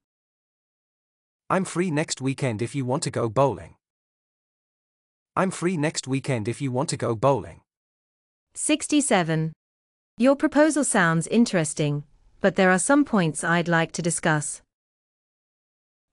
[1.49, 3.77] I'm free next weekend if you want to go bowling.
[5.35, 7.63] I'm free next weekend if you want to go bowling.
[8.53, 9.55] 67.
[10.19, 12.05] Your proposal sounds interesting,
[12.43, 14.61] but there are some points I'd like to discuss.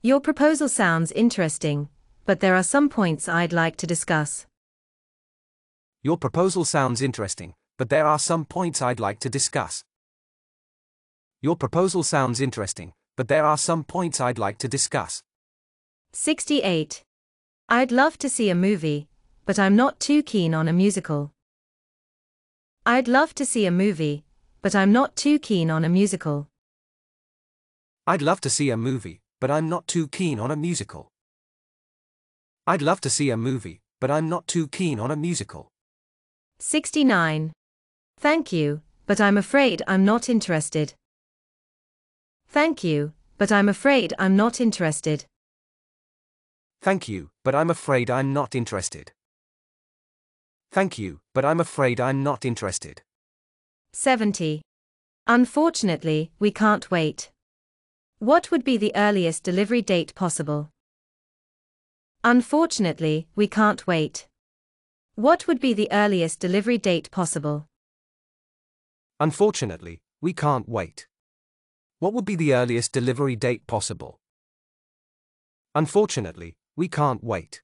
[0.07, 1.89] Your proposal sounds interesting,
[2.25, 4.45] but there are some points I'd like to discuss.
[6.01, 9.83] Your proposal sounds interesting, but there are some points I'd like to discuss.
[11.41, 15.23] Your proposal sounds interesting, but there are some points I'd like to discuss.
[16.13, 17.03] 68.
[17.67, 19.09] I'd love to see a movie,
[19.45, 21.33] but I'm not too keen on a musical.
[22.85, 24.23] I'd love to see a movie,
[24.61, 26.47] but I'm not too keen on a musical.
[28.07, 31.09] I'd love to see a movie, but I'm not too keen on a musical.
[32.65, 35.69] I'd love to see a movie, but I'm not too keen on a musical.
[36.59, 37.53] 69.
[38.19, 40.93] Thank you, but I'm afraid I'm not interested.
[42.47, 45.25] Thank you, but I'm afraid I'm not interested.
[46.81, 49.11] Thank you, but I'm afraid I'm not interested.
[50.71, 53.01] Thank you, but I'm afraid I'm not interested.
[53.93, 54.61] 70.
[55.25, 57.31] Unfortunately, we can't wait.
[58.19, 60.71] What would be the earliest delivery date possible?
[62.23, 64.27] Unfortunately, we can't wait.
[65.13, 67.67] What would be the earliest delivery date possible?
[69.19, 71.07] Unfortunately, we can't wait.
[71.99, 74.19] What would be the earliest delivery date possible?
[75.75, 77.61] Unfortunately, we can't wait.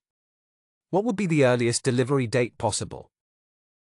[0.92, 3.10] What would be the earliest delivery date possible?